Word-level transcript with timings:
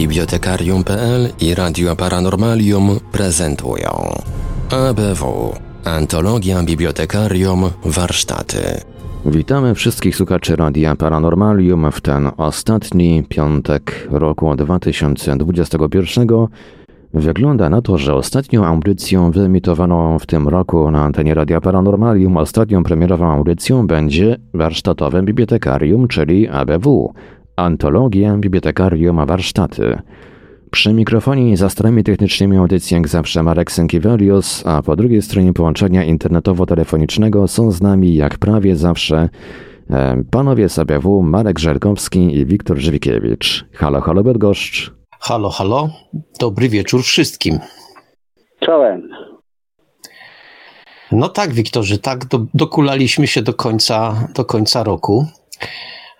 Bibliotekarium.pl 0.00 1.28
i 1.40 1.54
Radio 1.54 1.96
Paranormalium 1.96 3.00
prezentują 3.12 3.90
ABW 4.70 5.52
Antologia 5.84 6.62
Bibliotekarium 6.62 7.70
Warsztaty. 7.84 8.80
Witamy 9.26 9.74
wszystkich 9.74 10.16
słuchaczy 10.16 10.56
Radia 10.56 10.96
Paranormalium 10.96 11.92
w 11.92 12.00
ten 12.00 12.30
ostatni 12.36 13.24
piątek 13.28 14.08
roku 14.10 14.56
2021. 14.56 16.26
Wygląda 17.14 17.68
na 17.68 17.82
to, 17.82 17.98
że 17.98 18.14
ostatnią 18.14 18.64
audycją 18.66 19.30
wyemitowaną 19.30 20.18
w 20.18 20.26
tym 20.26 20.48
roku 20.48 20.90
na 20.90 21.02
antenie 21.02 21.34
Radia 21.34 21.60
Paranormalium, 21.60 22.36
ostatnią 22.36 22.82
premierową 22.82 23.32
audycją 23.32 23.86
będzie 23.86 24.36
warsztatowym 24.54 25.24
bibliotekarium, 25.24 26.08
czyli 26.08 26.48
ABW. 26.48 27.12
Antologia 27.60 28.36
Bibliotekarium 28.36 29.26
Warsztaty. 29.26 29.98
Przy 30.70 30.92
mikrofonie 30.92 31.50
i 31.50 31.56
za 31.56 31.70
starami 31.70 32.04
technicznymi 32.04 32.56
audycji 32.56 32.94
jak 32.94 33.08
zawsze 33.08 33.42
Marek 33.42 33.72
Sękiewelios, 33.72 34.66
a 34.66 34.82
po 34.82 34.96
drugiej 34.96 35.22
stronie 35.22 35.52
połączenia 35.52 36.04
internetowo-telefonicznego 36.04 37.48
są 37.48 37.70
z 37.70 37.82
nami 37.82 38.14
jak 38.14 38.38
prawie 38.38 38.76
zawsze 38.76 39.28
e, 39.90 40.22
panowie 40.30 40.68
z 40.68 40.78
ABW 40.78 41.22
Marek 41.22 41.58
Żerkowski 41.58 42.36
i 42.36 42.46
Wiktor 42.46 42.78
Żywikiewicz. 42.78 43.64
Halo, 43.74 44.00
halo 44.00 44.22
Bydgoszcz. 44.22 44.92
Halo, 45.20 45.50
halo. 45.50 45.88
Dobry 46.40 46.68
wieczór 46.68 47.02
wszystkim. 47.02 47.58
Czołem. 48.60 49.08
No 51.12 51.28
tak, 51.28 51.52
Wiktorze, 51.52 51.98
tak 51.98 52.24
do, 52.24 52.46
dokulaliśmy 52.54 53.26
się 53.26 53.42
do 53.42 53.54
końca, 53.54 54.28
do 54.34 54.44
końca 54.44 54.82
roku. 54.82 55.26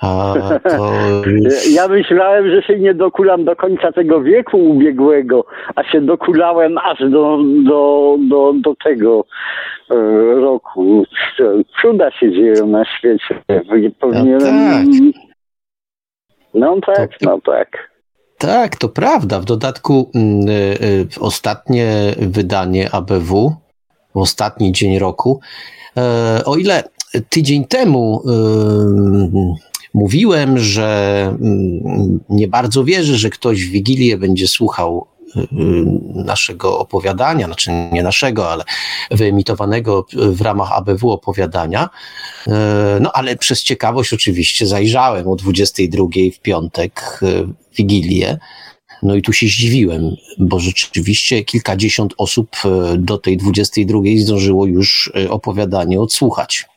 Już... 1.27 1.71
Ja 1.75 1.89
myślałem, 1.89 2.51
że 2.51 2.63
się 2.63 2.79
nie 2.79 2.95
dokulam 2.95 3.45
do 3.45 3.57
końca 3.57 3.93
tego 3.93 4.23
wieku 4.23 4.59
ubiegłego, 4.59 5.45
a 5.75 5.85
się 5.85 6.01
dokulałem 6.01 6.79
aż 6.79 6.99
do, 6.99 7.39
do, 7.65 8.17
do, 8.29 8.53
do 8.61 8.75
tego 8.85 9.25
e, 9.91 9.95
roku. 10.41 11.05
Cuda 11.83 12.11
się 12.11 12.33
dzieją 12.33 12.67
na 12.67 12.85
świecie. 12.85 13.43
Powinienem... 14.01 14.91
No 16.55 16.81
tak. 16.81 16.95
No 16.95 16.95
tak, 16.95 17.19
to... 17.19 17.31
no 17.31 17.41
tak. 17.41 17.91
Tak, 18.39 18.77
to 18.77 18.89
prawda. 18.89 19.41
W 19.41 19.45
dodatku 19.45 20.11
e, 20.15 20.19
e, 20.21 21.21
ostatnie 21.21 21.87
wydanie 22.19 22.89
ABW, 22.93 23.53
ostatni 24.15 24.73
dzień 24.73 24.99
roku, 24.99 25.41
o 26.47 26.57
ile 26.57 26.83
tydzień 27.29 27.65
temu 27.65 28.23
mówiłem, 29.95 30.59
że 30.59 31.23
mm, 31.41 32.21
nie 32.29 32.49
bardzo 32.49 32.85
wierzę, 32.85 33.17
że 33.17 33.31
ktoś 33.31 33.65
w 33.65 33.71
Wigilię 33.71 34.19
będzie 34.19 34.49
słuchał 34.49 35.07
y, 35.37 35.41
y, 35.41 35.47
naszego 36.15 36.79
opowiadania, 36.79 37.47
znaczy 37.47 37.71
nie 37.93 38.03
naszego, 38.03 38.51
ale 38.51 38.65
wyemitowanego 39.11 40.07
w 40.13 40.41
ramach 40.41 40.73
ABW 40.73 41.11
opowiadania. 41.11 41.89
Y, 42.47 42.51
no 43.01 43.13
ale 43.13 43.37
przez 43.37 43.63
ciekawość 43.63 44.13
oczywiście 44.13 44.67
zajrzałem 44.67 45.29
o 45.29 45.37
22 45.37 46.05
w 46.35 46.41
piątek 46.41 47.21
Wigilię. 47.77 48.39
No 49.03 49.15
i 49.15 49.23
tu 49.23 49.33
się 49.33 49.47
zdziwiłem, 49.47 50.17
bo 50.39 50.59
rzeczywiście 50.59 51.45
kilkadziesiąt 51.45 52.15
osób 52.19 52.57
do 52.99 53.19
tej 53.19 53.37
22 53.37 54.01
zdążyło 54.17 54.67
już 54.67 55.13
opowiadanie 55.31 56.01
odsłuchać. 56.01 56.69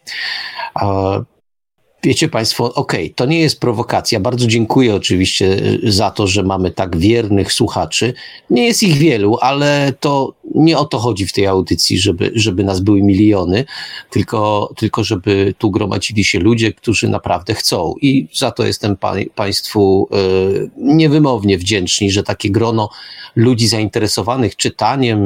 Wiecie 2.06 2.30
Państwo, 2.30 2.74
okej, 2.74 3.06
okay, 3.06 3.16
to 3.16 3.26
nie 3.26 3.40
jest 3.40 3.60
prowokacja. 3.60 4.20
Bardzo 4.20 4.48
dziękuję 4.48 4.96
oczywiście 4.96 5.46
y, 5.84 5.92
za 5.92 6.12
to, 6.12 6.28
że 6.28 6.44
mamy 6.44 6.72
tak 6.72 6.98
wiernych 6.98 7.54
słuchaczy. 7.54 8.14
Nie 8.50 8.66
jest 8.66 8.84
ich 8.84 8.98
wielu, 8.98 9.38
ale 9.42 9.94
to 10.00 10.34
nie 10.56 10.78
o 10.78 10.86
to 10.86 11.00
chodzi 11.00 11.28
w 11.28 11.34
tej 11.34 11.48
audycji, 11.48 11.98
żeby, 11.98 12.32
żeby 12.36 12.64
nas 12.64 12.80
były 12.80 13.02
miliony, 13.02 13.66
tylko, 14.10 14.74
tylko 14.78 15.04
żeby 15.04 15.54
tu 15.58 15.72
gromadzili 15.72 16.24
się 16.24 16.40
ludzie, 16.40 16.74
którzy 16.74 17.10
naprawdę 17.10 17.54
chcą. 17.54 17.96
I 18.02 18.28
za 18.34 18.52
to 18.52 18.66
jestem 18.66 18.98
pa, 18.98 19.14
Państwu 19.36 20.10
y, 20.14 20.70
niewymownie 20.78 21.58
wdzięczni, 21.58 22.12
że 22.12 22.24
takie 22.24 22.50
grono 22.50 22.90
ludzi 23.36 23.68
zainteresowanych 23.68 24.56
czytaniem, 24.56 25.20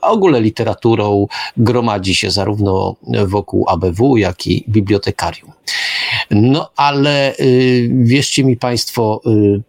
a 0.00 0.10
ogóle 0.10 0.40
literaturą 0.40 1.26
gromadzi 1.56 2.14
się 2.14 2.30
zarówno 2.30 2.96
wokół 3.26 3.64
ABW, 3.68 4.16
jak 4.16 4.46
i 4.46 4.64
bibliotekarium. 4.68 5.52
No 6.30 6.70
ale 6.76 7.36
y, 7.40 7.90
wierzcie 7.92 8.44
mi 8.44 8.56
Państwo, 8.56 9.20
y, 9.26 9.62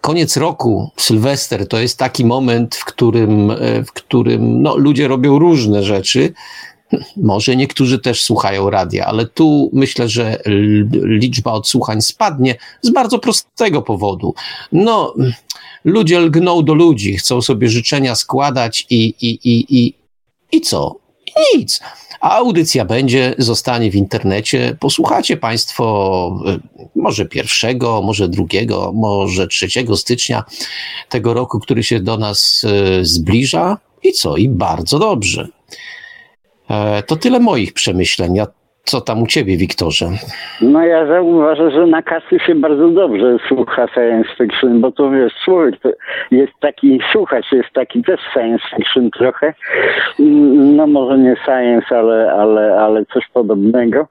koniec 0.00 0.36
roku, 0.36 0.90
Sylwester, 0.96 1.68
to 1.68 1.78
jest 1.78 1.98
taki 1.98 2.24
moment, 2.24 2.74
w 2.74 2.84
którym, 2.84 3.50
y, 3.50 3.84
w 3.86 3.92
którym 3.92 4.62
no, 4.62 4.76
ludzie 4.76 5.08
robią 5.08 5.38
różne 5.38 5.82
rzeczy. 5.82 6.32
Może 7.16 7.56
niektórzy 7.56 7.98
też 7.98 8.22
słuchają 8.22 8.70
radia, 8.70 9.06
ale 9.06 9.26
tu 9.26 9.70
myślę, 9.72 10.08
że 10.08 10.38
liczba 11.04 11.52
odsłuchań 11.52 12.02
spadnie 12.02 12.54
z 12.82 12.90
bardzo 12.90 13.18
prostego 13.18 13.82
powodu. 13.82 14.34
No, 14.72 15.14
ludzie 15.84 16.20
lgną 16.20 16.62
do 16.62 16.74
ludzi, 16.74 17.16
chcą 17.16 17.42
sobie 17.42 17.68
życzenia 17.68 18.14
składać 18.14 18.86
i, 18.90 19.14
i, 19.20 19.28
i, 19.44 19.78
i, 19.78 19.94
i 20.52 20.60
co? 20.60 21.03
Nic. 21.54 21.80
A 22.20 22.36
audycja 22.36 22.84
będzie, 22.84 23.34
zostanie 23.38 23.90
w 23.90 23.94
internecie. 23.94 24.76
Posłuchacie 24.80 25.36
Państwo 25.36 26.44
y, 26.48 26.98
może 26.98 27.26
pierwszego, 27.26 28.02
może 28.02 28.28
drugiego, 28.28 28.92
może 28.94 29.46
trzeciego 29.46 29.96
stycznia 29.96 30.44
tego 31.08 31.34
roku, 31.34 31.60
który 31.60 31.82
się 31.82 32.00
do 32.00 32.16
nas 32.16 32.64
y, 33.00 33.04
zbliża. 33.04 33.78
I 34.02 34.12
co? 34.12 34.36
I 34.36 34.48
bardzo 34.48 34.98
dobrze. 34.98 35.48
E, 36.70 37.02
to 37.02 37.16
tyle 37.16 37.40
moich 37.40 37.72
przemyśleń. 37.72 38.34
Ja 38.34 38.46
co 38.84 39.00
tam 39.00 39.22
u 39.22 39.26
ciebie, 39.26 39.56
Wiktorze? 39.56 40.06
No 40.60 40.82
ja 40.86 41.06
zauważę, 41.06 41.70
że 41.70 41.86
na 41.86 42.02
kasy 42.02 42.38
się 42.46 42.54
bardzo 42.54 42.88
dobrze 42.88 43.36
słucha 43.48 43.86
science 43.94 44.30
fiction, 44.38 44.80
bo 44.80 44.92
to 44.92 45.10
wiesz, 45.10 45.32
człowiek 45.44 45.80
to 45.80 45.88
jest 46.30 46.52
taki, 46.60 47.00
słuchać 47.12 47.46
jest 47.52 47.70
taki 47.72 48.02
też 48.02 48.20
science 48.32 48.64
fiction 48.76 49.10
trochę. 49.10 49.54
No 50.76 50.86
może 50.86 51.18
nie 51.18 51.36
science, 51.44 51.98
ale, 51.98 52.32
ale, 52.32 52.76
ale 52.80 53.04
coś 53.06 53.28
podobnego. 53.28 54.06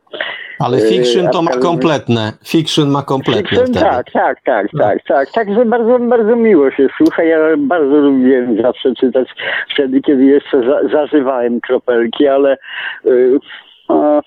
Ale 0.60 0.80
fiction 0.82 1.28
to 1.30 1.42
ma 1.42 1.52
kompletne. 1.52 2.34
Fiction 2.46 2.90
ma 2.90 3.02
kompletne. 3.02 3.44
Fiction, 3.44 3.74
tak, 3.74 4.12
tak, 4.12 4.42
tak, 4.46 4.68
no. 4.74 4.84
tak, 4.84 4.98
tak. 5.08 5.32
Także 5.32 5.66
bardzo, 5.66 6.00
bardzo 6.00 6.36
miło 6.36 6.72
się 6.72 6.88
słucha. 6.98 7.24
Ja 7.24 7.38
bardzo 7.58 7.96
lubiłem 7.96 8.62
zawsze 8.62 8.96
czytać 8.96 9.28
wtedy, 9.74 10.02
kiedy 10.02 10.24
jeszcze 10.24 10.62
za, 10.62 10.90
zażywałem 10.92 11.62
kropelki, 11.62 12.28
ale 12.28 12.58
y, 13.06 13.40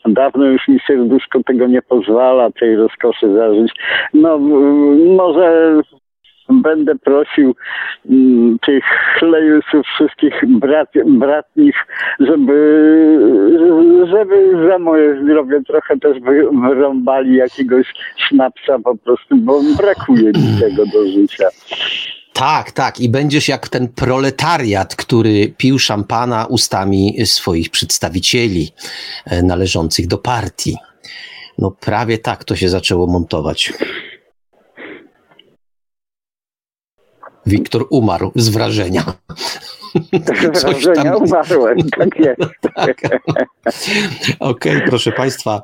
dawno 0.07 0.45
już 0.45 0.69
mi 0.69 0.79
serduszko 0.87 1.43
tego 1.43 1.67
nie 1.67 1.83
pozwala, 1.83 2.51
tej 2.51 2.77
rozkoszy 2.77 3.33
zażyć. 3.33 3.73
No, 4.15 4.39
może 5.17 5.77
będę 6.49 6.95
prosił 6.95 7.55
mm, 8.11 8.59
tych 8.59 8.85
chlejusów 9.19 9.87
wszystkich 9.87 10.43
brat, 10.49 10.89
bratnich, 11.07 11.87
żeby, 12.21 12.57
żeby 14.11 14.67
za 14.69 14.79
moje 14.79 15.23
zdrowie 15.23 15.63
trochę 15.63 15.99
też 15.99 16.17
wyrąbali 16.63 17.37
jakiegoś 17.37 17.95
sznapsa 18.17 18.79
po 18.85 18.97
prostu, 18.97 19.37
bo 19.37 19.61
brakuje 19.79 20.27
mi 20.27 20.61
tego 20.61 20.83
do 20.87 21.07
życia. 21.07 21.49
Tak, 22.37 22.73
tak. 22.73 23.01
I 23.01 23.09
będziesz 23.09 23.49
jak 23.49 23.69
ten 23.69 23.89
proletariat, 23.89 24.97
który 24.97 25.49
pił 25.57 25.79
szampana 25.79 26.47
ustami 26.47 27.27
swoich 27.27 27.71
przedstawicieli 27.71 28.73
e, 29.25 29.43
należących 29.43 30.07
do 30.07 30.19
partii. 30.19 30.77
No 31.59 31.71
prawie 31.71 32.19
tak 32.19 32.45
to 32.45 32.57
się 32.57 32.69
zaczęło 32.69 33.07
montować. 33.07 33.73
Wiktor 37.47 37.87
umarł 37.91 38.33
z 38.35 38.49
wrażenia. 38.49 39.05
Z 40.55 40.63
wrażenia 40.65 41.13
tam... 41.13 41.17
umarłem, 41.17 41.79
tak 41.99 42.19
jest. 42.19 42.41
tak. 42.77 42.97
Okej, 44.41 44.77
okay, 44.77 44.89
proszę 44.89 45.13
Państwa. 45.13 45.63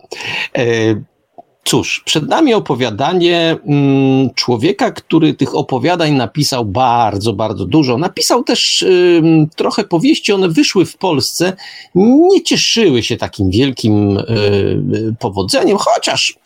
Cóż, 1.65 2.03
przed 2.05 2.29
nami 2.29 2.55
opowiadanie 2.55 3.57
mm, 3.67 4.31
człowieka, 4.35 4.91
który 4.91 5.35
tych 5.35 5.55
opowiadań 5.55 6.13
napisał 6.13 6.65
bardzo, 6.65 7.33
bardzo 7.33 7.67
dużo. 7.67 7.99
Napisał 7.99 8.45
też 8.45 8.83
y, 8.83 9.23
trochę 9.57 9.85
powieści, 9.85 10.33
one 10.33 10.49
wyszły 10.49 10.87
w 10.87 10.97
Polsce, 10.97 11.53
nie 11.95 12.43
cieszyły 12.43 13.03
się 13.03 13.17
takim 13.17 13.51
wielkim 13.51 14.19
y, 14.19 15.15
powodzeniem, 15.19 15.79
chociaż 15.79 16.39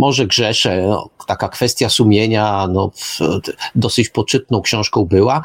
może 0.00 0.26
grzeszę, 0.26 0.82
no, 0.86 1.08
taka 1.26 1.48
kwestia 1.48 1.88
sumienia, 1.88 2.68
no, 2.72 2.90
dosyć 3.74 4.08
poczytną 4.08 4.62
książką 4.62 5.04
była. 5.04 5.42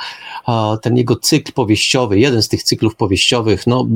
Ten 0.81 0.97
jego 0.97 1.15
cykl 1.15 1.51
powieściowy, 1.51 2.19
jeden 2.19 2.41
z 2.41 2.49
tych 2.49 2.63
cyklów 2.63 2.95
powieściowych, 2.95 3.67
no, 3.67 3.87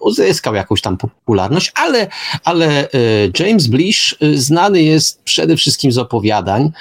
uzyskał 0.00 0.54
jakąś 0.54 0.80
tam 0.80 0.96
popularność, 0.96 1.72
ale, 1.74 2.08
ale 2.44 2.66
e, 2.66 2.88
James 3.38 3.66
Blish 3.66 4.16
e, 4.20 4.36
znany 4.36 4.82
jest 4.82 5.22
przede 5.22 5.56
wszystkim 5.56 5.92
z 5.92 5.98
opowiadań. 5.98 6.72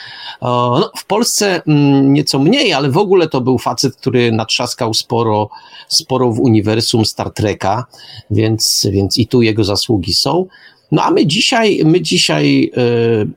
No, 0.41 0.91
w 0.97 1.05
Polsce 1.05 1.61
mm, 1.67 2.13
nieco 2.13 2.39
mniej, 2.39 2.73
ale 2.73 2.89
w 2.89 2.97
ogóle 2.97 3.27
to 3.27 3.41
był 3.41 3.57
facet, 3.57 3.95
który 3.95 4.31
natrzaskał 4.31 4.93
sporo, 4.93 5.49
sporo 5.87 6.31
w 6.31 6.39
uniwersum 6.39 7.05
Star 7.05 7.33
Treka, 7.33 7.85
więc, 8.31 8.87
więc 8.91 9.17
i 9.17 9.27
tu 9.27 9.41
jego 9.41 9.63
zasługi 9.63 10.13
są. 10.13 10.47
No 10.91 11.03
a 11.03 11.11
my 11.11 11.25
dzisiaj, 11.25 11.81
my 11.85 12.01
dzisiaj 12.01 12.71
y, 12.77 13.27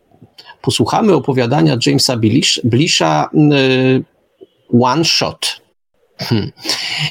posłuchamy 0.62 1.14
opowiadania 1.14 1.76
Jamesa 1.86 2.16
Blisha 2.64 3.30
y, 3.34 4.02
One 4.80 5.04
Shot. 5.04 5.62
Hmm. 6.18 6.50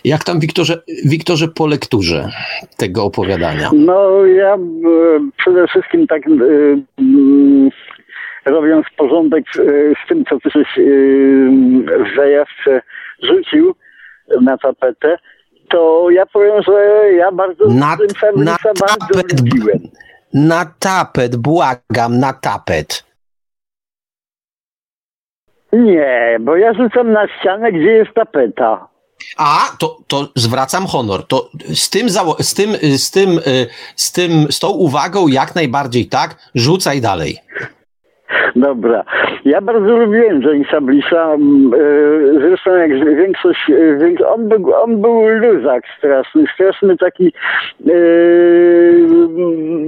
Jak 0.03 0.23
tam, 0.23 0.39
Wiktorze, 0.39 0.81
Wiktorze, 1.05 1.47
po 1.47 1.67
lekturze 1.67 2.29
tego 2.77 3.03
opowiadania? 3.03 3.69
No, 3.73 4.25
ja 4.25 4.57
przede 5.37 5.67
wszystkim 5.67 6.07
tak 6.07 6.21
robiąc 8.45 8.85
porządek 8.97 9.45
z 10.05 10.07
tym, 10.09 10.23
co 10.25 10.39
ty 10.39 10.49
w 12.03 12.15
zajawce 12.17 12.81
rzucił 13.23 13.75
na 14.41 14.57
tapetę, 14.57 15.17
to 15.69 16.09
ja 16.09 16.25
powiem, 16.25 16.63
że 16.63 16.73
ja 17.13 17.31
bardzo 17.31 17.67
na, 17.67 17.97
tym 17.97 18.43
na 18.43 18.57
bardzo 18.63 19.35
lubiłem. 19.37 19.79
Na 20.33 20.65
tapet, 20.79 21.35
błagam, 21.35 22.19
na 22.19 22.33
tapet. 22.33 23.03
Nie, 25.73 26.37
bo 26.41 26.55
ja 26.57 26.73
rzucam 26.73 27.11
na 27.11 27.27
ścianę, 27.27 27.71
gdzie 27.71 27.91
jest 27.91 28.13
tapeta. 28.13 28.87
A, 29.37 29.59
to, 29.79 29.97
to 30.07 30.27
zwracam 30.35 30.87
honor. 30.87 31.27
To 31.27 31.49
z 31.73 31.89
tym, 31.89 32.09
z 32.39 32.53
tym, 32.53 32.75
z 32.97 33.11
tym, 33.11 33.39
z 33.95 34.11
tym, 34.11 34.51
z 34.51 34.59
tą 34.59 34.69
uwagą 34.69 35.27
jak 35.27 35.55
najbardziej 35.55 36.07
tak, 36.07 36.35
rzucaj 36.55 37.01
dalej. 37.01 37.37
Dobra. 38.55 39.03
Ja 39.45 39.61
bardzo 39.61 39.97
lubiłem 39.97 40.41
Jamesa 40.41 40.81
Blissa. 40.81 41.33
Mm, 41.33 41.73
e, 41.73 41.77
zresztą 42.39 42.75
jak 42.75 42.91
większość, 43.17 43.69
e, 43.69 44.27
on 44.27 44.49
był, 44.49 44.73
on 44.73 45.01
był 45.01 45.27
luzak 45.27 45.83
straszny, 45.97 46.45
straszny 46.53 46.97
taki 46.97 47.33
e, 47.87 47.93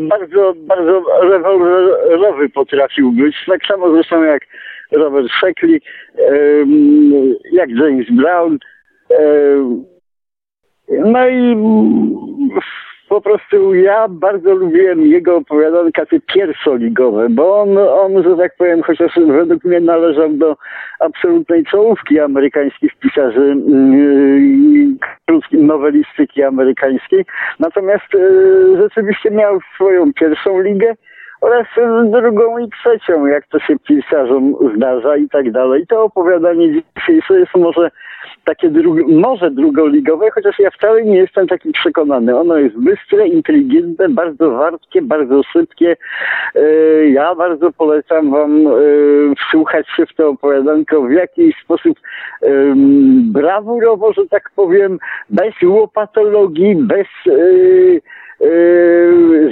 bardzo, 0.09 0.53
bardzo 0.57 1.03
rewolwerowy 1.21 2.49
potrafił 2.49 3.11
być. 3.11 3.35
Tak 3.47 3.65
samo 3.65 3.91
zresztą 3.91 4.23
jak 4.23 4.41
Robert 4.91 5.27
Sheckley, 5.31 5.81
jak 7.51 7.69
James 7.69 8.07
Brown. 8.11 8.57
No 10.89 11.29
i 11.29 11.55
po 13.13 13.21
prostu 13.21 13.73
ja 13.73 14.07
bardzo 14.09 14.53
lubiłem 14.53 15.05
jego 15.05 15.35
opowiadanka 15.37 16.05
te 16.05 16.19
pierwszoligowe, 16.19 17.29
bo 17.29 17.61
on, 17.61 17.77
on, 17.77 18.23
że 18.23 18.37
tak 18.37 18.55
powiem, 18.55 18.83
chociaż 18.83 19.11
według 19.27 19.63
mnie 19.63 19.79
należał 19.79 20.29
do 20.29 20.55
absolutnej 20.99 21.65
czołówki 21.65 22.19
amerykańskich 22.19 22.91
pisarzy 22.95 23.55
krótkiej 25.25 25.63
nowelistyki 25.63 26.43
amerykańskiej, 26.43 27.25
natomiast 27.59 28.15
e, 28.15 28.19
rzeczywiście 28.77 29.31
miał 29.31 29.59
swoją 29.75 30.13
pierwszą 30.13 30.61
ligę, 30.61 30.93
oraz 31.43 31.67
drugą 32.05 32.57
i 32.57 32.69
trzecią, 32.69 33.25
jak 33.25 33.47
to 33.47 33.59
się 33.59 33.79
pisarzom 33.79 34.55
zdarza 34.75 35.17
i 35.17 35.29
tak 35.29 35.51
dalej. 35.51 35.87
To 35.87 36.03
opowiadanie 36.03 36.83
dzisiejsze 36.97 37.39
jest 37.39 37.55
może 37.55 37.91
takie 38.45 38.69
drugo, 38.69 39.01
może 39.07 39.51
drugoligowe, 39.51 40.31
chociaż 40.31 40.59
ja 40.59 40.71
wcale 40.71 41.03
nie 41.03 41.17
jestem 41.17 41.47
taki 41.47 41.71
przekonany. 41.71 42.39
Ono 42.39 42.57
jest 42.57 42.77
bystre, 42.77 43.27
inteligentne, 43.27 44.09
bardzo 44.09 44.51
wartkie, 44.51 45.01
bardzo 45.01 45.43
szybkie. 45.43 45.95
E, 46.55 46.65
ja 47.05 47.35
bardzo 47.35 47.71
polecam 47.71 48.31
wam 48.31 48.67
e, 48.67 48.71
wsłuchać 49.35 49.87
się 49.95 50.05
w 50.05 50.13
to 50.13 50.29
opowiadanko 50.29 51.01
w 51.01 51.11
jakiś 51.11 51.55
sposób 51.63 51.99
brawurowo, 53.23 54.13
że 54.13 54.27
tak 54.27 54.49
powiem, 54.55 54.99
bez 55.29 55.53
łopatologii, 55.63 56.75
bez 56.75 57.07
Yy, 57.25 58.01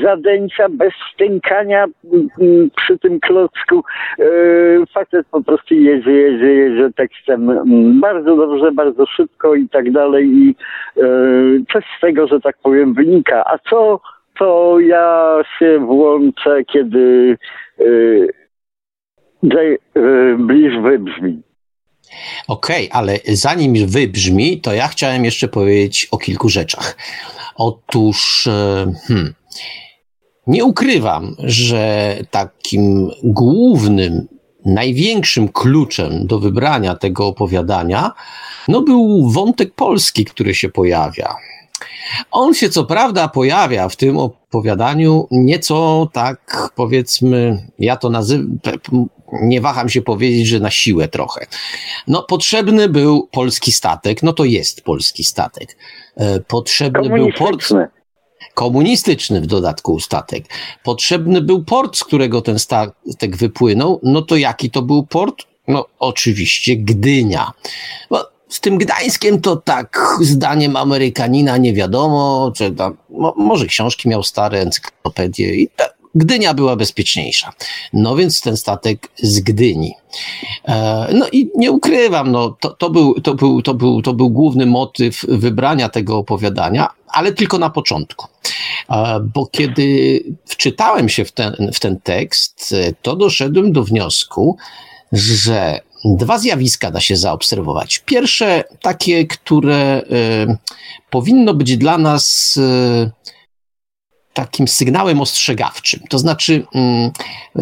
zadęcia, 0.04 0.70
bez 0.70 0.94
stękania 1.14 1.86
mm, 2.14 2.70
przy 2.76 3.00
tym 3.00 3.20
klocku. 3.20 3.84
Yy, 4.20 4.84
facet 4.94 5.28
po 5.32 5.44
prostu 5.44 5.74
jedzie, 5.74 6.12
jedzie, 6.12 6.54
jedzie 6.54 6.90
tekstem 6.96 7.50
mm, 7.50 8.00
bardzo 8.00 8.36
dobrze, 8.36 8.72
bardzo 8.72 9.06
szybko 9.06 9.56
i 9.56 9.70
tak 9.70 9.92
dalej 9.92 10.26
i 10.26 10.56
yy, 10.96 11.64
coś 11.74 11.84
z 11.98 12.02
tego, 12.02 12.28
że 12.28 12.40
tak 12.40 12.56
powiem, 12.64 12.94
wynika. 12.94 13.44
A 13.46 13.58
co 13.70 14.00
to 14.40 14.80
ja 14.80 15.38
się 15.60 15.80
włączę, 15.80 16.64
kiedy 16.64 17.38
J, 19.44 19.82
Bliż 20.38 20.80
wybrzmi. 20.80 21.42
Okej, 22.48 22.90
okay, 22.90 23.00
ale 23.00 23.20
zanim 23.28 23.88
wybrzmi, 23.88 24.62
to 24.62 24.74
ja 24.74 24.88
chciałem 24.88 25.26
jeszcze 25.26 25.48
powiedzieć 25.48 26.08
o 26.12 26.18
kilku 26.18 26.50
rzeczach. 26.50 26.98
Otóż, 27.56 28.48
e, 28.48 28.94
hmm, 29.08 29.34
nie 30.48 30.66
ukrywam, 30.66 31.36
że 31.40 32.18
takim 32.32 33.12
głównym, 33.24 34.28
największym 34.66 35.50
kluczem 35.50 36.28
do 36.28 36.40
wybrania 36.40 36.96
tego 36.96 37.28
opowiadania, 37.28 38.12
no 38.68 38.82
był 38.82 39.30
wątek 39.30 39.74
polski, 39.74 40.26
który 40.26 40.56
się 40.56 40.70
pojawia. 40.70 41.36
On 42.32 42.54
się 42.54 42.70
co 42.70 42.86
prawda 42.86 43.28
pojawia 43.28 43.90
w 43.90 43.96
tym 43.96 44.18
opowiadaniu 44.18 45.28
nieco 45.32 46.10
tak, 46.14 46.70
powiedzmy, 46.76 47.68
ja 47.80 47.96
to 47.96 48.10
nazywam, 48.10 48.60
nie 49.34 49.62
waham 49.62 49.90
się 49.90 50.02
powiedzieć, 50.02 50.48
że 50.48 50.60
na 50.60 50.72
siłę 50.72 51.08
trochę. 51.08 51.46
No, 52.08 52.24
potrzebny 52.24 52.90
był 52.90 53.28
polski 53.32 53.72
statek, 53.72 54.24
no 54.24 54.34
to 54.34 54.44
jest 54.44 54.82
polski 54.82 55.24
statek. 55.24 55.78
E, 56.16 56.40
potrzebny 56.40 57.10
był 57.10 57.30
port. 57.38 57.70
Komunistyczny 58.54 59.42
w 59.42 59.46
dodatku 59.46 60.00
statek. 60.00 60.46
Potrzebny 60.84 61.42
był 61.42 61.64
port, 61.64 61.98
z 61.98 62.04
którego 62.04 62.42
ten 62.42 62.60
statek 62.60 63.38
wypłynął. 63.38 64.00
No 64.04 64.22
to 64.22 64.38
jaki 64.38 64.70
to 64.70 64.82
był 64.82 65.06
port? 65.06 65.44
No 65.68 65.86
oczywiście 66.00 66.76
Gdynia. 66.76 67.52
Bo 68.10 68.31
z 68.52 68.60
tym 68.60 68.78
Gdańskiem 68.78 69.42
to 69.42 69.56
tak, 69.56 70.00
zdaniem 70.22 70.76
Amerykanina 70.76 71.58
nie 71.58 71.74
wiadomo, 71.74 72.52
czy 72.56 72.72
tam, 72.72 72.98
może 73.38 73.66
książki 73.66 74.10
miał 74.10 74.24
stare, 74.24 74.60
encyklopedie 74.60 75.56
i 75.56 75.70
tak 75.76 76.02
Gdynia 76.16 76.54
była 76.54 76.76
bezpieczniejsza. 76.76 77.54
No 77.94 78.16
więc 78.16 78.42
ten 78.42 78.58
statek 78.58 79.08
z 79.18 79.40
Gdyni. 79.40 79.94
E, 80.68 81.08
no 81.14 81.26
i 81.32 81.50
nie 81.56 81.72
ukrywam, 81.72 82.32
no, 82.32 82.58
to, 82.60 82.70
to, 82.70 82.90
był, 82.90 83.22
to, 83.22 83.36
był, 83.36 83.62
to, 83.62 83.74
był, 83.74 84.02
to 84.02 84.14
był 84.14 84.30
główny 84.30 84.66
motyw 84.66 85.26
wybrania 85.28 85.90
tego 85.90 86.18
opowiadania, 86.18 86.90
ale 87.08 87.34
tylko 87.34 87.58
na 87.58 87.70
początku. 87.70 88.28
E, 88.90 89.20
bo 89.34 89.46
kiedy 89.46 90.20
wczytałem 90.46 91.10
się 91.10 91.26
w 91.26 91.32
ten, 91.32 91.72
w 91.74 91.80
ten 91.80 92.00
tekst, 92.00 92.76
to 93.02 93.16
doszedłem 93.16 93.72
do 93.72 93.84
wniosku, 93.84 94.58
że 95.12 95.80
dwa 96.06 96.40
zjawiska 96.40 96.92
da 96.92 97.02
się 97.02 97.16
zaobserwować. 97.16 98.00
Pierwsze, 98.00 98.64
takie, 98.82 99.28
które 99.28 100.02
y, 100.02 100.58
powinno 101.10 101.54
być 101.54 101.78
dla 101.78 101.98
nas 101.98 102.58
y, 102.58 103.12
takim 104.34 104.68
sygnałem 104.68 105.22
ostrzegawczym. 105.22 106.00
To 106.10 106.20
znaczy, 106.20 106.66
mm, 106.76 107.12
e, 107.56 107.62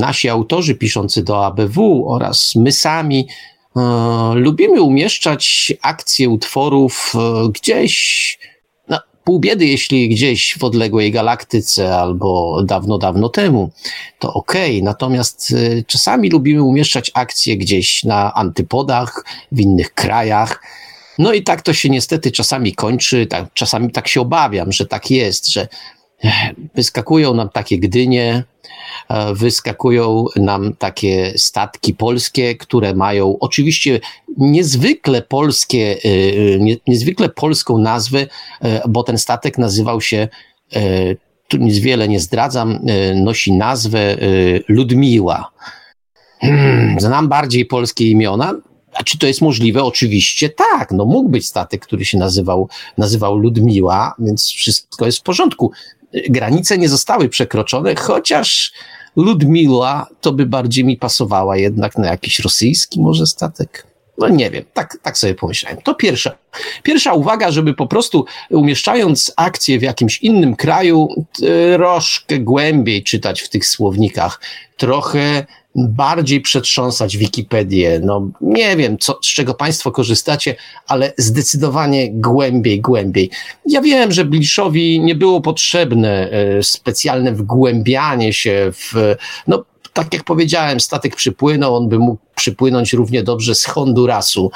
nasi 0.00 0.28
autorzy 0.28 0.74
piszący 0.74 1.22
do 1.22 1.46
ABW 1.46 2.04
oraz 2.08 2.54
my 2.56 2.72
sami 2.72 3.28
lubimy 4.34 4.82
umieszczać 4.82 5.72
akcje 5.82 6.28
utworów 6.28 7.12
gdzieś 7.54 8.38
pół 9.24 9.40
biedy, 9.40 9.66
jeśli 9.66 10.08
gdzieś 10.08 10.56
w 10.58 10.64
odległej 10.64 11.12
galaktyce 11.12 11.96
albo 11.96 12.62
dawno, 12.62 12.98
dawno 12.98 13.28
temu, 13.28 13.70
to 14.18 14.32
okej. 14.32 14.76
Okay. 14.76 14.82
Natomiast 14.82 15.54
czasami 15.86 16.30
lubimy 16.30 16.62
umieszczać 16.62 17.10
akcje 17.14 17.56
gdzieś 17.56 18.04
na 18.04 18.34
antypodach, 18.34 19.24
w 19.52 19.60
innych 19.60 19.94
krajach, 19.94 20.62
no 21.18 21.32
i 21.32 21.42
tak 21.42 21.62
to 21.62 21.72
się 21.72 21.90
niestety 21.90 22.32
czasami 22.32 22.74
kończy, 22.74 23.26
tak, 23.26 23.52
czasami 23.54 23.90
tak 23.90 24.08
się 24.08 24.20
obawiam, 24.20 24.72
że 24.72 24.86
tak 24.86 25.10
jest, 25.10 25.48
że 25.48 25.68
wyskakują 26.74 27.34
nam 27.34 27.48
takie 27.48 27.78
Gdynie, 27.78 28.32
e, 28.34 28.44
wyskakują 29.34 30.24
nam 30.36 30.74
takie 30.78 31.32
statki 31.36 31.94
polskie, 31.94 32.56
które 32.56 32.94
mają 32.94 33.36
oczywiście 33.40 34.00
niezwykle 34.36 35.22
polskie, 35.22 35.96
e, 36.04 36.78
niezwykle 36.86 37.28
polską 37.28 37.78
nazwę, 37.78 38.26
e, 38.60 38.88
bo 38.88 39.02
ten 39.02 39.18
statek 39.18 39.58
nazywał 39.58 40.00
się 40.00 40.28
tu 41.48 41.56
nic 41.56 41.78
wiele 41.78 42.08
nie 42.08 42.20
zdradzam, 42.20 42.78
nosi 43.14 43.52
nazwę 43.52 44.16
Ludmiła. 44.68 45.50
Hmm, 46.40 47.00
znam 47.00 47.28
bardziej 47.28 47.66
polskie 47.66 48.10
imiona. 48.10 48.54
A 48.94 49.02
czy 49.02 49.18
to 49.18 49.26
jest 49.26 49.40
możliwe? 49.40 49.82
Oczywiście 49.82 50.50
tak. 50.50 50.92
No 50.92 51.04
mógł 51.04 51.28
być 51.28 51.46
statek, 51.46 51.86
który 51.86 52.04
się 52.04 52.18
nazywał, 52.18 52.68
nazywał 52.98 53.38
Ludmiła, 53.38 54.14
więc 54.18 54.48
wszystko 54.48 55.06
jest 55.06 55.18
w 55.18 55.22
porządku. 55.22 55.72
Granice 56.28 56.78
nie 56.78 56.88
zostały 56.88 57.28
przekroczone, 57.28 57.94
chociaż 57.94 58.72
Ludmiła 59.16 60.06
to 60.20 60.32
by 60.32 60.46
bardziej 60.46 60.84
mi 60.84 60.96
pasowała 60.96 61.56
jednak 61.56 61.98
na 61.98 62.06
jakiś 62.06 62.38
rosyjski 62.38 63.00
może 63.00 63.26
statek. 63.26 63.93
No 64.18 64.28
nie 64.28 64.50
wiem, 64.50 64.64
tak, 64.72 64.98
tak 65.02 65.18
sobie 65.18 65.34
pomyślałem. 65.34 65.82
To 65.82 65.94
pierwsza. 65.94 66.38
Pierwsza 66.82 67.12
uwaga, 67.12 67.50
żeby 67.50 67.74
po 67.74 67.86
prostu 67.86 68.24
umieszczając 68.50 69.32
akcję 69.36 69.78
w 69.78 69.82
jakimś 69.82 70.18
innym 70.18 70.56
kraju, 70.56 71.08
troszkę 71.76 72.38
głębiej 72.38 73.02
czytać 73.02 73.40
w 73.40 73.48
tych 73.48 73.66
słownikach, 73.66 74.40
trochę 74.76 75.46
bardziej 75.74 76.40
przetrząsać 76.40 77.16
Wikipedię. 77.16 78.00
No 78.04 78.28
nie 78.40 78.76
wiem, 78.76 78.98
co, 78.98 79.18
z 79.22 79.26
czego 79.26 79.54
Państwo 79.54 79.92
korzystacie, 79.92 80.56
ale 80.86 81.12
zdecydowanie 81.18 82.10
głębiej, 82.12 82.80
głębiej. 82.80 83.30
Ja 83.66 83.80
wiem, 83.80 84.12
że 84.12 84.24
Bliszowi 84.24 85.00
nie 85.00 85.14
było 85.14 85.40
potrzebne 85.40 86.30
e, 86.30 86.62
specjalne 86.62 87.32
wgłębianie 87.32 88.32
się 88.32 88.70
w, 88.72 89.16
no 89.46 89.64
tak 89.92 90.14
jak 90.14 90.24
powiedziałem, 90.24 90.80
statek 90.80 91.16
przypłynął, 91.16 91.76
on 91.76 91.88
by 91.88 91.98
mógł 91.98 92.23
przypłynąć 92.34 92.92
równie 92.92 93.22
dobrze 93.22 93.54
z 93.54 93.64
Hondurasu. 93.64 94.50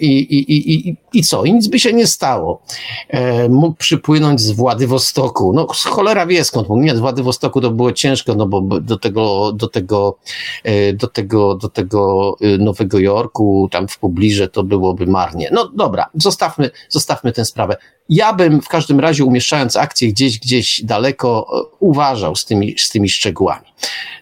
I, 0.00 0.06
i, 0.06 0.72
i, 0.74 0.96
i, 1.12 1.22
co? 1.22 1.44
I 1.44 1.52
nic 1.52 1.66
by 1.66 1.80
się 1.80 1.92
nie 1.92 2.06
stało. 2.06 2.62
E, 3.08 3.48
mógł 3.48 3.76
przypłynąć 3.76 4.40
z 4.40 4.50
Władywostoku. 4.50 5.52
No, 5.52 5.66
cholera 5.66 6.26
wie 6.26 6.44
skąd 6.44 6.68
mógł. 6.68 6.80
Nie, 6.80 6.96
z 6.96 7.00
Władywostoku 7.00 7.60
to 7.60 7.70
było 7.70 7.92
ciężko, 7.92 8.34
no 8.34 8.46
bo 8.46 8.60
do 8.60 8.98
tego, 8.98 9.52
do 9.52 9.68
tego, 9.68 10.18
e, 10.64 10.92
do 10.92 11.06
tego, 11.06 11.54
do 11.54 11.68
tego 11.68 12.36
Nowego 12.58 12.98
Jorku, 12.98 13.68
tam 13.72 13.88
w 13.88 13.98
pobliże 13.98 14.48
to 14.48 14.62
byłoby 14.62 15.06
marnie. 15.06 15.48
No 15.52 15.68
dobra, 15.68 16.06
zostawmy, 16.14 16.70
zostawmy 16.88 17.32
tę 17.32 17.44
sprawę. 17.44 17.76
Ja 18.08 18.32
bym 18.32 18.62
w 18.62 18.68
każdym 18.68 19.00
razie 19.00 19.24
umieszczając 19.24 19.76
akcję 19.76 20.08
gdzieś, 20.08 20.38
gdzieś 20.38 20.82
daleko 20.84 21.46
uważał 21.80 22.36
z 22.36 22.44
tymi, 22.44 22.78
z 22.78 22.90
tymi 22.90 23.08
szczegółami. 23.08 23.66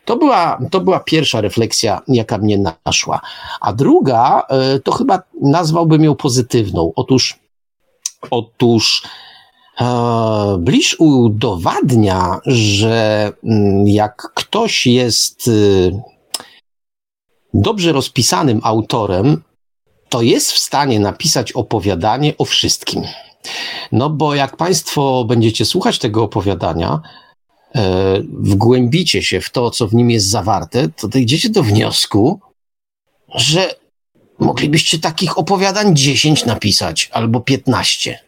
To 0.05 0.17
była, 0.17 0.59
to 0.71 0.81
była 0.81 1.01
pierwsza 1.01 1.41
refleksja, 1.41 2.01
jaka 2.09 2.39
mnie 2.43 2.59
naszła. 2.87 3.21
A 3.61 3.73
druga, 3.73 4.47
to 4.85 4.93
chyba 4.93 5.23
nazwałbym 5.43 6.05
ją 6.05 6.15
pozytywną. 6.15 6.93
Otóż, 6.97 7.39
otóż 8.31 9.03
e, 9.81 10.57
Bliż 10.59 10.97
udowadnia, 10.99 12.41
że 12.47 13.33
mm, 13.45 13.89
jak 13.89 14.33
ktoś 14.35 14.87
jest 14.87 15.49
y, 15.49 16.03
dobrze 17.55 17.93
rozpisanym 17.93 18.61
autorem, 18.65 19.43
to 20.09 20.23
jest 20.23 20.53
w 20.53 20.59
stanie 20.59 21.01
napisać 21.01 21.53
opowiadanie 21.53 22.35
o 22.39 22.45
wszystkim. 22.45 23.03
No 23.93 24.11
bo 24.11 24.35
jak 24.35 24.57
Państwo 24.57 25.25
będziecie 25.25 25.65
słuchać 25.65 25.99
tego 25.99 26.23
opowiadania, 26.23 27.01
e, 27.01 27.32
wgłębicie 28.33 29.23
się 29.23 29.41
w 29.41 29.50
to, 29.50 29.71
co 29.71 29.88
w 29.88 29.95
nim 29.95 30.11
jest 30.11 30.29
zawarte, 30.29 30.88
to 30.88 31.09
dojdziecie 31.09 31.50
do 31.50 31.62
wniosku, 31.62 32.41
że 33.35 33.75
Moglibyście 34.43 34.99
takich 34.99 35.38
opowiadań 35.38 35.97
10 35.97 36.45
napisać 36.45 37.11
albo 37.12 37.41
15. 37.41 38.19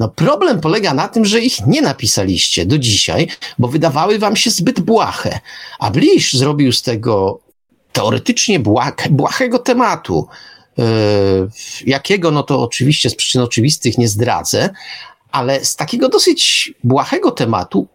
No 0.00 0.08
problem 0.08 0.60
polega 0.60 0.94
na 0.94 1.08
tym, 1.08 1.24
że 1.24 1.40
ich 1.40 1.66
nie 1.66 1.82
napisaliście 1.82 2.66
do 2.66 2.78
dzisiaj, 2.78 3.28
bo 3.58 3.68
wydawały 3.68 4.18
wam 4.18 4.36
się 4.36 4.50
zbyt 4.50 4.80
błahe. 4.80 5.40
A 5.78 5.90
Bliż 5.90 6.32
zrobił 6.32 6.72
z 6.72 6.82
tego 6.82 7.40
teoretycznie 7.92 8.60
błah, 8.60 8.94
błahego 9.10 9.58
tematu. 9.58 10.26
Yy, 10.78 10.84
jakiego, 11.86 12.30
no 12.30 12.42
to 12.42 12.62
oczywiście 12.62 13.10
z 13.10 13.14
przyczyn 13.14 13.42
oczywistych 13.42 13.98
nie 13.98 14.08
zdradzę, 14.08 14.70
ale 15.32 15.64
z 15.64 15.76
takiego 15.76 16.08
dosyć 16.08 16.72
błahego 16.84 17.30
tematu 17.30 17.88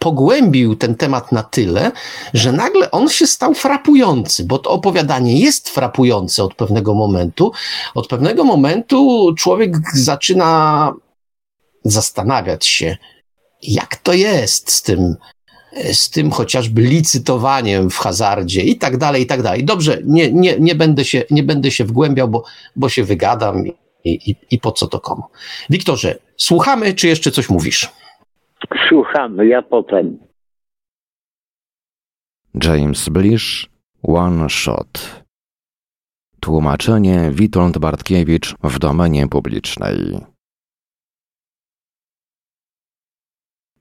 pogłębił 0.00 0.76
ten 0.76 0.94
temat 0.94 1.32
na 1.32 1.42
tyle, 1.42 1.92
że 2.34 2.52
nagle 2.52 2.90
on 2.90 3.08
się 3.08 3.26
stał 3.26 3.54
frapujący, 3.54 4.44
bo 4.44 4.58
to 4.58 4.70
opowiadanie 4.70 5.40
jest 5.40 5.68
frapujące 5.68 6.44
od 6.44 6.54
pewnego 6.54 6.94
momentu. 6.94 7.52
Od 7.94 8.06
pewnego 8.08 8.44
momentu 8.44 9.30
człowiek 9.38 9.76
zaczyna 9.94 10.92
zastanawiać 11.84 12.66
się, 12.66 12.96
jak 13.62 13.96
to 13.96 14.12
jest 14.12 14.70
z 14.70 14.82
tym, 14.82 15.16
z 15.92 16.10
tym 16.10 16.30
chociażby 16.30 16.82
licytowaniem 16.82 17.90
w 17.90 17.96
hazardzie 17.96 18.62
i 18.62 18.76
tak 18.76 18.96
dalej, 18.96 19.22
i 19.22 19.26
tak 19.26 19.42
dalej. 19.42 19.64
Dobrze, 19.64 19.98
nie, 20.04 20.32
nie, 20.32 20.56
nie, 20.60 20.74
będę, 20.74 21.04
się, 21.04 21.24
nie 21.30 21.42
będę 21.42 21.70
się 21.70 21.84
wgłębiał, 21.84 22.28
bo, 22.28 22.44
bo 22.76 22.88
się 22.88 23.04
wygadam 23.04 23.66
i, 23.66 23.74
i, 24.04 24.36
i 24.50 24.58
po 24.58 24.72
co 24.72 24.86
to 24.86 25.00
komu. 25.00 25.22
Wiktorze, 25.70 26.18
słuchamy, 26.36 26.94
czy 26.94 27.08
jeszcze 27.08 27.30
coś 27.30 27.48
mówisz? 27.48 27.99
Słuchamy, 28.88 29.46
ja 29.46 29.62
potem. 29.62 30.18
James 32.54 33.08
Blish, 33.08 33.70
One 34.02 34.48
Shot. 34.50 35.24
Tłumaczenie 36.40 37.30
Witold 37.30 37.78
Bartkiewicz 37.78 38.54
w 38.62 38.78
domenie 38.78 39.28
publicznej. 39.28 40.20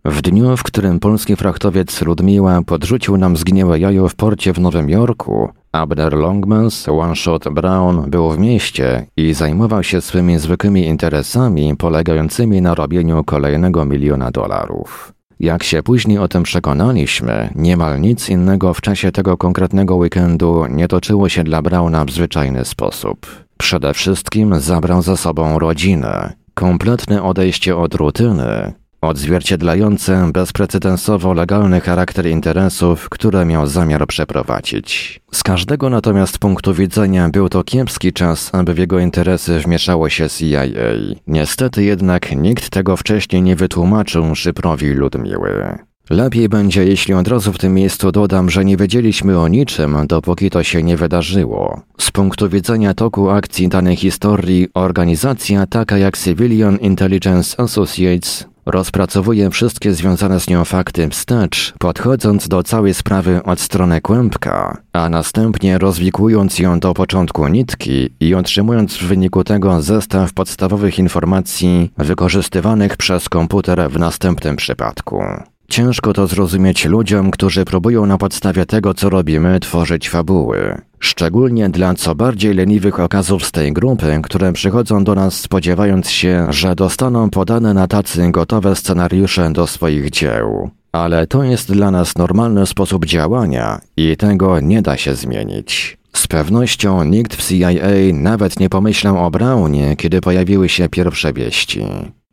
W 0.06 0.22
dniu, 0.22 0.58
w 0.58 0.64
którym 0.64 1.00
polski 1.00 1.36
frachtowiec 1.36 2.02
Ludmiła 2.02 2.62
podrzucił 2.62 3.18
nam 3.18 3.38
zgniłe 3.38 3.80
jajo 3.80 4.10
w 4.10 4.16
porcie 4.16 4.54
w 4.54 4.60
Nowym 4.60 4.90
Jorku, 4.90 5.50
Abner 5.72 6.14
Longmans, 6.14 6.90
One 6.90 7.16
Shot 7.16 7.50
Brown 7.50 8.10
był 8.10 8.32
w 8.32 8.40
mieście 8.40 9.06
i 9.18 9.34
zajmował 9.34 9.84
się 9.84 10.02
swymi 10.02 10.40
zwykłymi 10.40 10.86
interesami 10.86 11.76
polegającymi 11.78 12.62
na 12.62 12.76
robieniu 12.76 13.24
kolejnego 13.24 13.86
miliona 13.86 14.32
dolarów. 14.32 15.14
Jak 15.40 15.64
się 15.64 15.84
później 15.84 16.18
o 16.18 16.28
tym 16.28 16.44
przekonaliśmy, 16.44 17.50
niemal 17.56 18.02
nic 18.02 18.30
innego 18.30 18.74
w 18.74 18.82
czasie 18.82 19.12
tego 19.12 19.38
konkretnego 19.38 19.96
weekendu 19.96 20.66
nie 20.70 20.88
toczyło 20.88 21.30
się 21.30 21.44
dla 21.44 21.62
Browna 21.62 22.06
w 22.06 22.12
zwyczajny 22.12 22.66
sposób. 22.66 23.28
Przede 23.58 23.94
wszystkim 23.94 24.60
zabrał 24.60 25.02
ze 25.02 25.18
sobą 25.18 25.60
rodzinę, 25.60 26.34
kompletne 26.54 27.24
odejście 27.24 27.78
od 27.78 27.96
rutyny, 27.96 28.74
odzwierciedlające 29.02 30.30
bezprecedensowo 30.34 31.34
legalny 31.34 31.82
charakter 31.82 32.28
interesów, 32.28 33.10
które 33.10 33.46
miał 33.46 33.68
zamiar 33.68 34.08
przeprowadzić. 34.08 35.22
Z 35.32 35.44
każdego 35.44 35.90
natomiast 35.90 36.38
punktu 36.38 36.74
widzenia 36.74 37.30
był 37.30 37.50
to 37.50 37.64
kiepski 37.64 38.14
czas, 38.14 38.50
aby 38.54 38.74
w 38.74 38.78
jego 38.78 39.00
interesy 39.00 39.60
wmieszało 39.60 40.10
się 40.10 40.30
CIA. 40.30 40.64
Niestety 41.28 41.84
jednak 41.84 42.36
nikt 42.36 42.70
tego 42.70 42.98
wcześniej 42.98 43.42
nie 43.42 43.56
wytłumaczył 43.56 44.36
szyprowi 44.36 44.94
Ludmiły. 44.94 45.80
Lepiej 46.10 46.50
będzie, 46.50 46.86
jeśli 46.86 47.14
od 47.14 47.28
razu 47.28 47.54
w 47.54 47.58
tym 47.58 47.74
miejscu 47.74 48.12
dodam, 48.12 48.50
że 48.50 48.66
nie 48.66 48.78
wiedzieliśmy 48.78 49.40
o 49.40 49.48
niczym, 49.48 50.08
dopóki 50.08 50.50
to 50.50 50.64
się 50.64 50.84
nie 50.84 50.98
wydarzyło. 50.98 51.82
Z 52.00 52.12
punktu 52.12 52.50
widzenia 52.50 52.94
toku 52.94 53.30
akcji 53.30 53.68
danej 53.68 53.96
historii, 53.96 54.68
organizacja 54.74 55.66
taka 55.66 55.98
jak 55.98 56.18
Civilian 56.18 56.78
Intelligence 56.78 57.60
Associates 57.60 58.46
Rozpracowuje 58.72 59.50
wszystkie 59.50 59.94
związane 59.94 60.40
z 60.40 60.50
nią 60.50 60.66
fakty 60.66 61.10
wstecz, 61.10 61.74
podchodząc 61.80 62.48
do 62.48 62.64
całej 62.64 62.94
sprawy 62.94 63.44
od 63.44 63.60
strony 63.60 64.02
kłębka, 64.02 64.78
a 64.94 65.10
następnie 65.10 65.78
rozwikłując 65.78 66.60
ją 66.60 66.80
do 66.80 66.94
początku 66.94 67.48
nitki 67.48 68.10
i 68.20 68.36
otrzymując 68.36 68.98
w 68.98 69.04
wyniku 69.04 69.44
tego 69.44 69.82
zestaw 69.82 70.34
podstawowych 70.34 71.00
informacji 71.00 71.92
wykorzystywanych 71.98 72.98
przez 72.98 73.30
komputer 73.30 73.90
w 73.90 74.00
następnym 74.00 74.56
przypadku. 74.56 75.24
Ciężko 75.70 76.14
to 76.14 76.28
zrozumieć 76.28 76.86
ludziom, 76.86 77.32
którzy 77.32 77.66
próbują 77.66 78.06
na 78.06 78.18
podstawie 78.18 78.66
tego, 78.66 78.94
co 78.94 79.10
robimy, 79.10 79.60
tworzyć 79.60 80.10
fabuły. 80.10 80.82
Szczególnie 81.00 81.70
dla 81.70 81.94
co 81.94 82.16
bardziej 82.16 82.54
leniwych 82.54 83.00
okazów 83.00 83.46
z 83.46 83.52
tej 83.52 83.74
grupy, 83.74 84.20
które 84.24 84.54
przychodzą 84.54 85.04
do 85.04 85.16
nas 85.16 85.40
spodziewając 85.40 86.10
się, 86.10 86.48
że 86.50 86.76
dostaną 86.76 87.30
podane 87.30 87.74
na 87.74 87.88
tacy 87.88 88.32
gotowe 88.32 88.76
scenariusze 88.76 89.54
do 89.54 89.68
swoich 89.68 90.10
dzieł. 90.10 90.70
Ale 90.92 91.28
to 91.28 91.44
jest 91.44 91.74
dla 91.74 91.92
nas 91.92 92.18
normalny 92.18 92.66
sposób 92.66 93.06
działania 93.06 93.82
i 93.98 94.18
tego 94.18 94.60
nie 94.60 94.82
da 94.82 94.98
się 94.98 95.16
zmienić. 95.16 95.98
Z 96.14 96.28
pewnością 96.28 97.04
nikt 97.04 97.36
w 97.36 97.48
CIA 97.48 97.70
nawet 98.14 98.60
nie 98.60 98.70
pomyślał 98.70 99.26
o 99.26 99.32
Brownie, 99.32 99.96
kiedy 99.96 100.22
pojawiły 100.22 100.70
się 100.70 100.90
pierwsze 100.90 101.34
wieści. 101.34 101.86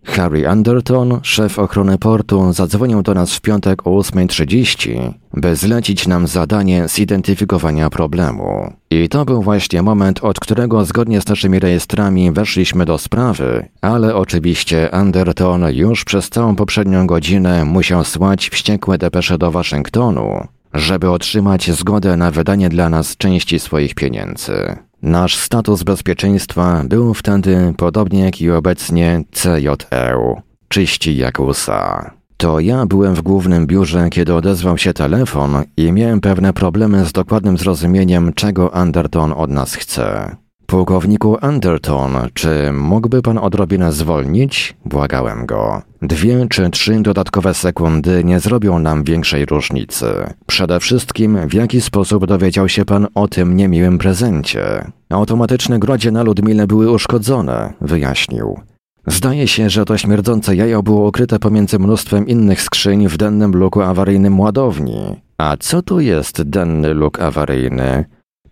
Harry 0.06 0.48
Anderton, 0.48 1.20
szef 1.22 1.58
ochrony 1.58 1.98
portu, 1.98 2.52
zadzwonił 2.52 3.02
do 3.02 3.14
nas 3.14 3.34
w 3.34 3.40
piątek 3.40 3.86
o 3.86 3.90
8.30, 3.90 5.12
by 5.34 5.56
zlecić 5.56 6.06
nam 6.06 6.26
zadanie 6.26 6.88
zidentyfikowania 6.88 7.90
problemu. 7.90 8.72
I 8.90 9.08
to 9.08 9.24
był 9.24 9.42
właśnie 9.42 9.82
moment, 9.82 10.24
od 10.24 10.40
którego 10.40 10.84
zgodnie 10.84 11.20
z 11.20 11.28
naszymi 11.28 11.58
rejestrami 11.58 12.32
weszliśmy 12.32 12.84
do 12.84 12.98
sprawy, 12.98 13.68
ale 13.80 14.14
oczywiście 14.14 14.94
Anderton 14.94 15.64
już 15.72 16.04
przez 16.04 16.28
całą 16.28 16.56
poprzednią 16.56 17.06
godzinę 17.06 17.64
musiał 17.64 18.04
słać 18.04 18.48
wściekłe 18.48 18.98
depesze 18.98 19.38
do 19.38 19.50
Waszyngtonu, 19.50 20.46
żeby 20.74 21.10
otrzymać 21.10 21.70
zgodę 21.70 22.16
na 22.16 22.30
wydanie 22.30 22.68
dla 22.68 22.88
nas 22.88 23.16
części 23.16 23.58
swoich 23.58 23.94
pieniędzy. 23.94 24.76
Nasz 25.02 25.36
status 25.36 25.82
bezpieczeństwa 25.82 26.82
był 26.84 27.14
wtedy, 27.14 27.74
podobnie 27.76 28.20
jak 28.24 28.40
i 28.40 28.50
obecnie, 28.50 29.24
CJE, 29.30 30.42
czyści 30.68 31.16
jak 31.16 31.40
łsa. 31.40 32.10
To 32.36 32.60
ja 32.60 32.86
byłem 32.86 33.14
w 33.14 33.22
głównym 33.22 33.66
biurze, 33.66 34.10
kiedy 34.10 34.34
odezwał 34.34 34.78
się 34.78 34.92
telefon 34.92 35.62
i 35.76 35.92
miałem 35.92 36.20
pewne 36.20 36.52
problemy 36.52 37.04
z 37.04 37.12
dokładnym 37.12 37.58
zrozumieniem, 37.58 38.32
czego 38.32 38.74
Anderton 38.74 39.32
od 39.32 39.50
nas 39.50 39.74
chce. 39.74 40.36
Pułkowniku 40.66 41.36
Anderton, 41.40 42.16
czy 42.34 42.72
mógłby 42.72 43.22
pan 43.22 43.38
odrobinę 43.38 43.92
zwolnić? 43.92 44.76
Błagałem 44.84 45.46
go. 45.46 45.82
Dwie 46.02 46.46
czy 46.50 46.70
trzy 46.70 47.00
dodatkowe 47.00 47.54
sekundy 47.54 48.24
nie 48.24 48.40
zrobią 48.40 48.78
nam 48.78 49.04
większej 49.04 49.46
różnicy. 49.46 50.06
Przede 50.46 50.80
wszystkim, 50.80 51.48
w 51.48 51.54
jaki 51.54 51.80
sposób 51.80 52.26
dowiedział 52.26 52.68
się 52.68 52.84
pan 52.84 53.06
o 53.14 53.28
tym 53.28 53.56
niemiłym 53.56 53.98
prezencie? 53.98 54.90
Automatyczne 55.10 55.78
grodzie 55.78 56.10
na 56.10 56.22
Ludmile 56.22 56.66
były 56.66 56.90
uszkodzone, 56.90 57.72
wyjaśnił. 57.80 58.60
Zdaje 59.06 59.48
się, 59.48 59.70
że 59.70 59.84
to 59.84 59.98
śmierdzące 59.98 60.56
jajo 60.56 60.82
było 60.82 61.08
ukryte 61.08 61.38
pomiędzy 61.38 61.78
mnóstwem 61.78 62.26
innych 62.26 62.62
skrzyń 62.62 63.08
w 63.08 63.16
dennym 63.16 63.52
luku 63.52 63.82
awaryjnym 63.82 64.40
ładowni. 64.40 65.20
A 65.38 65.56
co 65.56 65.82
tu 65.82 66.00
jest 66.00 66.42
denny 66.42 66.94
luk 66.94 67.20
awaryjny? 67.20 68.04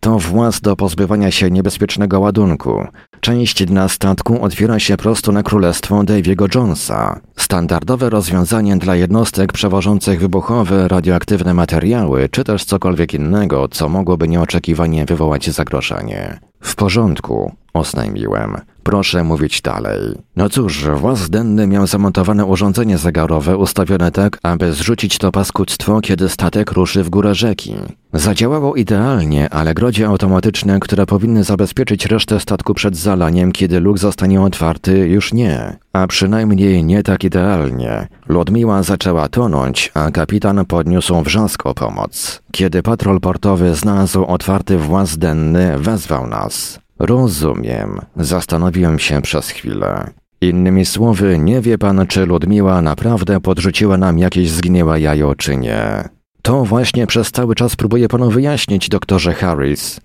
To 0.05 0.19
włas 0.19 0.61
do 0.61 0.77
pozbywania 0.77 1.31
się 1.31 1.51
niebezpiecznego 1.51 2.21
ładunku. 2.21 2.87
Część 3.21 3.65
dna 3.65 3.89
statku 3.89 4.43
otwiera 4.43 4.79
się 4.79 4.97
prosto 4.97 5.33
na 5.33 5.43
królestwo 5.43 6.05
Daviego 6.05 6.47
Jonesa. 6.55 7.21
Standardowe 7.37 8.11
rozwiązanie 8.11 8.77
dla 8.77 8.97
jednostek 8.97 9.53
przewożących 9.53 10.21
wybuchowe, 10.21 10.89
radioaktywne 10.89 11.55
materiały, 11.55 12.29
czy 12.29 12.45
też 12.45 12.65
cokolwiek 12.65 13.15
innego, 13.15 13.69
co 13.69 13.89
mogłoby 13.89 14.29
nieoczekiwanie 14.29 15.05
wywołać 15.05 15.51
zagrożenie. 15.51 16.41
W 16.61 16.75
porządku, 16.75 17.53
oznajmiłem. 17.75 18.57
Proszę 18.83 19.25
mówić 19.25 19.63
dalej. 19.63 20.01
No 20.37 20.49
cóż, 20.49 20.85
włas 20.97 21.31
denny 21.31 21.67
miał 21.67 21.87
zamontowane 21.87 22.45
urządzenie 22.45 22.99
zegarowe 22.99 23.57
ustawione 23.57 24.11
tak, 24.11 24.39
aby 24.43 24.73
zrzucić 24.73 25.19
to 25.19 25.33
paskudztwo, 25.33 26.01
kiedy 26.01 26.29
statek 26.29 26.73
ruszy 26.73 27.03
w 27.03 27.11
górę 27.11 27.35
rzeki. 27.35 27.75
Zadziałało 28.15 28.75
idealnie, 28.75 29.51
ale 29.51 29.75
grodzie 29.75 30.07
automatyczne, 30.07 30.81
które 30.81 31.07
powinny 31.07 31.45
zabezpieczyć 31.45 32.07
resztę 32.07 32.41
statku 32.41 32.75
przed 32.75 32.97
zalaniem, 32.97 33.53
kiedy 33.53 33.81
luk 33.81 33.99
zostanie 33.99 34.43
otwarty, 34.43 34.99
już 34.99 35.33
nie. 35.33 35.77
A 35.93 36.07
przynajmniej 36.07 36.85
nie 36.85 37.03
tak 37.03 37.25
idealnie. 37.25 38.09
Ludmiła 38.29 38.83
zaczęła 38.83 39.29
tonąć, 39.29 39.93
a 39.95 40.11
kapitan 40.11 40.65
podniósł 40.65 41.23
wrzask 41.23 41.67
o 41.67 41.75
pomoc. 41.75 42.43
Kiedy 42.53 42.83
patrol 42.83 43.21
portowy 43.21 43.75
znalazł 43.75 44.25
otwarty 44.25 44.79
włas 44.79 45.19
denny, 45.19 45.79
wezwał 45.79 46.27
nas. 46.27 46.81
Rozumiem. 46.99 48.01
Zastanowiłem 48.17 48.99
się 48.99 49.23
przez 49.23 49.49
chwilę. 49.49 50.11
Innymi 50.41 50.85
słowy, 50.85 51.39
nie 51.39 51.61
wie 51.61 51.79
pan, 51.79 52.07
czy 52.07 52.27
Ludmiła 52.27 52.83
naprawdę 52.83 53.41
podrzuciła 53.41 53.97
nam 53.97 54.19
jakieś 54.19 54.51
zgniłe 54.51 55.01
jajo, 55.01 55.35
czy 55.35 55.57
nie. 55.57 56.09
To 56.45 56.65
właśnie 56.65 57.07
przez 57.07 57.31
cały 57.31 57.55
czas 57.55 57.77
próbuję 57.77 58.09
panu 58.09 58.31
wyjaśnić, 58.31 58.89
doktorze 58.89 59.35
Harris. 59.35 60.01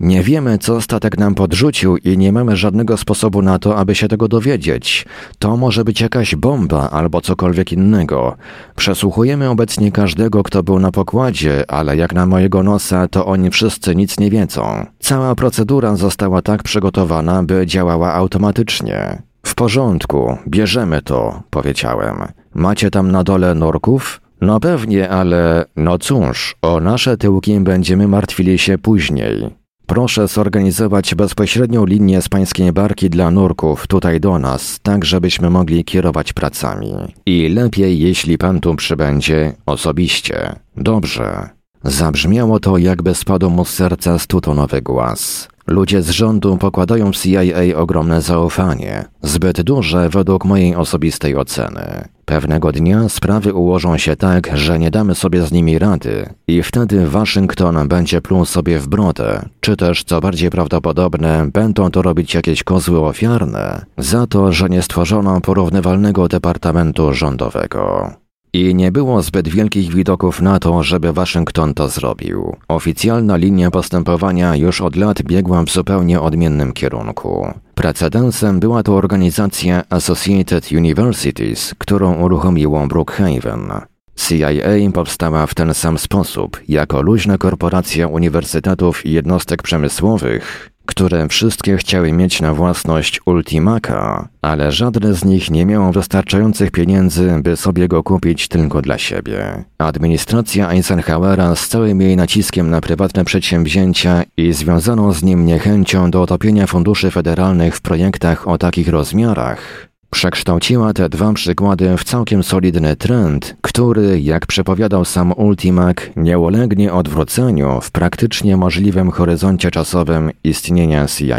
Nie 0.00 0.22
wiemy, 0.22 0.58
co 0.58 0.80
statek 0.80 1.18
nam 1.18 1.34
podrzucił 1.34 1.96
i 1.96 2.18
nie 2.18 2.32
mamy 2.32 2.56
żadnego 2.56 2.96
sposobu 2.96 3.42
na 3.42 3.58
to, 3.58 3.76
aby 3.76 3.94
się 3.94 4.08
tego 4.08 4.28
dowiedzieć. 4.28 5.06
To 5.38 5.56
może 5.56 5.84
być 5.84 6.00
jakaś 6.00 6.34
bomba 6.34 6.90
albo 6.90 7.20
cokolwiek 7.20 7.72
innego. 7.72 8.36
Przesłuchujemy 8.76 9.50
obecnie 9.50 9.92
każdego, 9.92 10.42
kto 10.42 10.62
był 10.62 10.78
na 10.78 10.92
pokładzie, 10.92 11.70
ale 11.70 11.96
jak 11.96 12.14
na 12.14 12.26
mojego 12.26 12.62
nosa, 12.62 13.08
to 13.08 13.26
oni 13.26 13.50
wszyscy 13.50 13.96
nic 13.96 14.20
nie 14.20 14.30
wiedzą. 14.30 14.86
Cała 14.98 15.34
procedura 15.34 15.96
została 15.96 16.42
tak 16.42 16.62
przygotowana, 16.62 17.42
by 17.42 17.66
działała 17.66 18.14
automatycznie. 18.14 19.22
W 19.46 19.54
porządku, 19.54 20.36
bierzemy 20.48 21.02
to, 21.02 21.42
powiedziałem. 21.50 22.16
Macie 22.54 22.90
tam 22.90 23.10
na 23.10 23.24
dole 23.24 23.54
norków? 23.54 24.22
No 24.42 24.60
pewnie, 24.60 25.10
ale 25.10 25.64
no 25.76 25.98
cóż, 25.98 26.56
o 26.62 26.80
nasze 26.80 27.16
tyłki 27.16 27.60
będziemy 27.60 28.08
martwili 28.08 28.58
się 28.58 28.78
później. 28.78 29.50
Proszę 29.86 30.28
zorganizować 30.28 31.14
bezpośrednią 31.14 31.86
linię 31.86 32.22
z 32.22 32.28
pańskiej 32.28 32.72
barki 32.72 33.10
dla 33.10 33.30
nurków 33.30 33.86
tutaj 33.86 34.20
do 34.20 34.38
nas, 34.38 34.78
tak 34.82 35.04
żebyśmy 35.04 35.50
mogli 35.50 35.84
kierować 35.84 36.32
pracami. 36.32 36.92
I 37.26 37.48
lepiej, 37.48 37.98
jeśli 37.98 38.38
pan 38.38 38.60
tu 38.60 38.74
przybędzie 38.74 39.52
osobiście. 39.66 40.54
Dobrze. 40.76 41.48
Zabrzmiało 41.84 42.60
to, 42.60 42.78
jakby 42.78 43.14
spadł 43.14 43.50
mu 43.50 43.64
z 43.64 43.70
serca 43.70 44.18
stutonowy 44.18 44.82
głaz. 44.82 45.48
Ludzie 45.66 46.02
z 46.02 46.10
rządu 46.10 46.56
pokładają 46.56 47.12
w 47.12 47.16
CIA 47.16 47.76
ogromne 47.76 48.22
zaufanie, 48.22 49.04
zbyt 49.22 49.62
duże 49.62 50.08
według 50.08 50.44
mojej 50.44 50.76
osobistej 50.76 51.36
oceny. 51.36 52.04
Pewnego 52.32 52.72
dnia 52.72 53.08
sprawy 53.08 53.54
ułożą 53.54 53.98
się 53.98 54.16
tak, 54.16 54.50
że 54.54 54.78
nie 54.78 54.90
damy 54.90 55.14
sobie 55.14 55.42
z 55.42 55.52
nimi 55.52 55.78
rady 55.78 56.28
i 56.46 56.62
wtedy 56.62 57.06
Waszyngton 57.06 57.88
będzie 57.88 58.20
pluł 58.20 58.44
sobie 58.44 58.78
w 58.78 58.88
brodę, 58.88 59.48
czy 59.60 59.76
też, 59.76 60.04
co 60.04 60.20
bardziej 60.20 60.50
prawdopodobne, 60.50 61.50
będą 61.52 61.90
to 61.90 62.02
robić 62.02 62.34
jakieś 62.34 62.62
kozły 62.62 63.00
ofiarne 63.00 63.84
za 63.98 64.26
to, 64.26 64.52
że 64.52 64.68
nie 64.68 64.82
stworzono 64.82 65.40
porównywalnego 65.40 66.28
departamentu 66.28 67.14
rządowego. 67.14 68.10
I 68.52 68.74
nie 68.74 68.92
było 68.92 69.22
zbyt 69.22 69.48
wielkich 69.48 69.94
widoków 69.94 70.42
na 70.42 70.58
to, 70.58 70.82
żeby 70.82 71.12
Waszyngton 71.12 71.74
to 71.74 71.88
zrobił. 71.88 72.56
Oficjalna 72.68 73.36
linia 73.36 73.70
postępowania 73.70 74.56
już 74.56 74.80
od 74.80 74.96
lat 74.96 75.22
biegła 75.22 75.62
w 75.62 75.70
zupełnie 75.70 76.20
odmiennym 76.20 76.72
kierunku. 76.72 77.54
Precedensem 77.82 78.60
była 78.60 78.82
to 78.82 78.96
organizacja 78.96 79.82
Associated 79.90 80.72
Universities, 80.72 81.74
którą 81.78 82.14
uruchomiło 82.14 82.86
Brookhaven. 82.86 83.72
CIA 84.16 84.92
powstała 84.92 85.46
w 85.46 85.54
ten 85.54 85.74
sam 85.74 85.98
sposób, 85.98 86.60
jako 86.68 87.02
luźna 87.02 87.38
korporacja 87.38 88.06
uniwersytetów 88.06 89.06
i 89.06 89.12
jednostek 89.12 89.62
przemysłowych, 89.62 90.71
które 90.92 91.28
wszystkie 91.28 91.76
chciały 91.76 92.12
mieć 92.12 92.40
na 92.40 92.54
własność 92.54 93.20
Ultimaka, 93.26 94.28
ale 94.42 94.72
żadne 94.72 95.14
z 95.14 95.24
nich 95.24 95.50
nie 95.50 95.66
miało 95.66 95.92
wystarczających 95.92 96.70
pieniędzy, 96.70 97.40
by 97.42 97.56
sobie 97.56 97.88
go 97.88 98.02
kupić 98.02 98.48
tylko 98.48 98.82
dla 98.82 98.98
siebie. 98.98 99.64
Administracja 99.78 100.70
Eisenhowera 100.70 101.56
z 101.56 101.68
całym 101.68 102.00
jej 102.00 102.16
naciskiem 102.16 102.70
na 102.70 102.80
prywatne 102.80 103.24
przedsięwzięcia 103.24 104.22
i 104.36 104.52
związaną 104.52 105.12
z 105.12 105.22
nim 105.22 105.46
niechęcią 105.46 106.10
do 106.10 106.22
otopienia 106.22 106.66
funduszy 106.66 107.10
federalnych 107.10 107.76
w 107.76 107.80
projektach 107.80 108.48
o 108.48 108.58
takich 108.58 108.88
rozmiarach 108.88 109.91
Przekształciła 110.12 110.92
te 110.92 111.08
dwa 111.08 111.32
przykłady 111.32 111.96
w 111.96 112.04
całkiem 112.04 112.42
solidny 112.42 112.96
trend, 112.96 113.56
który, 113.60 114.20
jak 114.20 114.46
przepowiadał 114.46 115.04
sam 115.04 115.32
Ultimac, 115.32 115.96
nie 116.16 116.38
ulegnie 116.38 116.92
odwróceniu 116.92 117.80
w 117.80 117.90
praktycznie 117.90 118.56
możliwym 118.56 119.10
horyzoncie 119.10 119.70
czasowym 119.70 120.30
istnienia 120.44 121.06
CIA. 121.06 121.36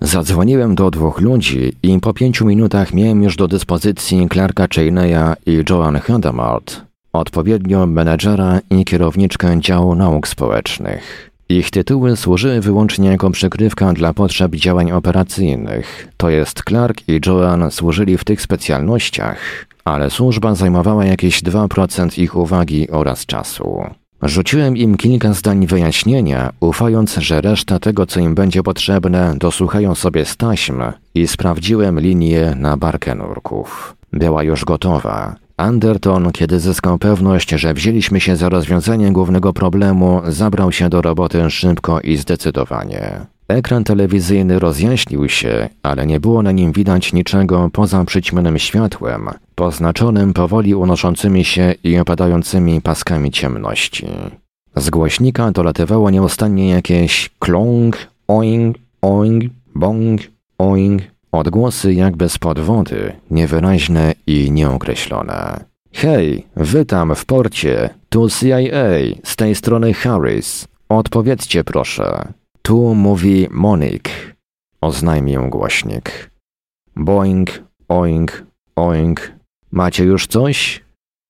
Zadzwoniłem 0.00 0.74
do 0.74 0.90
dwóch 0.90 1.20
ludzi 1.20 1.72
i 1.82 2.00
po 2.00 2.14
pięciu 2.14 2.46
minutach 2.46 2.94
miałem 2.94 3.22
już 3.22 3.36
do 3.36 3.48
dyspozycji 3.48 4.28
Clarka 4.32 4.66
Cheney'a 4.66 5.34
i 5.46 5.64
Joan 5.70 5.96
Hadamard, 5.96 6.80
odpowiednio 7.12 7.86
menedżera 7.86 8.60
i 8.70 8.84
kierowniczkę 8.84 9.60
działu 9.60 9.94
nauk 9.94 10.28
społecznych. 10.28 11.31
Ich 11.58 11.70
tytuły 11.70 12.16
służyły 12.16 12.60
wyłącznie 12.60 13.08
jako 13.08 13.30
przykrywka 13.30 13.92
dla 13.92 14.14
potrzeb 14.14 14.54
działań 14.54 14.92
operacyjnych, 14.92 16.08
to 16.16 16.30
jest 16.30 16.62
Clark 16.68 17.08
i 17.08 17.20
Joan 17.26 17.70
służyli 17.70 18.18
w 18.18 18.24
tych 18.24 18.42
specjalnościach, 18.42 19.66
ale 19.84 20.10
służba 20.10 20.54
zajmowała 20.54 21.04
jakieś 21.04 21.42
2% 21.42 22.22
ich 22.22 22.36
uwagi 22.36 22.90
oraz 22.90 23.26
czasu. 23.26 23.82
Rzuciłem 24.22 24.76
im 24.76 24.96
kilka 24.96 25.32
zdań 25.32 25.66
wyjaśnienia, 25.66 26.52
ufając, 26.60 27.14
że 27.16 27.40
reszta 27.40 27.78
tego, 27.78 28.06
co 28.06 28.20
im 28.20 28.34
będzie 28.34 28.62
potrzebne, 28.62 29.34
dosłuchają 29.38 29.94
sobie 29.94 30.24
z 30.24 30.36
taśm 30.36 30.82
i 31.14 31.26
sprawdziłem 31.26 32.00
linię 32.00 32.54
na 32.56 32.76
barkę 32.76 33.14
nurków. 33.14 33.96
Była 34.12 34.42
już 34.42 34.64
gotowa. 34.64 35.41
Anderton, 35.62 36.32
kiedy 36.32 36.60
zyskał 36.60 36.98
pewność, 36.98 37.50
że 37.50 37.74
wzięliśmy 37.74 38.20
się 38.20 38.36
za 38.36 38.48
rozwiązanie 38.48 39.12
głównego 39.12 39.52
problemu, 39.52 40.22
zabrał 40.28 40.72
się 40.72 40.88
do 40.88 41.02
roboty 41.02 41.50
szybko 41.50 42.00
i 42.00 42.16
zdecydowanie. 42.16 43.26
Ekran 43.48 43.84
telewizyjny 43.84 44.58
rozjaśnił 44.58 45.28
się, 45.28 45.68
ale 45.82 46.06
nie 46.06 46.20
było 46.20 46.42
na 46.42 46.52
nim 46.52 46.72
widać 46.72 47.12
niczego 47.12 47.70
poza 47.72 48.04
przyćmionym 48.04 48.58
światłem, 48.58 49.28
poznaczonym 49.54 50.34
powoli 50.34 50.74
unoszącymi 50.74 51.44
się 51.44 51.74
i 51.84 51.98
opadającymi 51.98 52.80
paskami 52.80 53.30
ciemności. 53.30 54.06
Z 54.76 54.90
głośnika 54.90 55.52
dolatywało 55.52 56.10
nieustannie 56.10 56.68
jakieś 56.68 57.30
klong, 57.38 57.96
oing, 58.28 58.76
oing, 59.02 59.44
bong, 59.74 60.20
oing, 60.58 61.02
odgłosy 61.32 61.94
jakby 61.94 62.28
spod 62.28 62.58
wody, 62.58 63.12
niewyraźne 63.30 64.14
i 64.26 64.50
nieokreślone. 64.50 65.64
Hej, 65.92 66.46
witam 66.56 67.14
w 67.14 67.24
porcie, 67.24 67.90
tu 68.08 68.28
CIA, 68.30 68.88
z 69.24 69.36
tej 69.36 69.54
strony 69.54 69.94
Harris. 69.94 70.68
Odpowiedzcie 70.88 71.64
proszę. 71.64 72.32
Tu 72.62 72.94
mówi 72.94 73.48
Monik, 73.50 74.10
oznajmił 74.80 75.48
głośnik. 75.48 76.30
Boing, 76.96 77.62
oing, 77.88 78.42
oing. 78.76 79.32
Macie 79.70 80.04
już 80.04 80.26
coś? 80.26 80.84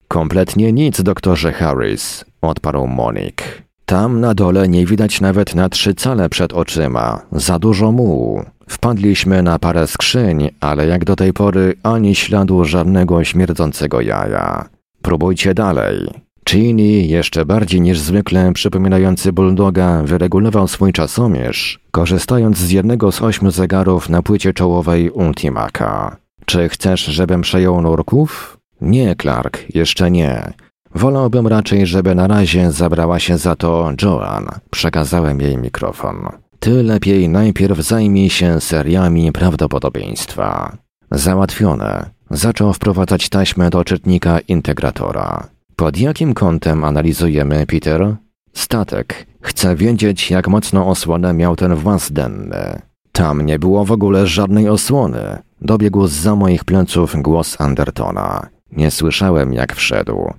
Kompletnie 0.08 0.72
nic, 0.72 1.02
doktorze 1.02 1.52
Harris, 1.52 2.24
odparł 2.40 2.86
Monik. 2.86 3.61
Tam 3.92 4.20
na 4.20 4.34
dole 4.34 4.68
nie 4.68 4.86
widać 4.86 5.20
nawet 5.20 5.54
na 5.54 5.68
trzy 5.68 5.94
cale 5.94 6.28
przed 6.28 6.52
oczyma. 6.52 7.20
Za 7.32 7.58
dużo 7.58 7.92
mułu. 7.92 8.42
Wpadliśmy 8.68 9.42
na 9.42 9.58
parę 9.58 9.86
skrzyń, 9.86 10.50
ale 10.60 10.86
jak 10.86 11.04
do 11.04 11.16
tej 11.16 11.32
pory 11.32 11.74
ani 11.82 12.14
śladu 12.14 12.64
żadnego 12.64 13.24
śmierdzącego 13.24 14.00
jaja. 14.00 14.68
Próbujcie 15.02 15.54
dalej. 15.54 16.10
Chini, 16.48 17.08
jeszcze 17.08 17.44
bardziej 17.44 17.80
niż 17.80 17.98
zwykle 17.98 18.52
przypominający 18.52 19.32
bulldoga, 19.32 20.02
wyregulował 20.02 20.68
swój 20.68 20.92
czasomierz, 20.92 21.80
korzystając 21.90 22.58
z 22.58 22.70
jednego 22.70 23.12
z 23.12 23.22
ośmiu 23.22 23.50
zegarów 23.50 24.08
na 24.08 24.22
płycie 24.22 24.52
czołowej 24.52 25.10
Ultimaka. 25.10 26.16
Czy 26.46 26.68
chcesz, 26.68 27.04
żebym 27.04 27.40
przejął 27.40 27.82
nurków? 27.82 28.58
Nie, 28.80 29.16
Clark, 29.16 29.74
jeszcze 29.74 30.10
nie. 30.10 30.52
Wolałbym 30.94 31.46
raczej, 31.46 31.86
żeby 31.86 32.14
na 32.14 32.26
razie 32.26 32.72
zabrała 32.72 33.18
się 33.18 33.38
za 33.38 33.56
to 33.56 33.92
Joan. 34.02 34.46
Przekazałem 34.70 35.40
jej 35.40 35.58
mikrofon. 35.58 36.16
Ty 36.58 36.82
lepiej 36.82 37.28
najpierw 37.28 37.78
zajmij 37.78 38.30
się 38.30 38.60
seriami 38.60 39.32
prawdopodobieństwa. 39.32 40.76
Załatwione. 41.10 42.10
Zaczął 42.30 42.72
wprowadzać 42.72 43.28
taśmę 43.28 43.70
do 43.70 43.84
czytnika 43.84 44.40
integratora. 44.40 45.46
Pod 45.76 45.98
jakim 45.98 46.34
kątem 46.34 46.84
analizujemy, 46.84 47.66
Peter? 47.66 48.16
Statek. 48.52 49.26
Chcę 49.42 49.76
wiedzieć, 49.76 50.30
jak 50.30 50.48
mocno 50.48 50.88
osłonę 50.88 51.34
miał 51.34 51.56
ten 51.56 51.74
włas 51.74 52.12
denny. 52.12 52.82
Tam 53.12 53.46
nie 53.46 53.58
było 53.58 53.84
w 53.84 53.92
ogóle 53.92 54.26
żadnej 54.26 54.68
osłony. 54.68 55.38
Dobiegł 55.60 56.06
za 56.06 56.36
moich 56.36 56.64
pleców 56.64 57.22
głos 57.22 57.60
Andertona. 57.60 58.46
Nie 58.72 58.90
słyszałem, 58.90 59.52
jak 59.52 59.74
wszedł. 59.74 60.32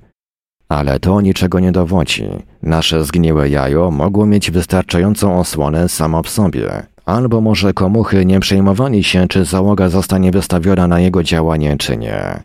Ale 0.69 0.99
to 0.99 1.21
niczego 1.21 1.60
nie 1.60 1.71
dowodzi. 1.71 2.30
Nasze 2.62 3.04
zgniłe 3.04 3.49
jajo 3.49 3.91
mogło 3.91 4.26
mieć 4.26 4.52
wystarczającą 4.52 5.39
osłonę 5.39 5.89
samo 5.89 6.23
w 6.23 6.30
sobie. 6.30 6.84
Albo 7.06 7.41
może 7.41 7.73
komuchy 7.73 8.26
nie 8.26 8.39
przejmowali 8.39 9.04
się, 9.04 9.28
czy 9.28 9.45
załoga 9.45 9.89
zostanie 9.89 10.32
wystawiona 10.32 10.88
na 10.88 10.99
jego 10.99 11.23
działanie, 11.23 11.78
czy 11.78 11.97
nie. 11.97 12.43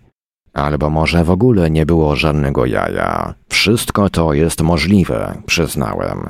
Albo 0.55 0.91
może 0.91 1.25
w 1.25 1.31
ogóle 1.31 1.71
nie 1.71 1.87
było 1.87 2.17
żadnego 2.17 2.67
jaja. 2.67 3.35
Wszystko 3.49 4.11
to 4.11 4.33
jest 4.33 4.63
możliwe, 4.63 5.43
przyznałem. 5.47 6.27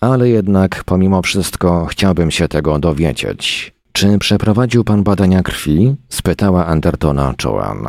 Ale 0.00 0.28
jednak, 0.28 0.84
pomimo 0.84 1.22
wszystko, 1.22 1.86
chciałbym 1.86 2.30
się 2.30 2.48
tego 2.48 2.78
dowiedzieć. 2.78 3.74
Czy 3.92 4.18
przeprowadził 4.18 4.84
pan 4.84 5.02
badania 5.02 5.42
krwi? 5.42 5.96
spytała 6.08 6.66
Andertona 6.66 7.34
Joan. 7.44 7.88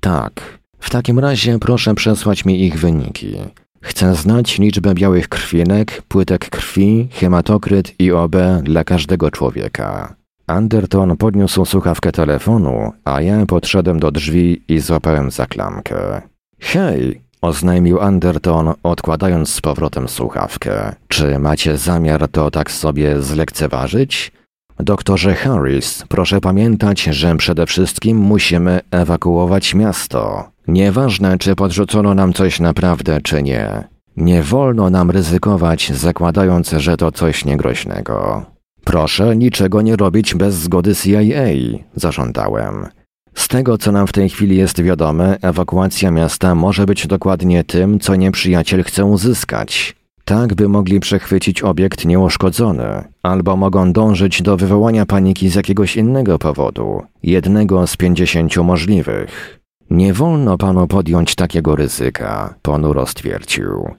Tak. 0.00 0.63
W 0.84 0.90
takim 0.90 1.18
razie 1.18 1.58
proszę 1.58 1.94
przesłać 1.94 2.44
mi 2.44 2.62
ich 2.66 2.78
wyniki. 2.78 3.36
Chcę 3.82 4.14
znać 4.14 4.58
liczbę 4.58 4.94
białych 4.94 5.28
krwinek, 5.28 6.02
płytek 6.08 6.50
krwi, 6.50 7.08
hematokryt 7.12 7.94
i 8.00 8.12
OB 8.12 8.36
dla 8.62 8.84
każdego 8.84 9.30
człowieka. 9.30 10.14
Anderton 10.46 11.16
podniósł 11.16 11.64
słuchawkę 11.64 12.12
telefonu, 12.12 12.92
a 13.04 13.20
ja 13.20 13.46
podszedłem 13.46 14.00
do 14.00 14.10
drzwi 14.10 14.62
i 14.68 14.78
złapałem 14.80 15.30
za 15.30 15.46
klamkę. 15.46 16.22
Hej, 16.60 17.20
oznajmił 17.42 18.00
Anderton, 18.00 18.72
odkładając 18.82 19.48
z 19.48 19.60
powrotem 19.60 20.08
słuchawkę. 20.08 20.94
Czy 21.08 21.38
macie 21.38 21.76
zamiar 21.76 22.28
to 22.28 22.50
tak 22.50 22.70
sobie 22.70 23.22
zlekceważyć? 23.22 24.32
Doktorze 24.78 25.34
Harris, 25.34 26.04
proszę 26.08 26.40
pamiętać, 26.40 27.02
że 27.02 27.36
przede 27.36 27.66
wszystkim 27.66 28.18
musimy 28.18 28.80
ewakuować 28.90 29.74
miasto. 29.74 30.53
Nieważne, 30.68 31.38
czy 31.38 31.54
podrzucono 31.54 32.14
nam 32.14 32.32
coś 32.32 32.60
naprawdę, 32.60 33.20
czy 33.20 33.42
nie. 33.42 33.84
Nie 34.16 34.42
wolno 34.42 34.90
nam 34.90 35.10
ryzykować, 35.10 35.92
zakładając, 35.92 36.70
że 36.70 36.96
to 36.96 37.12
coś 37.12 37.44
niegroźnego. 37.44 38.46
Proszę 38.84 39.36
niczego 39.36 39.82
nie 39.82 39.96
robić 39.96 40.34
bez 40.34 40.54
zgody 40.54 40.94
CIA, 40.94 41.78
zażądałem. 41.96 42.86
Z 43.34 43.48
tego, 43.48 43.78
co 43.78 43.92
nam 43.92 44.06
w 44.06 44.12
tej 44.12 44.28
chwili 44.28 44.56
jest 44.56 44.82
wiadome, 44.82 45.38
ewakuacja 45.42 46.10
miasta 46.10 46.54
może 46.54 46.86
być 46.86 47.06
dokładnie 47.06 47.64
tym, 47.64 48.00
co 48.00 48.14
nieprzyjaciel 48.14 48.84
chce 48.84 49.04
uzyskać. 49.04 49.96
Tak, 50.24 50.54
by 50.54 50.68
mogli 50.68 51.00
przechwycić 51.00 51.62
obiekt 51.62 52.04
nieuszkodzony, 52.04 53.04
albo 53.22 53.56
mogą 53.56 53.92
dążyć 53.92 54.42
do 54.42 54.56
wywołania 54.56 55.06
paniki 55.06 55.48
z 55.48 55.54
jakiegoś 55.54 55.96
innego 55.96 56.38
powodu, 56.38 57.02
jednego 57.22 57.86
z 57.86 57.96
pięćdziesięciu 57.96 58.64
możliwych. 58.64 59.63
Nie 59.90 60.12
wolno 60.12 60.58
panu 60.58 60.86
podjąć 60.86 61.34
takiego 61.34 61.76
ryzyka, 61.76 62.54
ponuro 62.62 63.06
stwierdził. 63.06 63.94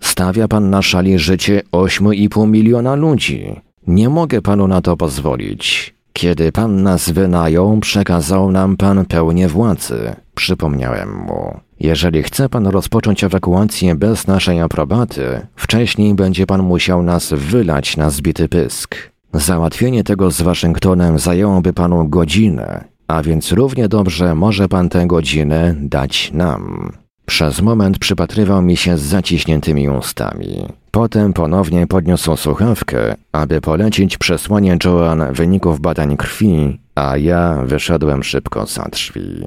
Stawia 0.00 0.48
pan 0.48 0.70
na 0.70 0.82
szali 0.82 1.18
życie 1.18 1.62
ośmiu 1.72 2.12
i 2.12 2.28
pół 2.28 2.46
miliona 2.46 2.94
ludzi. 2.94 3.60
Nie 3.86 4.08
mogę 4.08 4.42
panu 4.42 4.68
na 4.68 4.80
to 4.80 4.96
pozwolić. 4.96 5.94
Kiedy 6.12 6.52
pan 6.52 6.82
nas 6.82 7.10
wynajął, 7.10 7.80
przekazał 7.80 8.52
nam 8.52 8.76
pan 8.76 9.04
pełnię 9.06 9.48
władzy. 9.48 10.14
Przypomniałem 10.34 11.16
mu. 11.16 11.60
Jeżeli 11.80 12.22
chce 12.22 12.48
pan 12.48 12.66
rozpocząć 12.66 13.24
ewakuację 13.24 13.94
bez 13.94 14.26
naszej 14.26 14.60
aprobaty, 14.60 15.46
wcześniej 15.56 16.14
będzie 16.14 16.46
pan 16.46 16.62
musiał 16.62 17.02
nas 17.02 17.32
wylać 17.32 17.96
na 17.96 18.10
zbity 18.10 18.48
pysk. 18.48 18.96
Załatwienie 19.32 20.04
tego 20.04 20.30
z 20.30 20.42
Waszyngtonem 20.42 21.18
zajęłoby 21.18 21.72
panu 21.72 22.08
godzinę, 22.08 22.84
a 23.08 23.22
więc 23.22 23.52
równie 23.52 23.88
dobrze 23.88 24.34
może 24.34 24.68
pan 24.68 24.88
tę 24.88 25.06
godzinę 25.06 25.74
dać 25.78 26.32
nam. 26.32 26.92
Przez 27.26 27.62
moment 27.62 27.98
przypatrywał 27.98 28.62
mi 28.62 28.76
się 28.76 28.98
z 28.98 29.02
zaciśniętymi 29.02 29.88
ustami. 29.88 30.66
Potem 30.90 31.32
ponownie 31.32 31.86
podniósł 31.86 32.36
słuchawkę, 32.36 33.14
aby 33.32 33.60
polecić 33.60 34.18
przesłanie 34.18 34.78
Joan 34.84 35.32
wyników 35.32 35.80
badań 35.80 36.16
krwi, 36.16 36.78
a 36.94 37.16
ja 37.16 37.62
wyszedłem 37.64 38.24
szybko 38.24 38.66
za 38.66 38.82
drzwi. 38.84 39.46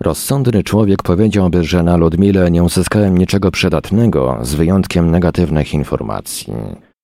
Rozsądny 0.00 0.62
człowiek 0.62 1.02
powiedziałby, 1.02 1.64
że 1.64 1.82
na 1.82 1.96
Ludmile 1.96 2.50
nie 2.50 2.62
uzyskałem 2.62 3.18
niczego 3.18 3.50
przydatnego, 3.50 4.38
z 4.42 4.54
wyjątkiem 4.54 5.10
negatywnych 5.10 5.74
informacji. 5.74 6.52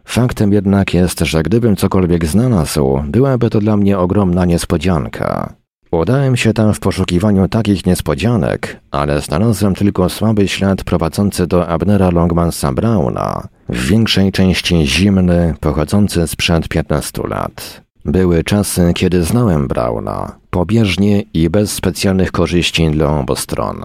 Faktem 0.09 0.53
jednak 0.53 0.95
jest, 0.95 1.21
że 1.21 1.43
gdybym 1.43 1.77
cokolwiek 1.77 2.27
znalazł, 2.27 3.03
byłaby 3.09 3.51
to 3.51 3.61
dla 3.61 3.77
mnie 3.77 3.99
ogromna 3.99 4.45
niespodzianka. 4.45 5.55
Udałem 5.91 6.37
się 6.37 6.53
tam 6.53 6.75
w 6.75 6.81
poszukiwaniu 6.81 7.49
takich 7.49 7.87
niespodzianek, 7.87 8.81
ale 8.91 9.21
znalazłem 9.21 9.75
tylko 9.75 10.09
słaby 10.09 10.49
ślad 10.49 10.85
prowadzący 10.85 11.47
do 11.47 11.69
Abnera 11.69 12.11
Longmansa 12.11 12.73
Browna, 12.73 13.49
w 13.69 13.87
większej 13.87 14.33
części 14.33 14.87
zimny, 14.87 15.55
pochodzący 15.61 16.27
sprzed 16.27 16.69
15 16.69 17.23
lat. 17.29 17.83
Były 18.05 18.45
czasy, 18.45 18.93
kiedy 18.95 19.23
znałem 19.23 19.69
Brauna, 19.69 20.39
pobieżnie 20.51 21.23
i 21.35 21.51
bez 21.51 21.73
specjalnych 21.73 22.33
korzyści 22.33 22.91
dla 22.91 23.21
obu 23.21 23.37
stron. 23.37 23.77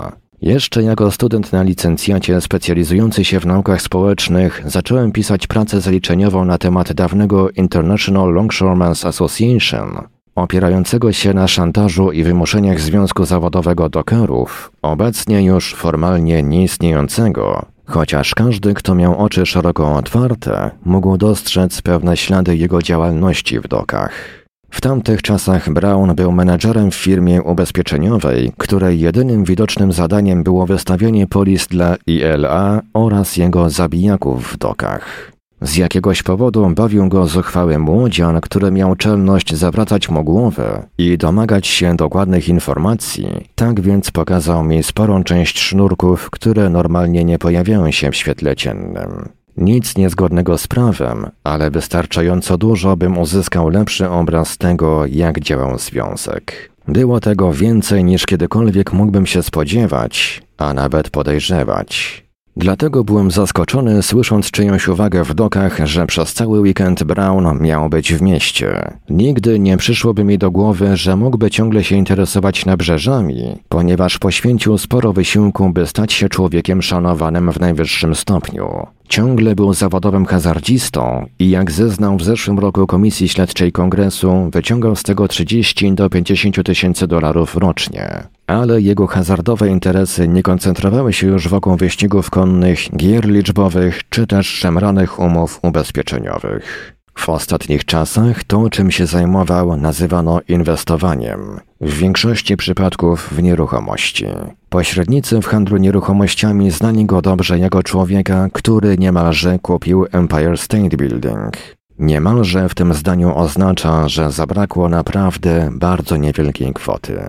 Jeszcze 0.43 0.84
jako 0.84 1.12
student 1.12 1.53
na 1.53 1.63
licencjacie 1.63 2.41
specjalizujący 2.41 3.25
się 3.25 3.39
w 3.39 3.45
naukach 3.45 3.82
społecznych 3.82 4.63
zacząłem 4.65 5.12
pisać 5.12 5.47
pracę 5.47 5.82
zaliczeniową 5.82 6.45
na 6.45 6.58
temat 6.58 6.93
dawnego 6.93 7.49
International 7.49 8.34
Longshoremen's 8.34 9.08
Association, 9.08 9.97
opierającego 10.36 11.12
się 11.13 11.34
na 11.34 11.47
szantażu 11.47 12.12
i 12.12 12.23
wymuszeniach 12.23 12.79
związku 12.79 13.25
zawodowego 13.25 13.89
dokerów, 13.89 14.71
obecnie 14.82 15.43
już 15.43 15.73
formalnie 15.73 16.43
nieistniejącego, 16.43 17.65
chociaż 17.86 18.36
każdy, 18.36 18.73
kto 18.73 18.95
miał 18.95 19.17
oczy 19.17 19.45
szeroko 19.45 19.95
otwarte, 19.95 20.71
mógł 20.86 21.17
dostrzec 21.17 21.82
pewne 21.82 22.17
ślady 22.17 22.58
jego 22.58 22.82
działalności 22.82 23.60
w 23.60 23.67
dokach. 23.67 24.42
W 24.74 24.82
tamtych 24.82 25.22
czasach 25.22 25.70
Brown 25.70 26.16
był 26.16 26.32
menedżerem 26.32 26.92
w 26.92 26.96
firmie 26.96 27.44
ubezpieczeniowej, 27.44 28.52
której 28.58 29.00
jedynym 29.00 29.44
widocznym 29.44 29.92
zadaniem 29.92 30.44
było 30.44 30.66
wystawienie 30.66 31.28
polis 31.28 31.68
dla 31.68 31.96
ILA 32.08 32.82
oraz 32.94 33.38
jego 33.38 33.70
zabijaków 33.70 34.54
w 34.54 34.58
dokach. 34.58 35.32
Z 35.62 35.78
jakiegoś 35.78 36.24
powodu 36.24 36.70
bawił 36.70 37.10
go 37.10 37.28
zuchwały 37.28 37.80
młodzian, 37.80 38.42
który 38.42 38.72
miał 38.72 38.96
czelność 38.96 39.56
zawracać 39.56 40.10
mu 40.10 40.24
głowę 40.24 40.84
i 40.98 41.18
domagać 41.18 41.68
się 41.68 41.96
dokładnych 41.96 42.50
informacji. 42.50 43.28
Tak 43.56 43.82
więc 43.82 44.12
pokazał 44.12 44.64
mi 44.64 44.84
sporą 44.84 45.24
część 45.24 45.60
sznurków, 45.60 46.30
które 46.30 46.70
normalnie 46.70 47.24
nie 47.24 47.40
pojawiają 47.40 47.92
się 47.92 48.12
w 48.12 48.16
świetle 48.16 48.56
ciennym. 48.56 49.30
Nic 49.58 49.98
niezgodnego 49.98 50.58
z 50.58 50.68
prawem, 50.68 51.30
ale 51.44 51.72
wystarczająco 51.72 52.58
dużo, 52.58 52.98
bym 52.98 53.18
uzyskał 53.18 53.70
lepszy 53.70 54.10
obraz 54.10 54.58
tego, 54.58 55.06
jak 55.06 55.39
działał 55.39 55.80
związek. 55.80 56.72
Było 56.88 57.20
tego 57.20 57.54
więcej 57.54 58.04
niż 58.04 58.26
kiedykolwiek 58.26 58.94
mógłbym 58.94 59.26
się 59.26 59.44
spodziewać, 59.44 60.42
a 60.58 60.74
nawet 60.74 61.10
podejrzewać. 61.10 62.24
Dlatego 62.58 63.04
byłem 63.04 63.32
zaskoczony, 63.32 64.04
słysząc 64.04 64.52
czyjąś 64.52 64.88
uwagę 64.88 65.24
w 65.24 65.34
dokach, 65.34 65.80
że 65.88 66.08
przez 66.08 66.34
cały 66.34 66.60
weekend 66.60 67.04
Brown 67.04 67.60
miał 67.62 67.89
być 67.89 68.13
w 68.13 68.22
mieście. 68.22 68.98
Nigdy 69.10 69.60
nie 69.60 69.78
przyszłoby 69.78 70.24
mi 70.24 70.38
do 70.38 70.52
głowy, 70.52 70.98
że 70.98 71.16
mógłby 71.16 71.52
ciągle 71.52 71.84
się 71.84 71.96
interesować 71.96 72.66
nabrzeżami, 72.66 73.58
ponieważ 73.70 74.20
poświęcił 74.20 74.78
sporo 74.78 75.13
wysiłku, 75.13 75.70
by 75.70 75.88
stać 75.88 76.13
się 76.13 76.30
człowiekiem 76.30 76.82
szanowanym 76.82 77.52
w 77.52 77.60
najwyższym 77.60 78.16
stopniu. 78.16 78.88
Ciągle 79.13 79.56
był 79.56 79.73
zawodowym 79.73 80.26
hazardzistą 80.26 81.26
i 81.39 81.49
jak 81.49 81.71
zeznał 81.71 82.17
w 82.17 82.23
zeszłym 82.23 82.60
roku 82.60 82.88
Komisji 82.88 83.30
Śledczej 83.30 83.71
Kongresu, 83.71 84.49
wyciągał 84.54 84.95
z 84.95 85.04
tego 85.04 85.28
30 85.28 85.93
do 85.93 86.10
50 86.10 86.63
tysięcy 86.65 87.08
dolarów 87.08 87.58
rocznie. 87.58 88.23
Ale 88.47 88.82
jego 88.82 89.08
hazardowe 89.08 89.69
interesy 89.69 90.28
nie 90.28 90.43
koncentrowały 90.43 91.13
się 91.13 91.28
już 91.28 91.47
wokół 91.47 91.76
wyścigów 91.76 92.30
konnych, 92.30 92.80
gier 92.97 93.26
liczbowych 93.26 94.02
czy 94.10 94.28
też 94.28 94.47
szemranych 94.47 95.19
umów 95.19 95.60
ubezpieczeniowych. 95.63 96.95
W 97.15 97.30
ostatnich 97.30 97.86
czasach 97.86 98.43
to, 98.43 98.69
czym 98.69 98.91
się 98.91 99.06
zajmował, 99.06 99.78
nazywano 99.78 100.39
inwestowaniem, 100.47 101.60
w 101.82 101.93
większości 101.97 102.58
przypadków 102.58 103.30
w 103.32 103.43
nieruchomości. 103.43 104.26
Pośrednicy 104.74 105.42
w 105.42 105.46
handlu 105.46 105.78
nieruchomościami 105.78 106.72
znali 106.72 107.06
go 107.06 107.22
dobrze 107.22 107.60
jako 107.60 107.84
człowieka, 107.84 108.48
który 108.54 108.98
niemalże 108.98 109.60
kupił 109.60 110.06
Empire 110.12 110.58
State 110.58 110.98
Building. 110.98 111.58
Niemalże 112.00 112.70
w 112.70 112.76
tym 112.76 112.94
zdaniu 112.94 113.38
oznacza, 113.38 114.08
że 114.10 114.32
zabrakło 114.32 114.90
naprawdę 114.90 115.70
bardzo 115.74 116.18
niewielkiej 116.18 116.74
kwoty. 116.74 117.20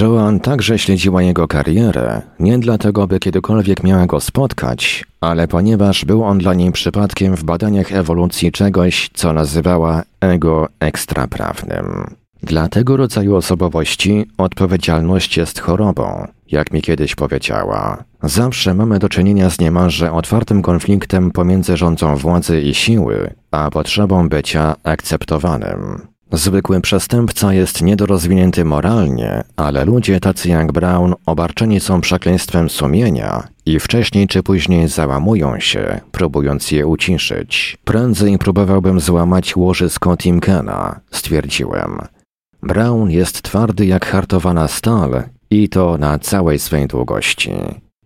Joan 0.00 0.40
także 0.40 0.78
śledziła 0.78 1.22
jego 1.22 1.48
karierę, 1.48 2.22
nie 2.40 2.58
dlatego, 2.58 3.06
by 3.06 3.18
kiedykolwiek 3.18 3.84
miała 3.84 4.06
go 4.06 4.20
spotkać, 4.20 5.04
ale 5.20 5.48
ponieważ 5.48 6.04
był 6.04 6.24
on 6.24 6.38
dla 6.38 6.54
niej 6.54 6.72
przypadkiem 6.72 7.36
w 7.36 7.44
badaniach 7.44 7.92
ewolucji 7.92 8.52
czegoś, 8.52 9.10
co 9.14 9.32
nazywała 9.32 10.02
ego 10.20 10.68
ekstraprawnym. 10.80 12.14
Dla 12.42 12.68
tego 12.68 12.96
rodzaju 12.96 13.36
osobowości 13.36 14.26
odpowiedzialność 14.38 15.36
jest 15.36 15.60
chorobą, 15.60 16.26
jak 16.50 16.72
mi 16.72 16.82
kiedyś 16.82 17.14
powiedziała. 17.14 18.04
Zawsze 18.22 18.74
mamy 18.74 18.98
do 18.98 19.08
czynienia 19.08 19.50
z 19.50 19.60
niemalże 19.60 20.12
otwartym 20.12 20.62
konfliktem 20.62 21.30
pomiędzy 21.30 21.76
rządzą 21.76 22.16
władzy 22.16 22.60
i 22.60 22.74
siły, 22.74 23.34
a 23.50 23.70
potrzebą 23.70 24.28
bycia 24.28 24.74
akceptowanym. 24.84 26.08
Zwykły 26.32 26.80
przestępca 26.80 27.52
jest 27.52 27.82
niedorozwinięty 27.82 28.64
moralnie, 28.64 29.44
ale 29.56 29.84
ludzie 29.84 30.20
tacy 30.20 30.48
jak 30.48 30.72
Brown 30.72 31.14
obarczeni 31.26 31.80
są 31.80 32.00
przekleństwem 32.00 32.70
sumienia 32.70 33.48
i 33.66 33.80
wcześniej 33.80 34.28
czy 34.28 34.42
później 34.42 34.88
załamują 34.88 35.60
się, 35.60 36.00
próbując 36.12 36.70
je 36.70 36.86
uciszyć. 36.86 37.78
Prędzej 37.84 38.38
próbowałbym 38.38 39.00
złamać 39.00 39.56
łożysko 39.56 40.16
Timkena, 40.16 41.00
stwierdziłem. 41.10 41.98
Brown 42.62 43.10
jest 43.10 43.42
twardy 43.42 43.86
jak 43.86 44.06
hartowana 44.06 44.68
stal 44.68 45.22
i 45.50 45.68
to 45.68 45.98
na 45.98 46.18
całej 46.18 46.58
swej 46.58 46.86
długości. 46.86 47.52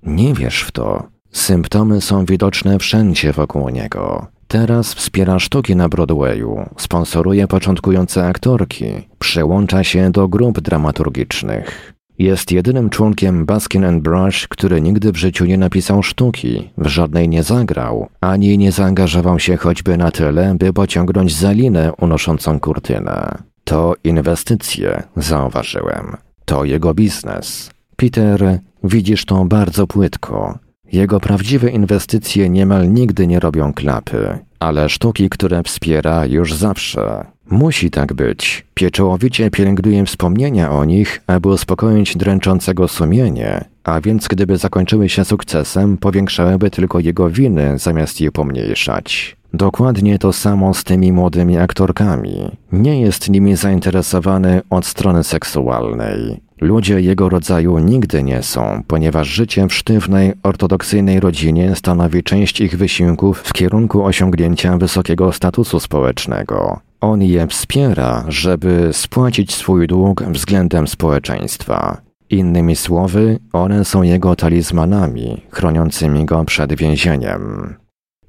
Nie 0.03 0.35
wierz 0.35 0.63
w 0.63 0.71
to. 0.71 1.13
Symptomy 1.31 2.01
są 2.01 2.25
widoczne 2.25 2.79
wszędzie 2.79 3.33
wokół 3.33 3.69
niego. 3.69 4.27
Teraz 4.49 4.95
wspiera 4.95 5.39
sztuki 5.39 5.77
na 5.77 5.89
Broadwayu, 5.89 6.65
sponsoruje 6.77 7.47
początkujące 7.47 8.27
aktorki, 8.27 8.87
przyłącza 9.19 9.85
się 9.85 10.11
do 10.11 10.29
grup 10.29 10.61
dramaturgicznych. 10.61 11.93
Jest 12.19 12.53
jedynym 12.53 12.91
członkiem 12.91 13.47
Baskin 13.47 13.85
and 13.85 14.03
Brush, 14.03 14.49
który 14.49 14.81
nigdy 14.81 15.13
w 15.13 15.17
życiu 15.17 15.45
nie 15.45 15.59
napisał 15.59 16.03
sztuki, 16.03 16.71
w 16.79 16.87
żadnej 16.87 17.29
nie 17.29 17.43
zagrał, 17.43 18.09
ani 18.21 18.59
nie 18.59 18.73
zaangażował 18.73 19.39
się 19.39 19.57
choćby 19.57 19.97
na 19.97 20.11
tyle, 20.11 20.55
by 20.59 20.73
pociągnąć 20.73 21.37
za 21.37 21.53
linę 21.53 21.93
unoszącą 22.01 22.61
kurtynę. 22.61 23.52
To 23.73 23.95
inwestycje, 24.05 25.03
zauważyłem. 25.17 26.17
To 26.45 26.65
jego 26.65 26.95
biznes. 26.95 27.71
Peter, 27.97 28.59
widzisz 28.85 29.25
to 29.25 29.45
bardzo 29.45 29.87
płytko. 29.87 30.59
Jego 30.93 31.21
prawdziwe 31.21 31.71
inwestycje 31.71 32.49
niemal 32.49 32.93
nigdy 32.93 33.27
nie 33.27 33.41
robią 33.41 33.73
klapy, 33.73 34.39
ale 34.61 34.89
sztuki, 34.89 35.29
które 35.29 35.63
wspiera 35.63 36.27
już 36.27 36.55
zawsze. 36.55 37.25
Musi 37.51 37.91
tak 37.91 38.13
być. 38.13 38.67
Pieczołowicie 38.75 39.51
pielęgnuje 39.51 40.07
wspomnienia 40.07 40.71
o 40.71 40.85
nich, 40.85 41.21
aby 41.27 41.49
uspokoić 41.49 42.17
dręczącego 42.17 42.89
sumienie, 42.89 43.65
a 43.85 44.01
więc 44.01 44.29
gdyby 44.29 44.57
zakończyły 44.57 45.09
się 45.09 45.25
sukcesem, 45.25 45.99
powiększałyby 45.99 46.71
tylko 46.71 47.01
jego 47.01 47.31
winy, 47.31 47.79
zamiast 47.79 48.21
je 48.21 48.33
pomniejszać. 48.33 49.37
Dokładnie 49.55 50.19
to 50.19 50.33
samo 50.33 50.75
z 50.75 50.85
tymi 50.85 51.13
młodymi 51.13 51.59
aktorkami. 51.59 52.57
Nie 52.73 53.01
jest 53.01 53.31
nimi 53.31 53.57
zainteresowany 53.57 54.61
od 54.71 54.87
strony 54.87 55.25
seksualnej. 55.25 56.41
Ludzie 56.61 57.01
jego 57.01 57.29
rodzaju 57.29 57.79
nigdy 57.79 58.23
nie 58.23 58.43
są, 58.43 58.83
ponieważ 58.87 59.29
życie 59.29 59.67
w 59.67 59.75
sztywnej, 59.75 60.33
ortodoksyjnej 60.43 61.21
rodzinie 61.21 61.77
stanowi 61.77 62.23
część 62.23 62.61
ich 62.61 62.77
wysiłków 62.77 63.39
w 63.39 63.53
kierunku 63.53 64.05
osiągnięcia 64.05 64.79
wysokiego 64.79 65.33
statusu 65.33 65.81
społecznego. 65.81 66.81
On 67.01 67.23
je 67.23 67.47
wspiera, 67.47 68.25
żeby 68.29 68.89
spłacić 68.93 69.55
swój 69.55 69.87
dług 69.87 70.23
względem 70.23 70.89
społeczeństwa. 70.89 72.01
Innymi 72.31 72.77
słowy, 72.77 73.39
one 73.53 73.85
są 73.85 74.03
jego 74.03 74.37
talizmanami, 74.37 75.43
chroniącymi 75.51 76.25
go 76.25 76.45
przed 76.45 76.75
więzieniem. 76.75 77.75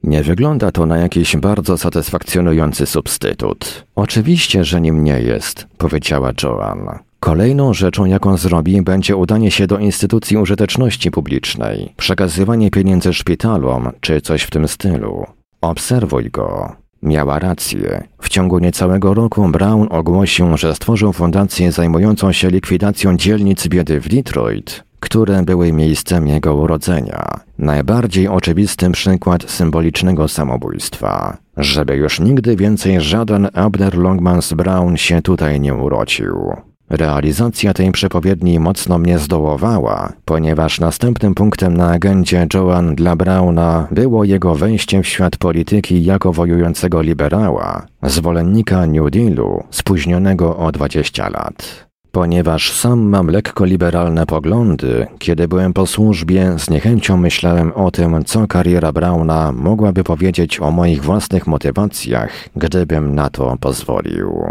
Nie 0.04 0.24
wygląda 0.24 0.72
to 0.72 0.86
na 0.86 0.98
jakiś 0.98 1.38
bardzo 1.38 1.78
satysfakcjonujący 1.78 2.86
substytut. 2.86 3.86
Oczywiście, 3.96 4.64
że 4.64 4.82
nim 4.82 5.04
nie 5.04 5.20
jest, 5.20 5.68
powiedziała 5.78 6.32
Joan. 6.44 7.00
Kolejną 7.20 7.74
rzeczą, 7.74 8.06
jaką 8.06 8.38
zrobi, 8.38 8.82
będzie 8.82 9.16
udanie 9.16 9.52
się 9.52 9.68
do 9.68 9.78
instytucji 9.78 10.38
użyteczności 10.38 11.12
publicznej, 11.12 11.94
przekazywanie 11.98 12.72
pieniędzy 12.72 13.14
szpitalom 13.14 13.92
czy 14.02 14.22
coś 14.22 14.44
w 14.44 14.50
tym 14.50 14.68
stylu. 14.68 15.26
Obserwuj 15.62 16.30
go. 16.30 16.76
Miała 17.04 17.40
rację. 17.40 18.08
W 18.22 18.30
ciągu 18.30 18.60
niecałego 18.60 19.14
roku 19.14 19.48
Brown 19.48 19.88
ogłosił, 19.90 20.58
że 20.58 20.76
stworzył 20.76 21.14
fundację 21.14 21.72
zajmującą 21.72 22.32
się 22.32 22.50
likwidacją 22.50 23.18
dzielnic 23.18 23.68
biedy 23.68 24.02
w 24.02 24.10
Detroit, 24.10 24.84
które 25.04 25.44
były 25.44 25.72
miejscem 25.72 26.28
jego 26.28 26.56
urodzenia. 26.56 27.40
Najbardziej 27.58 28.28
oczywisty 28.28 28.90
przykład 28.90 29.52
symbolicznego 29.52 30.28
samobójstwa. 30.28 31.38
Żeby 31.58 31.96
już 31.96 32.20
nigdy 32.20 32.56
więcej 32.56 33.02
żaden 33.02 33.48
Abner 33.54 33.98
Longmans 33.98 34.54
Brown 34.54 34.98
się 34.98 35.22
tutaj 35.22 35.60
nie 35.60 35.74
urodził. 35.74 36.54
Realizacja 36.90 37.74
tej 37.74 37.92
przepowiedni 37.92 38.60
mocno 38.60 38.98
mnie 38.98 39.20
zdołowała, 39.20 40.14
ponieważ 40.26 40.80
następnym 40.80 41.36
punktem 41.36 41.78
na 41.78 41.92
agendzie 41.92 42.48
Joan 42.54 42.96
dla 42.96 43.16
Browna 43.16 43.88
było 43.92 44.24
jego 44.24 44.56
wejście 44.56 45.04
w 45.04 45.08
świat 45.08 45.38
polityki 45.38 46.04
jako 46.04 46.34
wojującego 46.34 47.02
liberała, 47.02 47.86
zwolennika 48.04 48.88
New 48.88 49.12
Dealu, 49.12 49.64
spóźnionego 49.70 50.58
o 50.58 50.72
20 50.72 51.30
lat. 51.30 51.83
Ponieważ 52.16 52.74
sam 52.74 53.10
mam 53.10 53.28
lekko 53.28 53.66
liberalne 53.66 54.26
poglądy, 54.26 55.08
kiedy 55.20 55.48
byłem 55.48 55.74
po 55.74 55.88
służbie, 55.88 56.60
z 56.60 56.70
niechęcią 56.70 57.18
myślałem 57.18 57.72
o 57.72 57.92
tym, 57.92 58.24
co 58.26 58.48
kariera 58.48 58.92
Browna 58.92 59.52
mogłaby 59.52 60.04
powiedzieć 60.04 60.60
o 60.60 60.72
moich 60.72 61.04
własnych 61.04 61.48
motywacjach, 61.48 62.50
gdybym 62.56 63.16
na 63.16 63.30
to 63.30 63.58
pozwolił. 63.60 64.44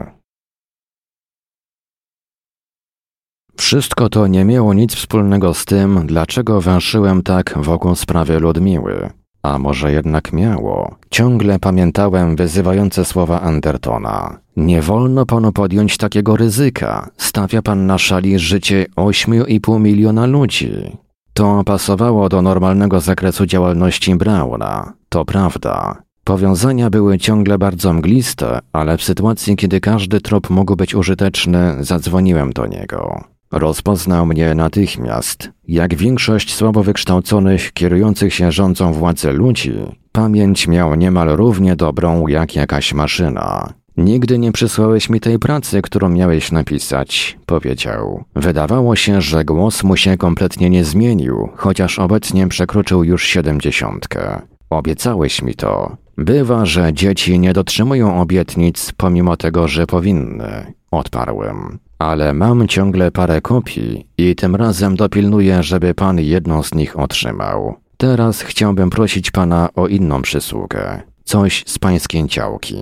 Wszystko 3.56 4.08
to 4.08 4.26
nie 4.26 4.44
miało 4.44 4.74
nic 4.74 4.94
wspólnego 4.94 5.54
z 5.54 5.64
tym, 5.64 6.06
dlaczego 6.06 6.60
węszyłem 6.60 7.22
tak 7.22 7.54
wokół 7.56 7.94
sprawy 7.94 8.40
Ludmiły. 8.40 9.21
A 9.42 9.58
może 9.58 9.92
jednak 9.92 10.32
miało? 10.32 10.94
Ciągle 11.10 11.58
pamiętałem 11.58 12.36
wyzywające 12.36 13.04
słowa 13.04 13.40
Andertona. 13.40 14.38
Nie 14.56 14.82
wolno 14.82 15.26
panu 15.26 15.52
podjąć 15.52 15.96
takiego 15.96 16.36
ryzyka. 16.36 17.10
Stawia 17.16 17.62
pan 17.62 17.86
na 17.86 17.98
szali 17.98 18.38
życie 18.38 18.86
8,5 18.96 19.80
miliona 19.80 20.26
ludzi. 20.26 20.96
To 21.34 21.64
pasowało 21.64 22.28
do 22.28 22.42
normalnego 22.42 23.00
zakresu 23.00 23.46
działalności 23.46 24.14
Brauna. 24.14 24.92
To 25.08 25.24
prawda. 25.24 26.02
Powiązania 26.24 26.90
były 26.90 27.18
ciągle 27.18 27.58
bardzo 27.58 27.92
mgliste, 27.92 28.58
ale 28.72 28.96
w 28.96 29.02
sytuacji, 29.02 29.56
kiedy 29.56 29.80
każdy 29.80 30.20
trop 30.20 30.50
mógł 30.50 30.76
być 30.76 30.94
użyteczny, 30.94 31.76
zadzwoniłem 31.80 32.52
do 32.52 32.66
niego. 32.66 33.24
Rozpoznał 33.52 34.26
mnie 34.26 34.54
natychmiast. 34.54 35.50
Jak 35.68 35.94
większość 35.94 36.54
słabo 36.54 36.82
wykształconych, 36.82 37.72
kierujących 37.72 38.34
się 38.34 38.52
rządzą 38.52 38.92
władzy 38.92 39.32
ludzi, 39.32 39.72
pamięć 40.12 40.68
miał 40.68 40.94
niemal 40.94 41.28
równie 41.28 41.76
dobrą 41.76 42.26
jak 42.26 42.56
jakaś 42.56 42.94
maszyna. 42.94 43.72
Nigdy 43.96 44.38
nie 44.38 44.52
przysłałeś 44.52 45.10
mi 45.10 45.20
tej 45.20 45.38
pracy, 45.38 45.82
którą 45.82 46.08
miałeś 46.08 46.52
napisać, 46.52 47.38
powiedział. 47.46 48.24
Wydawało 48.36 48.96
się, 48.96 49.20
że 49.20 49.44
głos 49.44 49.82
mu 49.82 49.96
się 49.96 50.16
kompletnie 50.16 50.70
nie 50.70 50.84
zmienił, 50.84 51.48
chociaż 51.54 51.98
obecnie 51.98 52.48
przekroczył 52.48 53.04
już 53.04 53.26
siedemdziesiątkę. 53.26 54.42
Obiecałeś 54.70 55.42
mi 55.42 55.54
to. 55.54 55.96
Bywa, 56.18 56.66
że 56.66 56.92
dzieci 56.92 57.38
nie 57.38 57.52
dotrzymują 57.52 58.20
obietnic, 58.20 58.92
pomimo 58.96 59.36
tego, 59.36 59.68
że 59.68 59.86
powinny. 59.86 60.72
Odparłem. 60.90 61.78
Ale 62.02 62.34
mam 62.34 62.68
ciągle 62.68 63.10
parę 63.10 63.40
kopii 63.40 64.06
i 64.18 64.36
tym 64.36 64.56
razem 64.56 64.96
dopilnuję, 64.96 65.62
żeby 65.62 65.94
pan 65.94 66.18
jedną 66.20 66.62
z 66.62 66.74
nich 66.74 66.98
otrzymał. 66.98 67.74
Teraz 67.96 68.42
chciałbym 68.42 68.90
prosić 68.90 69.30
pana 69.30 69.68
o 69.74 69.88
inną 69.88 70.22
przysługę. 70.22 71.02
Coś 71.24 71.64
z 71.66 71.78
pańskiej 71.78 72.26
działki. 72.26 72.76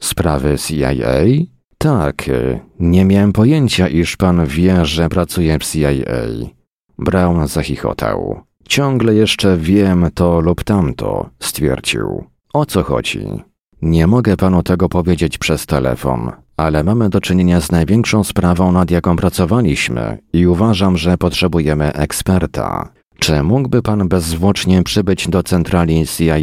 Sprawy 0.00 0.56
CIA? 0.58 0.88
Tak, 1.78 2.24
nie 2.80 3.04
miałem 3.04 3.32
pojęcia, 3.32 3.88
iż 3.88 4.16
pan 4.16 4.46
wie, 4.46 4.86
że 4.86 5.08
pracuję 5.08 5.58
w 5.58 5.64
CIA. 5.64 5.90
Brown 6.98 7.48
zachichotał. 7.48 8.40
Ciągle 8.68 9.14
jeszcze 9.14 9.56
wiem 9.56 10.06
to 10.14 10.40
lub 10.40 10.64
tamto, 10.64 11.30
stwierdził. 11.40 12.24
O 12.52 12.66
co 12.66 12.82
chodzi? 12.82 13.26
Nie 13.82 14.06
mogę 14.06 14.36
panu 14.36 14.62
tego 14.62 14.88
powiedzieć 14.88 15.38
przez 15.38 15.66
telefon, 15.66 16.32
ale 16.56 16.84
mamy 16.84 17.08
do 17.10 17.20
czynienia 17.20 17.60
z 17.60 17.72
największą 17.72 18.24
sprawą, 18.24 18.72
nad 18.72 18.90
jaką 18.90 19.16
pracowaliśmy 19.16 20.18
i 20.32 20.46
uważam, 20.46 20.96
że 20.96 21.18
potrzebujemy 21.18 21.92
eksperta. 21.92 22.88
Czy 23.18 23.42
mógłby 23.42 23.82
pan 23.82 24.08
bezzwłocznie 24.08 24.82
przybyć 24.82 25.28
do 25.28 25.42
centrali 25.42 26.06
CIA? 26.06 26.34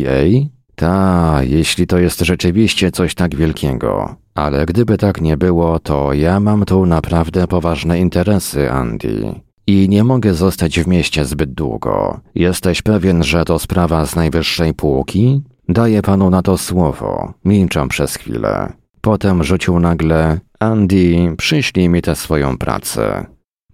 Ta, 0.76 1.40
jeśli 1.44 1.88
to 1.88 1.98
jest 1.98 2.20
rzeczywiście 2.20 2.92
coś 2.92 3.16
tak 3.16 3.36
wielkiego. 3.36 4.16
Ale 4.36 4.66
gdyby 4.66 4.98
tak 4.98 5.22
nie 5.22 5.38
było, 5.38 5.80
to 5.80 6.14
ja 6.14 6.40
mam 6.40 6.66
tu 6.66 6.86
naprawdę 6.86 7.48
poważne 7.48 8.00
interesy, 8.00 8.72
Andy. 8.72 9.36
I 9.68 9.90
nie 9.90 10.04
mogę 10.04 10.34
zostać 10.34 10.80
w 10.80 10.88
mieście 10.88 11.26
zbyt 11.26 11.54
długo. 11.54 12.20
Jesteś 12.36 12.82
pewien, 12.82 13.24
że 13.24 13.46
to 13.46 13.60
sprawa 13.60 14.06
z 14.06 14.16
najwyższej 14.16 14.74
półki? 14.74 15.42
Daję 15.70 16.02
panu 16.02 16.30
na 16.30 16.42
to 16.42 16.58
słowo. 16.58 17.34
Milczą 17.46 17.88
przez 17.88 18.16
chwilę. 18.16 18.81
Potem 19.02 19.44
rzucił 19.44 19.80
nagle: 19.80 20.40
Andy, 20.60 21.36
przyślij 21.38 21.90
mi 21.90 22.02
tę 22.02 22.16
swoją 22.16 22.58
pracę. 22.58 23.26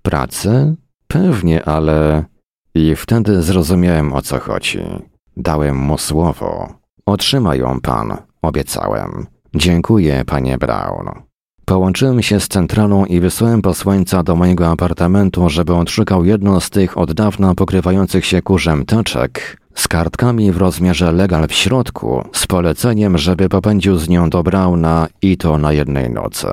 Pracę? 0.01 0.75
Pewnie, 1.07 1.65
ale. 1.65 2.25
I 2.75 2.95
wtedy 2.95 3.41
zrozumiałem 3.41 4.13
o 4.13 4.21
co 4.21 4.39
chodzi. 4.39 4.79
Dałem 5.37 5.77
mu 5.77 5.97
słowo. 5.97 6.73
Otrzyma 7.05 7.55
ją 7.55 7.81
pan, 7.81 8.17
obiecałem. 8.41 9.27
Dziękuję, 9.55 10.23
panie 10.25 10.57
Brown. 10.57 11.26
Połączyłem 11.69 12.21
się 12.21 12.39
z 12.39 12.47
centralą 12.47 13.05
i 13.05 13.19
wysłałem 13.19 13.61
posłańca 13.61 14.23
do 14.23 14.35
mojego 14.35 14.67
apartamentu, 14.67 15.49
żeby 15.49 15.75
odszukał 15.75 16.25
jedną 16.25 16.59
z 16.59 16.69
tych 16.69 16.97
od 16.97 17.13
dawna 17.13 17.55
pokrywających 17.55 18.25
się 18.25 18.41
kurzem 18.41 18.85
teczek, 18.85 19.61
z 19.75 19.87
kartkami 19.87 20.51
w 20.51 20.57
rozmiarze 20.57 21.11
legal 21.11 21.47
w 21.47 21.53
środku, 21.53 22.23
z 22.33 22.47
poleceniem, 22.47 23.17
żeby 23.17 23.49
popędził 23.49 23.97
z 23.97 24.09
nią 24.09 24.29
do 24.29 24.43
Brauna 24.43 25.07
i 25.21 25.37
to 25.37 25.57
na 25.57 25.73
jednej 25.73 26.09
nocy. 26.09 26.47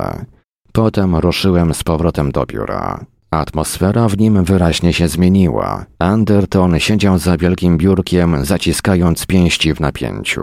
Potem 0.72 1.16
ruszyłem 1.16 1.74
z 1.74 1.82
powrotem 1.82 2.32
do 2.32 2.46
biura. 2.46 3.04
Atmosfera 3.30 4.08
w 4.08 4.18
nim 4.18 4.44
wyraźnie 4.44 4.92
się 4.92 5.08
zmieniła. 5.08 5.86
Anderton 5.98 6.78
siedział 6.78 7.18
za 7.18 7.36
wielkim 7.36 7.78
biurkiem, 7.78 8.44
zaciskając 8.44 9.26
pięści 9.26 9.74
w 9.74 9.80
napięciu. 9.80 10.42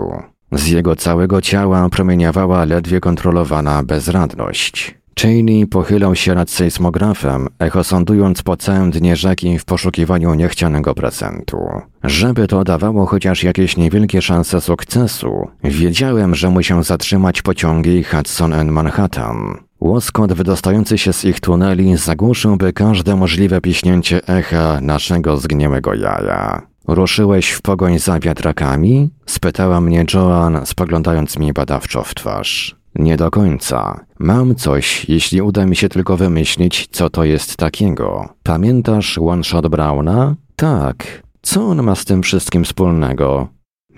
Z 0.51 0.67
jego 0.67 0.95
całego 0.95 1.41
ciała 1.41 1.89
promieniowała 1.89 2.65
ledwie 2.65 2.99
kontrolowana 2.99 3.83
bezradność. 3.83 5.01
Cheney 5.19 5.67
pochylał 5.67 6.15
się 6.15 6.35
nad 6.35 6.49
sejsmografem, 6.49 7.47
echosądując 7.59 8.41
po 8.41 8.57
całym 8.57 8.91
dnie 8.91 9.15
rzeki 9.15 9.59
w 9.59 9.65
poszukiwaniu 9.65 10.33
niechcianego 10.33 10.95
prezentu. 10.95 11.57
Żeby 12.03 12.47
to 12.47 12.63
dawało 12.63 13.05
chociaż 13.05 13.43
jakieś 13.43 13.77
niewielkie 13.77 14.21
szanse 14.21 14.61
sukcesu, 14.61 15.47
wiedziałem, 15.63 16.35
że 16.35 16.49
muszę 16.49 16.83
zatrzymać 16.83 17.41
pociągi 17.41 18.03
Hudson 18.03 18.53
and 18.53 18.71
Manhattan. 18.71 19.57
Łoskot 19.79 20.33
wydostający 20.33 20.97
się 20.97 21.13
z 21.13 21.25
ich 21.25 21.39
tuneli 21.39 21.97
zagłuszyłby 21.97 22.73
każde 22.73 23.15
możliwe 23.15 23.61
piśnięcie 23.61 24.27
echa 24.27 24.79
naszego 24.81 25.37
zgniłego 25.37 25.93
jaja. 25.93 26.70
Ruszyłeś 26.93 27.51
w 27.51 27.61
pogoń 27.61 27.99
za 27.99 28.19
wiatrakami? 28.19 29.09
spytała 29.25 29.81
mnie 29.81 30.05
Joan, 30.13 30.65
spoglądając 30.65 31.39
mi 31.39 31.53
badawczo 31.53 32.03
w 32.03 32.15
twarz. 32.15 32.75
Nie 32.95 33.17
do 33.17 33.31
końca. 33.31 34.05
Mam 34.19 34.55
coś, 34.55 35.09
jeśli 35.09 35.41
uda 35.41 35.65
mi 35.65 35.75
się 35.75 35.89
tylko 35.89 36.17
wymyślić, 36.17 36.87
co 36.91 37.09
to 37.09 37.23
jest 37.23 37.57
takiego. 37.57 38.29
Pamiętasz 38.43 39.17
One 39.17 39.43
Shot 39.43 39.67
Browna? 39.67 40.35
Tak. 40.55 41.23
Co 41.41 41.67
on 41.67 41.83
ma 41.83 41.95
z 41.95 42.05
tym 42.05 42.23
wszystkim 42.23 42.63
wspólnego? 42.63 43.47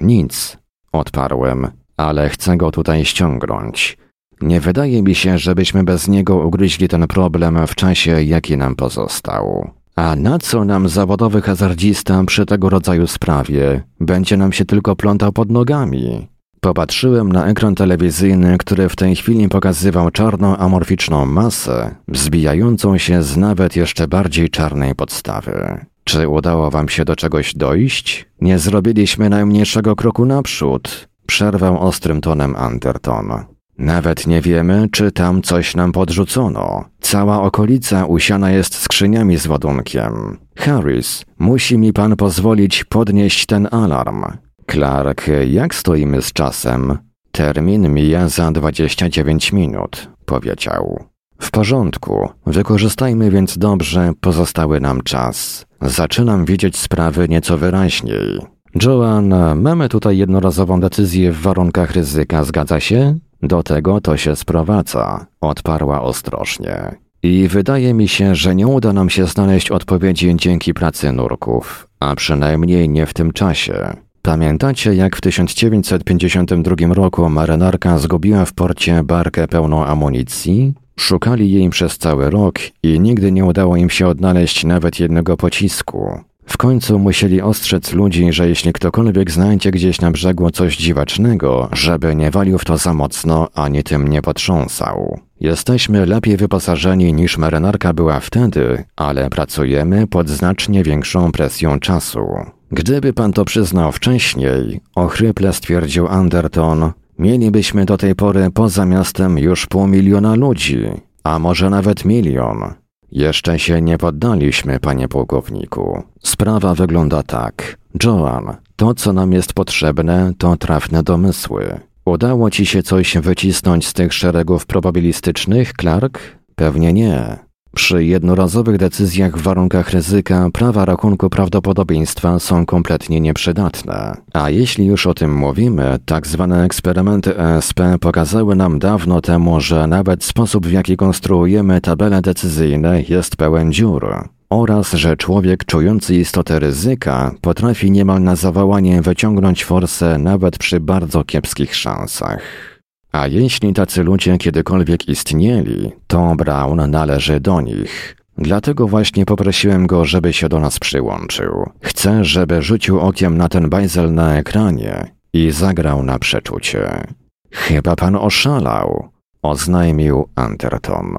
Nic, 0.02 0.58
odparłem, 0.92 1.68
ale 1.98 2.30
chcę 2.30 2.58
go 2.58 2.72
tutaj 2.72 3.06
ściągnąć. 3.06 3.98
Nie 4.42 4.60
wydaje 4.60 5.04
mi 5.04 5.16
się, 5.16 5.38
żebyśmy 5.38 5.84
bez 5.84 6.08
niego 6.08 6.36
ugryźli 6.36 6.88
ten 6.88 7.08
problem 7.08 7.68
w 7.68 7.76
czasie, 7.76 8.24
jaki 8.24 8.58
nam 8.58 8.76
pozostał. 8.76 9.72
A 9.96 10.16
na 10.16 10.40
co 10.40 10.66
nam 10.66 10.90
zawodowy 10.90 11.42
hazardzista 11.42 12.24
przy 12.24 12.46
tego 12.46 12.70
rodzaju 12.70 13.08
sprawie? 13.08 13.84
Będzie 14.00 14.38
nam 14.38 14.52
się 14.52 14.66
tylko 14.66 14.96
plątał 14.96 15.32
pod 15.32 15.52
nogami. 15.52 16.28
Popatrzyłem 16.60 17.32
na 17.32 17.48
ekran 17.48 17.76
telewizyjny, 17.76 18.58
który 18.58 18.90
w 18.90 18.96
tej 18.96 19.16
chwili 19.16 19.50
pokazywał 19.50 20.12
czarną 20.12 20.58
amorficzną 20.58 21.26
masę, 21.26 21.96
zbijającą 22.08 22.98
się 22.98 23.24
z 23.24 23.38
nawet 23.38 23.76
jeszcze 23.76 24.08
bardziej 24.08 24.50
czarnej 24.50 24.96
podstawy. 24.96 25.86
Czy 26.04 26.28
udało 26.28 26.72
wam 26.72 26.90
się 26.90 27.06
do 27.06 27.16
czegoś 27.16 27.56
dojść? 27.56 28.26
Nie 28.42 28.60
zrobiliśmy 28.60 29.30
najmniejszego 29.30 29.96
kroku 29.96 30.26
naprzód, 30.26 31.08
przerwał 31.26 31.88
ostrym 31.88 32.22
tonem 32.22 32.56
Anderton. 32.56 33.53
Nawet 33.78 34.28
nie 34.28 34.42
wiemy, 34.42 34.88
czy 34.92 35.12
tam 35.12 35.42
coś 35.42 35.76
nam 35.76 35.92
podrzucono. 35.92 36.86
Cała 37.02 37.42
okolica 37.42 38.06
usiana 38.06 38.52
jest 38.52 38.76
skrzyniami 38.76 39.38
z 39.38 39.48
ładunkiem. 39.48 40.38
Harris, 40.58 41.26
musi 41.40 41.78
mi 41.78 41.94
pan 41.94 42.16
pozwolić 42.16 42.84
podnieść 42.84 43.46
ten 43.46 43.68
alarm. 43.72 44.24
Clark, 44.72 45.28
jak 45.48 45.76
stoimy 45.76 46.22
z 46.22 46.34
czasem? 46.34 46.98
Termin 47.32 47.94
mija 47.94 48.28
za 48.28 48.52
29 48.52 49.52
minut, 49.54 50.10
powiedział. 50.26 51.04
W 51.42 51.52
porządku, 51.52 52.30
wykorzystajmy 52.46 53.32
więc 53.32 53.58
dobrze 53.58 54.12
pozostały 54.22 54.80
nam 54.80 55.02
czas. 55.02 55.66
Zaczynam 55.82 56.46
widzieć 56.46 56.78
sprawy 56.78 57.30
nieco 57.30 57.58
wyraźniej. 57.58 58.40
Joan, 58.84 59.34
mamy 59.62 59.90
tutaj 59.90 60.18
jednorazową 60.18 60.80
decyzję 60.80 61.32
w 61.32 61.42
warunkach 61.42 61.92
ryzyka, 61.92 62.44
zgadza 62.44 62.80
się? 62.80 63.18
Do 63.44 63.64
tego 63.64 64.02
to 64.02 64.18
się 64.18 64.36
sprowadza, 64.36 65.26
odparła 65.42 66.02
ostrożnie. 66.02 66.96
I 67.24 67.48
wydaje 67.48 67.94
mi 67.94 68.08
się, 68.08 68.36
że 68.36 68.56
nie 68.56 68.68
uda 68.68 68.94
nam 68.94 69.10
się 69.10 69.26
znaleźć 69.26 69.72
odpowiedzi 69.72 70.36
dzięki 70.36 70.74
pracy 70.74 71.12
nurków, 71.12 71.88
a 72.00 72.16
przynajmniej 72.16 72.90
nie 72.90 73.06
w 73.06 73.14
tym 73.14 73.32
czasie. 73.32 73.94
Pamiętacie, 74.22 74.96
jak 74.96 75.16
w 75.16 75.22
1952 75.22 76.94
roku 76.94 77.30
marynarka 77.30 77.98
zgubiła 77.98 78.46
w 78.46 78.54
porcie 78.54 79.04
barkę 79.04 79.48
pełną 79.48 79.86
amunicji? 79.86 80.74
Szukali 81.00 81.52
jej 81.52 81.70
przez 81.70 81.98
cały 81.98 82.30
rok 82.30 82.60
i 82.84 83.00
nigdy 83.00 83.32
nie 83.32 83.46
udało 83.46 83.76
im 83.76 83.90
się 83.90 84.08
odnaleźć 84.08 84.64
nawet 84.64 85.00
jednego 85.00 85.38
pocisku. 85.38 86.20
W 86.46 86.58
końcu 86.58 87.00
musieli 87.00 87.42
ostrzec 87.42 87.94
ludzi, 87.94 88.34
że 88.34 88.50
jeśli 88.50 88.74
ktokolwiek 88.74 89.32
znajdzie 89.32 89.72
gdzieś 89.72 90.02
na 90.02 90.12
brzegu 90.12 90.52
coś 90.52 90.78
dziwacznego, 90.78 91.70
żeby 91.72 92.16
nie 92.16 92.32
walił 92.32 92.58
w 92.58 92.66
to 92.66 92.78
za 92.78 92.94
mocno 92.94 93.48
ani 93.56 93.84
tym 93.84 94.08
nie 94.08 94.22
potrząsał. 94.22 95.20
Jesteśmy 95.40 96.06
lepiej 96.06 96.38
wyposażeni 96.38 97.14
niż 97.14 97.38
marynarka 97.38 97.94
była 97.94 98.20
wtedy, 98.20 98.84
ale 98.96 99.30
pracujemy 99.30 100.08
pod 100.08 100.30
znacznie 100.30 100.84
większą 100.84 101.32
presją 101.32 101.80
czasu. 101.80 102.26
Gdyby 102.72 103.14
pan 103.14 103.34
to 103.34 103.46
przyznał 103.46 103.92
wcześniej, 103.92 104.82
ochryple 104.96 105.54
stwierdził 105.54 106.08
Anderton, 106.08 106.92
mielibyśmy 107.20 107.86
do 107.86 107.98
tej 107.98 108.16
pory 108.16 108.52
poza 108.54 108.86
miastem 108.86 109.38
już 109.38 109.66
pół 109.66 109.88
miliona 109.88 110.36
ludzi, 110.36 110.86
a 111.24 111.40
może 111.40 111.70
nawet 111.70 112.06
milion. 112.06 112.83
Jeszcze 113.14 113.60
się 113.60 113.82
nie 113.82 113.98
poddaliśmy, 113.98 114.80
panie 114.80 115.08
pułkowniku. 115.08 116.04
Sprawa 116.24 116.76
wygląda 116.76 117.24
tak. 117.24 117.78
Joan, 118.04 118.56
to 118.76 118.94
co 118.94 119.14
nam 119.14 119.34
jest 119.34 119.54
potrzebne, 119.54 120.34
to 120.38 120.58
trafne 120.58 121.04
domysły. 121.04 121.80
Udało 122.06 122.50
ci 122.50 122.66
się 122.66 122.84
coś 122.84 123.18
wycisnąć 123.18 123.88
z 123.88 123.94
tych 123.94 124.14
szeregów 124.14 124.66
probabilistycznych, 124.66 125.74
Clark? 125.82 126.20
Pewnie 126.56 126.94
nie. 126.94 127.40
Przy 127.76 128.06
jednorazowych 128.06 128.78
decyzjach 128.78 129.38
w 129.38 129.42
warunkach 129.42 129.90
ryzyka 129.90 130.50
prawa 130.54 130.86
rachunku 130.86 131.30
prawdopodobieństwa 131.30 132.40
są 132.40 132.66
kompletnie 132.66 133.20
nieprzydatne. 133.20 134.18
A 134.34 134.50
jeśli 134.50 134.86
już 134.86 135.08
o 135.08 135.14
tym 135.14 135.36
mówimy, 135.36 135.98
tak 136.06 136.28
zwane 136.28 136.64
eksperymenty 136.64 137.38
ESP 137.38 137.80
pokazały 138.02 138.56
nam 138.56 138.80
dawno 138.80 139.22
temu, 139.22 139.62
że 139.62 139.88
nawet 139.88 140.24
sposób 140.24 140.68
w 140.68 140.72
jaki 140.72 140.98
konstruujemy 140.98 141.82
tabele 141.82 142.22
decyzyjne 142.22 143.02
jest 143.02 143.36
pełen 143.36 143.74
dziur 143.74 144.14
oraz 144.50 144.92
że 144.92 145.18
człowiek 145.18 145.66
czujący 145.66 146.16
istotę 146.16 146.60
ryzyka 146.60 147.32
potrafi 147.42 147.92
niemal 147.92 148.22
na 148.22 148.36
zawołanie 148.36 149.02
wyciągnąć 149.02 149.66
forsę 149.66 150.18
nawet 150.18 150.58
przy 150.58 150.80
bardzo 150.80 151.24
kiepskich 151.24 151.76
szansach. 151.76 152.73
A 153.14 153.28
jeśli 153.28 153.74
tacy 153.74 154.04
ludzie 154.04 154.38
kiedykolwiek 154.38 155.10
istnieli, 155.10 155.92
to 156.08 156.36
Brown 156.36 156.92
należy 156.92 157.40
do 157.40 157.62
nich. 157.62 158.16
Dlatego 158.38 158.88
właśnie 158.88 159.26
poprosiłem 159.26 159.88
go, 159.88 160.06
żeby 160.06 160.34
się 160.34 160.50
do 160.50 160.60
nas 160.60 160.80
przyłączył. 160.80 161.70
Chcę, 161.82 162.26
żeby 162.26 162.62
rzucił 162.62 163.00
okiem 163.00 163.38
na 163.38 163.50
ten 163.50 163.70
bajzel 163.70 164.14
na 164.14 164.38
ekranie 164.38 165.12
i 165.34 165.52
zagrał 165.52 166.04
na 166.04 166.20
przeczucie. 166.20 167.08
Chyba 167.52 167.96
pan 167.96 168.16
oszalał, 168.16 169.10
oznajmił 169.42 170.30
Anderton. 170.36 171.18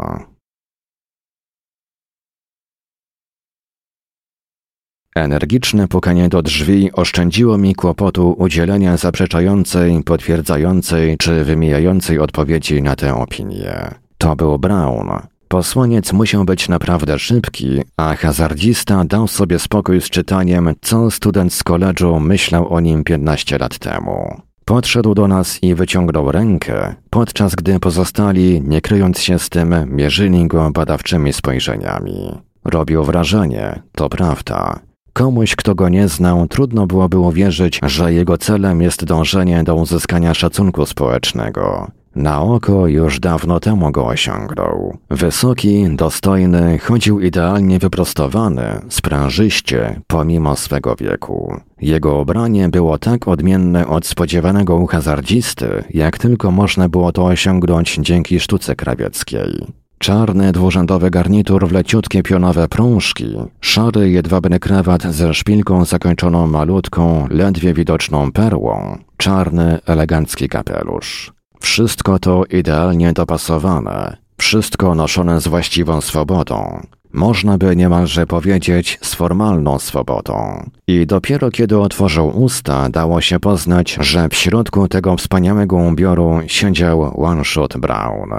Energiczne 5.15 5.89
pukanie 5.89 6.29
do 6.29 6.43
drzwi 6.43 6.93
oszczędziło 6.93 7.59
mi 7.59 7.75
kłopotu 7.75 8.35
udzielenia 8.39 8.97
zaprzeczającej, 8.97 10.03
potwierdzającej 10.03 11.17
czy 11.19 11.45
wymijającej 11.45 12.19
odpowiedzi 12.19 12.83
na 12.83 12.97
tę 12.97 13.15
opinię. 13.15 13.95
To 14.19 14.37
był 14.37 14.59
Brown. 14.59 15.09
Posłaniec 15.49 16.13
musiał 16.13 16.45
być 16.45 16.69
naprawdę 16.69 17.19
szybki, 17.19 17.83
a 17.97 18.17
hazardzista 18.17 19.05
dał 19.05 19.29
sobie 19.29 19.59
spokój 19.59 20.01
z 20.01 20.11
czytaniem, 20.11 20.75
co 20.81 21.11
student 21.11 21.55
z 21.55 21.63
koledżu 21.63 22.21
myślał 22.21 22.75
o 22.75 22.81
nim 22.81 23.05
15 23.05 23.59
lat 23.59 23.79
temu. 23.79 24.41
Podszedł 24.65 25.15
do 25.15 25.29
nas 25.29 25.63
i 25.63 25.75
wyciągnął 25.75 26.33
rękę, 26.33 26.95
podczas 27.11 27.55
gdy 27.55 27.81
pozostali, 27.81 28.63
nie 28.65 28.81
kryjąc 28.81 29.21
się 29.21 29.39
z 29.39 29.49
tym, 29.49 29.75
mierzyli 29.87 30.47
go 30.47 30.71
badawczymi 30.71 31.33
spojrzeniami. 31.33 32.39
Robił 32.65 33.05
wrażenie, 33.05 33.83
to 33.93 34.09
prawda. 34.09 34.81
Komuś, 35.15 35.57
kto 35.57 35.75
go 35.75 35.89
nie 35.89 36.09
znał, 36.09 36.47
trudno 36.49 36.87
byłoby 36.87 37.19
uwierzyć, 37.19 37.81
że 37.83 38.13
jego 38.13 38.39
celem 38.39 38.83
jest 38.83 39.05
dążenie 39.05 39.65
do 39.65 39.75
uzyskania 39.75 40.35
szacunku 40.35 40.87
społecznego. 40.87 41.91
Na 42.17 42.43
oko 42.43 42.87
już 42.87 43.21
dawno 43.21 43.61
temu 43.61 43.91
go 43.93 44.07
osiągnął. 44.07 44.99
Wysoki, 45.11 45.87
dostojny, 45.91 46.79
chodził 46.79 47.21
idealnie 47.21 47.79
wyprostowany, 47.79 48.81
sprężyście, 48.89 50.01
pomimo 50.07 50.57
swego 50.57 50.97
wieku. 50.97 51.61
Jego 51.81 52.21
ubranie 52.21 52.69
było 52.69 52.99
tak 52.99 53.29
odmienne 53.29 53.87
od 53.87 54.07
spodziewanego 54.07 54.77
u 54.77 54.87
hazardzisty, 54.87 55.85
jak 55.91 56.19
tylko 56.19 56.51
można 56.51 56.89
było 56.89 57.13
to 57.13 57.25
osiągnąć 57.25 57.99
dzięki 58.01 58.41
sztuce 58.41 58.77
krawieckiej. 58.77 59.67
Czarny 59.99 60.53
dwurzędowy 60.53 61.11
garnitur 61.11 61.69
w 61.69 61.73
leciutkie 61.73 62.23
pionowe 62.23 62.69
prążki, 62.69 63.37
szary 63.61 64.11
jedwabny 64.11 64.61
krawat 64.61 65.03
ze 65.03 65.35
szpilką 65.35 65.85
zakończoną 65.85 66.47
malutką, 66.47 67.27
ledwie 67.31 67.75
widoczną 67.75 68.33
perłą, 68.33 68.99
czarny, 69.17 69.79
elegancki 69.87 70.49
kapelusz. 70.49 71.33
Wszystko 71.61 72.19
to 72.19 72.45
idealnie 72.45 73.13
dopasowane, 73.13 74.17
wszystko 74.39 74.95
noszone 74.95 75.41
z 75.41 75.49
właściwą 75.49 76.01
swobodą. 76.01 76.81
Można 77.13 77.59
by 77.59 77.77
niemalże 77.77 78.27
powiedzieć 78.27 78.99
z 79.03 79.15
formalną 79.15 79.79
swobodą. 79.79 80.71
I 80.87 81.07
dopiero 81.07 81.51
kiedy 81.51 81.79
otworzył 81.79 82.43
usta, 82.43 82.89
dało 82.89 83.21
się 83.21 83.41
poznać, 83.41 83.99
że 84.01 84.29
w 84.29 84.35
środku 84.35 84.89
tego 84.89 85.17
wspaniałego 85.17 85.77
ubioru 85.77 86.41
siedział 86.47 87.25
One-Shot 87.25 87.77
Brown. 87.77 88.31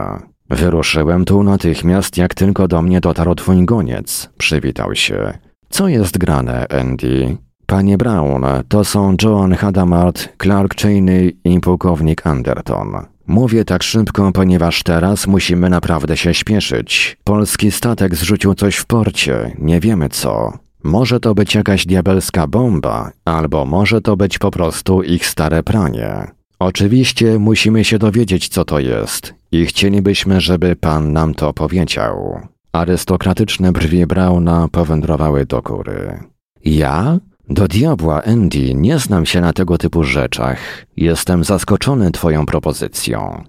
Wyruszyłem 0.50 1.26
tu 1.26 1.43
natychmiast, 1.43 2.18
jak 2.18 2.34
tylko 2.34 2.68
do 2.68 2.82
mnie 2.82 3.02
dotarł 3.02 3.36
twój 3.36 3.66
goniec. 3.66 4.30
Przywitał 4.38 4.96
się. 4.96 5.38
Co 5.70 5.88
jest 5.88 6.18
grane, 6.18 6.68
Andy? 6.68 7.38
Panie 7.66 7.98
Brown, 7.98 8.46
to 8.68 8.86
są 8.86 9.16
Joan 9.24 9.54
Hadamard, 9.54 10.30
Clark 10.41 10.76
Cheney 10.76 11.38
i 11.43 11.60
pułkownik 11.60 12.28
Anderton. 12.28 12.88
Mówię 13.28 13.66
tak 13.66 13.84
szybko, 13.84 14.32
ponieważ 14.32 14.84
teraz 14.84 15.28
musimy 15.28 15.70
naprawdę 15.70 16.18
się 16.18 16.34
śpieszyć. 16.34 17.18
Polski 17.24 17.72
statek 17.72 18.16
zrzucił 18.16 18.54
coś 18.54 18.76
w 18.76 18.86
porcie, 18.86 19.56
nie 19.60 19.80
wiemy 19.80 20.10
co. 20.10 20.54
Może 20.84 21.20
to 21.20 21.36
być 21.36 21.56
jakaś 21.56 21.86
diabelska 21.86 22.48
bomba, 22.48 23.12
albo 23.26 23.66
może 23.66 24.02
to 24.02 24.18
być 24.18 24.39
po 24.39 24.52
prostu 24.52 25.04
ich 25.04 25.26
stare 25.26 25.64
pranie. 25.64 26.32
Oczywiście 26.60 27.39
musimy 27.39 27.84
się 27.84 28.00
dowiedzieć, 28.00 28.48
co 28.48 28.66
to 28.66 28.80
jest 28.80 29.34
i 29.56 29.66
chcielibyśmy, 29.66 30.41
żeby 30.41 30.76
pan 30.76 31.14
nam 31.14 31.34
to 31.34 31.53
powiedział. 31.53 32.39
Arystokratyczne 32.72 33.72
brwi 33.72 34.06
Brauna 34.06 34.68
powędrowały 34.72 35.45
do 35.45 35.62
góry. 35.62 36.20
Ja? 36.66 37.18
Do 37.49 37.68
diabła, 37.68 38.24
Andy, 38.24 38.74
nie 38.74 38.99
znam 38.99 39.26
się 39.26 39.41
na 39.41 39.53
tego 39.53 39.78
typu 39.78 40.03
rzeczach. 40.03 40.58
Jestem 40.97 41.43
zaskoczony 41.43 42.12
twoją 42.12 42.45
propozycją. 42.45 43.43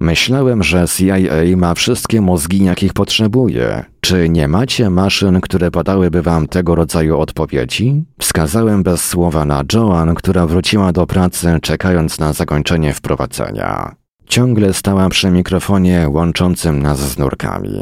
Myślałem, 0.00 0.62
że 0.62 0.84
CIA 0.88 1.56
ma 1.56 1.74
wszystkie 1.74 2.20
mózgi, 2.20 2.64
jakich 2.64 2.92
potrzebuje. 2.92 3.84
Czy 4.00 4.28
nie 4.28 4.48
macie 4.48 4.90
maszyn, 4.90 5.40
które 5.40 5.70
podałyby 5.70 6.22
wam 6.22 6.46
tego 6.46 6.74
rodzaju 6.74 7.18
odpowiedzi? 7.18 8.04
Wskazałem 8.18 8.82
bez 8.82 9.04
słowa 9.04 9.44
na 9.44 9.64
Joan, 9.72 10.14
która 10.14 10.46
wróciła 10.46 10.92
do 10.92 11.06
pracy, 11.06 11.58
czekając 11.62 12.18
na 12.18 12.32
zakończenie 12.32 12.94
wprowadzenia. 12.94 13.94
Ciągle 14.28 14.74
stała 14.74 15.08
przy 15.08 15.30
mikrofonie 15.30 16.08
łączącym 16.08 16.82
nas 16.82 16.98
z 16.98 17.18
nurkami. 17.18 17.78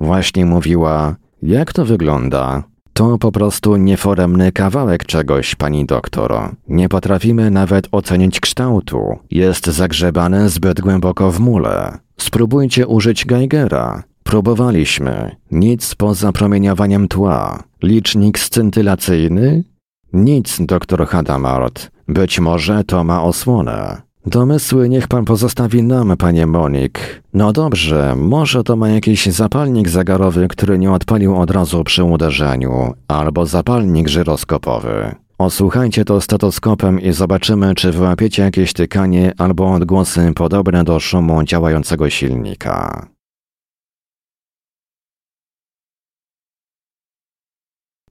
Właśnie 0.00 0.46
mówiła, 0.46 1.16
jak 1.42 1.72
to 1.72 1.84
wygląda? 1.84 2.62
To 2.92 3.18
po 3.18 3.32
prostu 3.32 3.76
nieforemny 3.76 4.52
kawałek 4.52 5.04
czegoś, 5.04 5.54
pani 5.54 5.86
doktor. 5.86 6.54
Nie 6.68 6.88
potrafimy 6.88 7.50
nawet 7.50 7.88
ocenić 7.92 8.40
kształtu. 8.40 9.18
Jest 9.30 9.66
zagrzebane 9.66 10.48
zbyt 10.48 10.80
głęboko 10.80 11.30
w 11.30 11.40
mule. 11.40 11.98
Spróbujcie 12.20 12.86
użyć 12.86 13.26
Geigera. 13.26 14.02
Próbowaliśmy. 14.22 15.36
Nic 15.50 15.94
poza 15.94 16.32
promieniowaniem 16.32 17.08
tła. 17.08 17.62
Licznik 17.82 18.38
scintylacyjny? 18.38 19.64
Nic, 20.12 20.56
doktor 20.60 21.06
Hadamard. 21.06 21.90
Być 22.08 22.40
może 22.40 22.84
to 22.84 23.04
ma 23.04 23.22
osłonę. 23.22 24.07
Domysły 24.26 24.88
niech 24.88 25.08
pan 25.08 25.24
pozostawi 25.24 25.82
nam, 25.82 26.16
panie 26.16 26.46
Monik. 26.46 27.22
No 27.34 27.52
dobrze, 27.52 28.16
może 28.16 28.64
to 28.64 28.76
ma 28.76 28.88
jakiś 28.88 29.26
zapalnik 29.26 29.88
zegarowy, 29.88 30.48
który 30.48 30.78
nie 30.78 30.92
odpalił 30.92 31.36
od 31.36 31.50
razu 31.50 31.84
przy 31.84 32.04
uderzeniu, 32.04 32.94
albo 33.08 33.46
zapalnik 33.46 34.08
żyroskopowy. 34.08 35.14
Osłuchajcie 35.38 36.04
to 36.04 36.20
stetoskopem 36.20 37.00
i 37.00 37.12
zobaczymy, 37.12 37.74
czy 37.74 37.92
wyłapiecie 37.92 38.42
jakieś 38.42 38.72
tykanie 38.72 39.32
albo 39.38 39.72
odgłosy 39.72 40.32
podobne 40.34 40.84
do 40.84 41.00
szumu 41.00 41.42
działającego 41.44 42.10
silnika. 42.10 43.06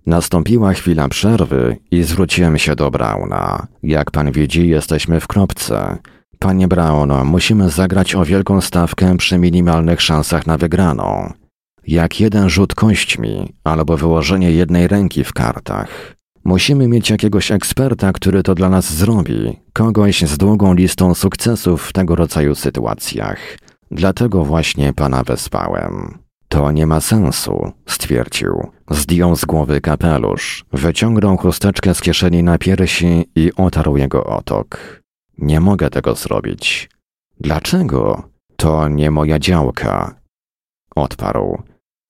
Nastąpiła 0.08 0.74
chwila 0.74 1.10
przerwy 1.10 1.78
i 1.91 2.03
zwróciłem 2.03 2.58
się 2.58 2.76
do 2.76 2.91
Brauna. 2.91 3.68
Jak 3.84 4.12
pan 4.12 4.32
widzi, 4.32 4.68
jesteśmy 4.68 5.20
w 5.20 5.28
kropce. 5.28 5.97
Panie 6.39 6.68
Brown, 6.68 7.12
musimy 7.26 7.70
zagrać 7.70 8.16
o 8.16 8.26
wielką 8.26 8.62
stawkę 8.62 9.18
przy 9.18 9.38
minimalnych 9.38 10.01
szansach 10.01 10.47
na 10.47 10.58
wygraną. 10.58 11.34
Jak 11.88 12.20
jeden 12.20 12.49
rzut 12.49 12.76
kośćmi 12.76 13.53
albo 13.64 13.97
wyłożenie 13.97 14.51
jednej 14.51 14.88
ręki 14.88 15.24
w 15.24 15.34
kartach. 15.34 16.16
Musimy 16.43 16.88
mieć 16.88 17.10
jakiegoś 17.10 17.51
eksperta, 17.51 18.14
który 18.14 18.43
to 18.43 18.55
dla 18.55 18.70
nas 18.70 18.93
zrobi, 18.93 19.60
kogoś 19.74 20.22
z 20.22 20.38
długą 20.38 20.74
listą 20.74 21.14
sukcesów 21.14 21.84
w 21.84 21.93
tego 21.93 22.16
rodzaju 22.16 22.55
sytuacjach. 22.55 23.39
Dlatego 23.91 24.45
właśnie 24.45 24.93
pana 24.93 25.24
wespałem. 25.24 26.26
To 26.50 26.72
nie 26.72 26.88
ma 26.88 27.02
sensu, 27.02 27.72
stwierdził. 27.86 28.72
Zdjął 28.89 29.36
z 29.36 29.45
głowy 29.45 29.82
kapelusz, 29.82 30.66
wyciągnął 30.74 31.38
chusteczkę 31.38 31.93
z 31.93 32.02
kieszeni 32.02 32.43
na 32.43 32.58
piersi 32.58 33.30
i 33.36 33.52
otarł 33.56 33.98
jego 33.98 34.24
otok. 34.24 35.02
Nie 35.38 35.60
mogę 35.60 35.89
tego 35.89 36.16
zrobić. 36.16 36.89
Dlaczego? 37.39 38.30
To 38.56 38.88
nie 38.88 39.12
moja 39.12 39.39
działka. 39.39 40.16
Odparł. 40.95 41.64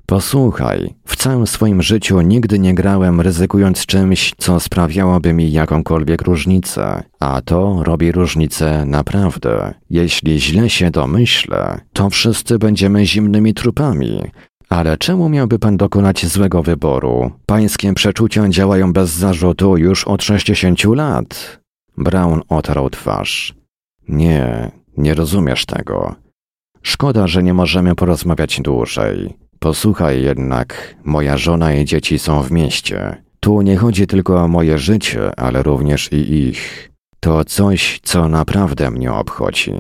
Posłuchaj, 0.10 0.93
w 1.05 1.16
całym 1.16 1.47
swoim 1.47 1.82
życiu 1.82 2.22
nigdy 2.22 2.60
nie 2.60 2.74
grałem 2.74 3.22
ryzykując 3.22 3.86
czymś, 3.86 4.34
co 4.38 4.60
sprawiałoby 4.60 5.34
mi 5.34 5.51
jakąkolwiek 5.51 6.22
różnicę, 6.22 7.03
a 7.20 7.41
to 7.41 7.84
robi 7.84 8.12
różnicę 8.12 8.86
naprawdę. 8.86 9.74
Jeśli 9.89 10.41
źle 10.41 10.70
się 10.70 10.91
domyślę, 10.91 11.80
to 11.93 12.10
wszyscy 12.10 12.60
będziemy 12.60 13.05
zimnymi 13.05 13.53
trupami. 13.53 14.22
Ale 14.70 14.97
czemu 14.97 15.30
miałby 15.30 15.60
pan 15.60 15.78
dokonać 15.78 16.26
złego 16.26 16.64
wyboru? 16.64 17.32
Pańskie 17.45 17.93
przeczucia 17.93 18.49
działają 18.49 18.93
bez 18.93 19.10
zarzutu 19.10 19.78
już 19.78 20.08
od 20.08 20.24
60 20.24 20.84
lat. 20.84 21.60
Brown 21.97 22.41
otarł 22.49 22.89
twarz. 22.89 23.55
Nie, 24.08 24.72
nie 24.97 25.14
rozumiesz 25.14 25.66
tego. 25.66 26.16
Szkoda, 26.82 27.28
że 27.28 27.43
nie 27.43 27.53
możemy 27.53 27.95
porozmawiać 27.95 28.62
dłużej. 28.62 29.47
Posłuchaj 29.60 30.24
jednak, 30.24 30.95
moja 31.03 31.38
żona 31.38 31.74
i 31.74 31.86
dzieci 31.86 32.20
są 32.20 32.43
w 32.43 32.51
mieście. 32.51 33.24
Tu 33.39 33.62
nie 33.62 33.78
chodzi 33.78 34.08
tylko 34.08 34.43
o 34.43 34.47
moje 34.47 34.78
życie, 34.78 35.39
ale 35.39 35.64
również 35.64 36.14
i 36.14 36.34
ich. 36.34 36.91
To 37.20 37.45
coś, 37.45 37.99
co 38.03 38.30
naprawdę 38.30 38.91
mnie 38.91 39.14
obchodzi. 39.14 39.74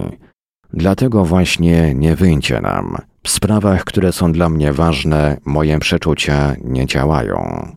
Dlatego 0.73 1.25
właśnie 1.25 1.93
nie 1.95 2.15
wyjdzie 2.15 2.61
nam. 2.61 2.97
W 3.23 3.29
sprawach, 3.29 3.83
które 3.83 4.13
są 4.13 4.31
dla 4.31 4.49
mnie 4.49 4.73
ważne, 4.73 5.37
moje 5.45 5.79
przeczucia 5.79 6.55
nie 6.63 6.85
działają. 6.85 7.67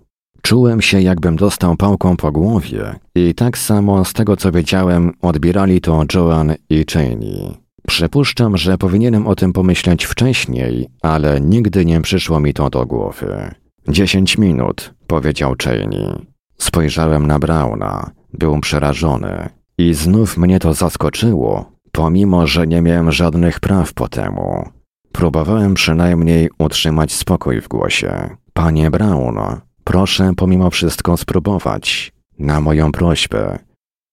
Czułem 0.42 0.80
się, 0.80 1.00
jakbym 1.00 1.36
dostał 1.36 1.76
pałką 1.76 2.16
po 2.16 2.32
głowie 2.32 2.94
i 3.14 3.34
tak 3.34 3.58
samo 3.58 4.04
z 4.04 4.12
tego 4.12 4.36
co 4.36 4.52
wiedziałem, 4.52 5.12
odbierali 5.22 5.80
to 5.80 6.04
Joan 6.14 6.54
i 6.70 6.84
Cheney. 6.92 7.56
Przypuszczam, 7.86 8.56
że 8.56 8.78
powinienem 8.78 9.26
o 9.26 9.34
tym 9.34 9.52
pomyśleć 9.52 10.04
wcześniej, 10.04 10.88
ale 11.02 11.40
nigdy 11.40 11.84
nie 11.84 12.00
przyszło 12.00 12.40
mi 12.40 12.54
to 12.54 12.70
do 12.70 12.86
głowy. 12.86 13.54
Dziesięć 13.88 14.38
minut, 14.38 14.94
powiedział 15.06 15.54
Cheney. 15.62 16.26
Spojrzałem 16.58 17.26
na 17.26 17.38
Brauna. 17.38 18.10
Był 18.32 18.60
przerażony. 18.60 19.48
I 19.78 19.94
znów 19.94 20.36
mnie 20.36 20.58
to 20.58 20.74
zaskoczyło, 20.74 21.72
pomimo 21.92 22.46
że 22.46 22.66
nie 22.66 22.82
miałem 22.82 23.12
żadnych 23.12 23.60
praw 23.60 23.92
po 23.92 24.08
temu. 24.08 24.68
Próbowałem 25.12 25.74
przynajmniej 25.74 26.50
utrzymać 26.58 27.12
spokój 27.12 27.60
w 27.60 27.68
głosie. 27.68 28.36
Panie 28.52 28.90
Brown, 28.90 29.38
proszę 29.84 30.32
pomimo 30.36 30.70
wszystko 30.70 31.16
spróbować. 31.16 32.12
Na 32.38 32.60
moją 32.60 32.92
prośbę. 32.92 33.58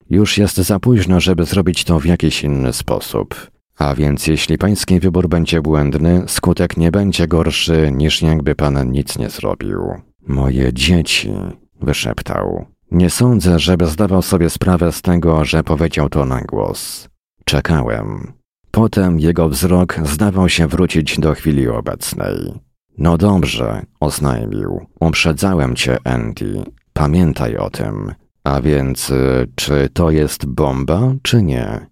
Już 0.10 0.38
jest 0.38 0.56
za 0.56 0.80
późno, 0.80 1.20
żeby 1.20 1.46
zrobić 1.46 1.84
to 1.84 2.00
w 2.00 2.06
jakiś 2.06 2.44
inny 2.44 2.74
sposób. 2.74 3.52
A 3.78 3.96
więc 3.96 4.28
jeśli 4.28 4.58
pański 4.58 5.00
wybór 5.00 5.30
będzie 5.30 5.62
błędny, 5.62 6.24
skutek 6.28 6.78
nie 6.78 6.92
będzie 6.92 7.28
gorszy, 7.28 7.92
niż 7.92 8.22
jakby 8.22 8.56
pan 8.56 8.92
nic 8.92 9.18
nie 9.18 9.30
zrobił. 9.30 9.80
Moje 10.28 10.74
dzieci, 10.74 11.34
wyszeptał. 11.82 12.66
Nie 12.92 13.10
sądzę, 13.10 13.60
żeby 13.60 13.86
zdawał 13.86 14.22
sobie 14.22 14.50
sprawę 14.50 14.92
z 14.92 15.02
tego, 15.02 15.46
że 15.46 15.64
powiedział 15.64 16.10
to 16.10 16.26
na 16.26 16.42
głos. 16.42 17.10
Czekałem. 17.46 18.34
Potem 18.72 19.20
jego 19.20 19.50
wzrok 19.50 20.00
zdawał 20.04 20.50
się 20.50 20.68
wrócić 20.68 21.20
do 21.20 21.34
chwili 21.34 21.68
obecnej. 21.68 22.54
No 22.98 23.18
dobrze, 23.18 23.86
oznajmił. 24.00 24.86
Uprzedzałem 25.00 25.76
cię, 25.76 25.98
Andy. 26.04 26.64
Pamiętaj 26.94 27.58
o 27.58 27.70
tym. 27.70 28.14
A 28.44 28.62
więc, 28.62 29.10
y, 29.10 29.48
czy 29.56 29.90
to 29.94 30.12
jest 30.12 30.46
bomba, 30.46 31.14
czy 31.22 31.44
nie? 31.44 31.88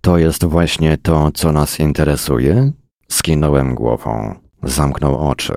To 0.00 0.18
jest 0.18 0.44
właśnie 0.44 0.98
to, 0.98 1.30
co 1.34 1.52
nas 1.52 1.80
interesuje? 1.80 2.72
Skinąłem 3.08 3.74
głową. 3.74 4.34
Zamknął 4.62 5.28
oczy. 5.28 5.54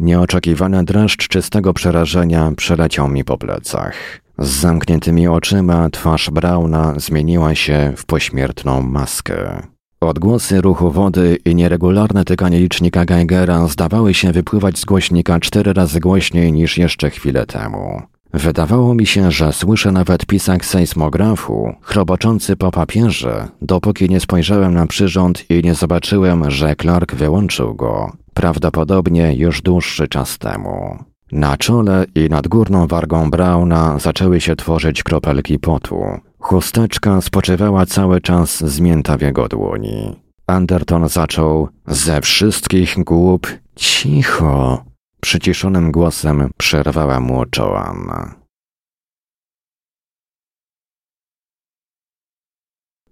Nieoczekiwany 0.00 0.84
dreszcz 0.84 1.28
czystego 1.28 1.72
przerażenia 1.72 2.52
przeleciał 2.56 3.08
mi 3.08 3.24
po 3.24 3.38
plecach. 3.38 4.20
Z 4.38 4.48
zamkniętymi 4.48 5.28
oczyma 5.28 5.90
twarz 5.90 6.30
Brauna 6.30 6.94
zmieniła 6.96 7.54
się 7.54 7.92
w 7.96 8.06
pośmiertną 8.06 8.82
maskę. 8.82 9.62
Odgłosy 10.00 10.60
ruchu 10.60 10.90
wody 10.90 11.38
i 11.44 11.54
nieregularne 11.54 12.24
tykanie 12.24 12.58
licznika 12.58 13.04
Geigera 13.04 13.66
zdawały 13.66 14.14
się 14.14 14.32
wypływać 14.32 14.78
z 14.78 14.84
głośnika 14.84 15.40
cztery 15.40 15.72
razy 15.72 16.00
głośniej 16.00 16.52
niż 16.52 16.78
jeszcze 16.78 17.10
chwilę 17.10 17.46
temu. 17.46 18.02
Wydawało 18.36 18.94
mi 18.94 19.06
się, 19.06 19.30
że 19.30 19.52
słyszę 19.52 19.92
nawet 19.92 20.26
pisak 20.26 20.64
sejsmografu, 20.64 21.72
chroboczący 21.80 22.56
po 22.56 22.70
papierze, 22.70 23.48
dopóki 23.62 24.08
nie 24.08 24.20
spojrzałem 24.20 24.74
na 24.74 24.86
przyrząd 24.86 25.50
i 25.50 25.62
nie 25.64 25.74
zobaczyłem, 25.74 26.50
że 26.50 26.76
Clark 26.76 27.14
wyłączył 27.14 27.74
go, 27.74 28.12
prawdopodobnie 28.34 29.34
już 29.34 29.62
dłuższy 29.62 30.08
czas 30.08 30.38
temu. 30.38 31.04
Na 31.32 31.56
czole 31.56 32.04
i 32.14 32.28
nad 32.30 32.48
górną 32.48 32.86
wargą 32.86 33.30
Brauna 33.30 33.98
zaczęły 33.98 34.40
się 34.40 34.56
tworzyć 34.56 35.02
kropelki 35.02 35.58
potu. 35.58 36.00
Chusteczka 36.38 37.20
spoczywała 37.20 37.86
cały 37.86 38.20
czas 38.20 38.64
zmięta 38.64 39.16
w 39.16 39.20
jego 39.20 39.48
dłoni. 39.48 40.16
Anderton 40.46 41.08
zaczął 41.08 41.68
ze 41.86 42.20
wszystkich 42.20 43.04
głup 43.04 43.46
cicho 43.76 44.85
Przyciszonym 45.26 45.92
głosem 45.92 46.50
przerwała 46.56 47.20
mu 47.20 47.44
Joanna. 47.58 48.34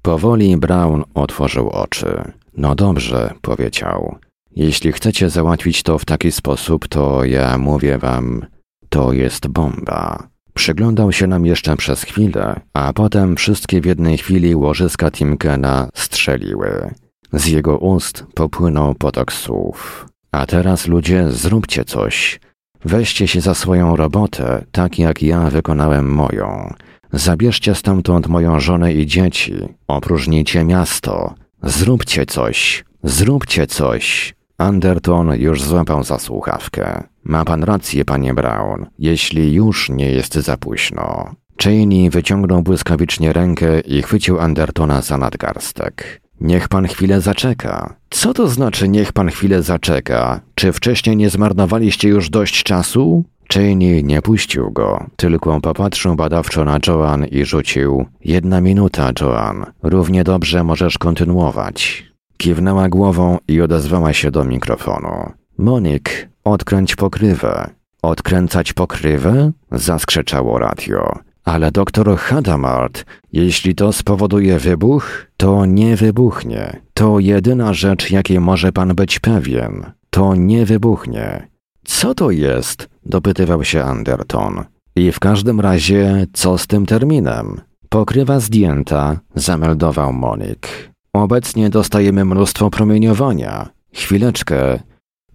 Powoli 0.02 0.56
Brown 0.56 1.04
otworzył 1.14 1.70
oczy. 1.70 2.32
No 2.56 2.74
dobrze, 2.74 3.34
powiedział. 3.42 4.18
Jeśli 4.50 4.92
chcecie 4.92 5.30
załatwić 5.30 5.82
to 5.82 5.98
w 5.98 6.04
taki 6.04 6.32
sposób, 6.32 6.88
to 6.88 7.24
ja 7.24 7.58
mówię 7.58 7.98
wam, 7.98 8.46
to 8.88 9.12
jest 9.12 9.48
bomba. 9.48 10.28
Przyglądał 10.54 11.12
się 11.12 11.26
nam 11.26 11.46
jeszcze 11.46 11.76
przez 11.76 12.02
chwilę, 12.02 12.60
a 12.72 12.92
potem 12.92 13.36
wszystkie 13.36 13.80
w 13.80 13.84
jednej 13.86 14.18
chwili 14.18 14.54
łożyska 14.54 15.10
Timkena 15.10 15.88
strzeliły. 15.94 16.94
Z 17.32 17.46
jego 17.46 17.78
ust 17.78 18.24
popłynął 18.34 18.94
potok 18.94 19.32
słów. 19.32 20.13
A 20.34 20.46
teraz 20.46 20.86
ludzie, 20.86 21.30
zróbcie 21.30 21.84
coś. 21.84 22.40
Weźcie 22.84 23.28
się 23.28 23.40
za 23.40 23.54
swoją 23.54 23.96
robotę, 23.96 24.64
tak 24.72 24.98
jak 24.98 25.22
ja 25.22 25.50
wykonałem 25.50 26.12
moją. 26.12 26.74
Zabierzcie 27.12 27.74
stamtąd 27.74 28.26
moją 28.26 28.60
żonę 28.60 28.92
i 28.92 29.06
dzieci. 29.06 29.54
Opróżnijcie 29.88 30.64
miasto. 30.64 31.34
Zróbcie 31.62 32.26
coś. 32.26 32.84
Zróbcie 33.02 33.66
coś. 33.66 34.34
Anderton 34.58 35.34
już 35.34 35.62
złapał 35.62 36.04
za 36.04 36.18
słuchawkę. 36.18 37.02
Ma 37.24 37.44
pan 37.44 37.62
rację, 37.64 38.04
panie 38.04 38.34
Brown, 38.34 38.86
jeśli 38.98 39.54
już 39.54 39.90
nie 39.90 40.10
jest 40.10 40.34
za 40.34 40.56
późno. 40.56 41.34
Cheney 41.62 42.10
wyciągnął 42.10 42.62
błyskawicznie 42.62 43.32
rękę 43.32 43.80
i 43.80 44.02
chwycił 44.02 44.40
Andertona 44.40 45.02
za 45.02 45.16
nadgarstek. 45.16 46.20
Niech 46.40 46.68
pan 46.68 46.86
chwilę 46.86 47.20
zaczeka. 47.20 47.94
Co 48.14 48.34
to 48.34 48.48
znaczy 48.48 48.88
niech 48.88 49.12
pan 49.12 49.28
chwilę 49.28 49.62
zaczeka? 49.62 50.40
Czy 50.54 50.72
wcześniej 50.72 51.16
nie 51.16 51.30
zmarnowaliście 51.30 52.08
już 52.08 52.30
dość 52.30 52.62
czasu? 52.62 53.24
Cheney 53.52 54.04
nie 54.04 54.22
puścił 54.22 54.70
go, 54.70 55.06
tylko 55.16 55.60
popatrzył 55.60 56.14
badawczo 56.14 56.64
na 56.64 56.78
Joan 56.86 57.26
i 57.26 57.44
rzucił 57.44 58.06
Jedna 58.24 58.60
minuta, 58.60 59.10
Joan. 59.20 59.66
Równie 59.82 60.24
dobrze 60.24 60.64
możesz 60.64 60.98
kontynuować. 60.98 62.04
Kiwnęła 62.36 62.88
głową 62.88 63.38
i 63.48 63.60
odezwała 63.60 64.12
się 64.12 64.30
do 64.30 64.44
mikrofonu. 64.44 65.32
Monik, 65.58 66.28
odkręć 66.44 66.96
pokrywę. 66.96 67.70
Odkręcać 68.02 68.72
pokrywę? 68.72 69.52
Zaskrzeczało 69.72 70.58
radio. 70.58 71.18
Ale 71.44 71.70
doktor 71.72 72.16
Hadamard, 72.18 73.04
jeśli 73.32 73.74
to 73.74 73.92
spowoduje 73.92 74.58
wybuch, 74.58 75.26
to 75.36 75.66
nie 75.66 75.96
wybuchnie. 75.96 76.83
To 76.94 77.18
jedyna 77.18 77.72
rzecz, 77.72 78.10
jakiej 78.10 78.40
może 78.40 78.72
pan 78.72 78.94
być 78.94 79.18
pewien. 79.18 79.92
To 80.10 80.34
nie 80.34 80.66
wybuchnie. 80.66 81.48
Co 81.84 82.14
to 82.14 82.30
jest? 82.30 82.88
dopytywał 83.06 83.64
się 83.64 83.84
Anderton. 83.84 84.64
I 84.96 85.12
w 85.12 85.20
każdym 85.20 85.60
razie, 85.60 86.26
co 86.32 86.58
z 86.58 86.66
tym 86.66 86.86
terminem? 86.86 87.60
Pokrywa 87.88 88.40
zdjęta, 88.40 89.20
zameldował 89.34 90.12
Monik. 90.12 90.68
Obecnie 91.12 91.70
dostajemy 91.70 92.24
mnóstwo 92.24 92.70
promieniowania. 92.70 93.68
Chwileczkę. 93.92 94.78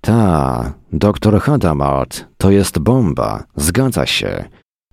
Ta, 0.02 0.74
doktor 0.94 1.42
Hadamard, 1.42 2.26
to 2.38 2.52
jest 2.52 2.80
bomba, 2.80 3.44
zgadza 3.56 4.06
się 4.06 4.50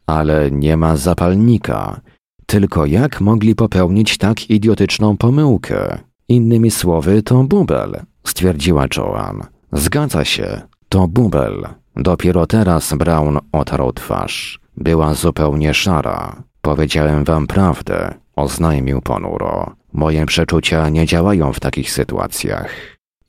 ale 0.06 0.50
nie 0.50 0.76
ma 0.76 0.96
zapalnika. 0.96 2.00
Tylko 2.46 2.86
jak 2.86 3.20
mogli 3.20 3.54
popełnić 3.54 4.18
tak 4.18 4.50
idiotyczną 4.50 5.16
pomyłkę? 5.16 5.98
Innymi 6.28 6.70
słowy, 6.70 7.22
to 7.22 7.44
bubel, 7.44 8.00
stwierdziła 8.24 8.86
Joan. 8.96 9.42
Zgadza 9.72 10.24
się, 10.24 10.60
to 10.88 11.08
bubel. 11.08 11.68
Dopiero 11.96 12.46
teraz 12.46 12.94
Brown 12.94 13.38
otarł 13.52 13.92
twarz. 13.92 14.60
Była 14.76 15.14
zupełnie 15.14 15.74
szara. 15.74 16.42
Powiedziałem 16.62 17.24
wam 17.24 17.46
prawdę, 17.46 18.14
oznajmił 18.36 19.00
ponuro. 19.00 19.74
Moje 19.92 20.26
przeczucia 20.26 20.88
nie 20.88 21.06
działają 21.06 21.52
w 21.52 21.60
takich 21.60 21.90
sytuacjach. 21.92 22.70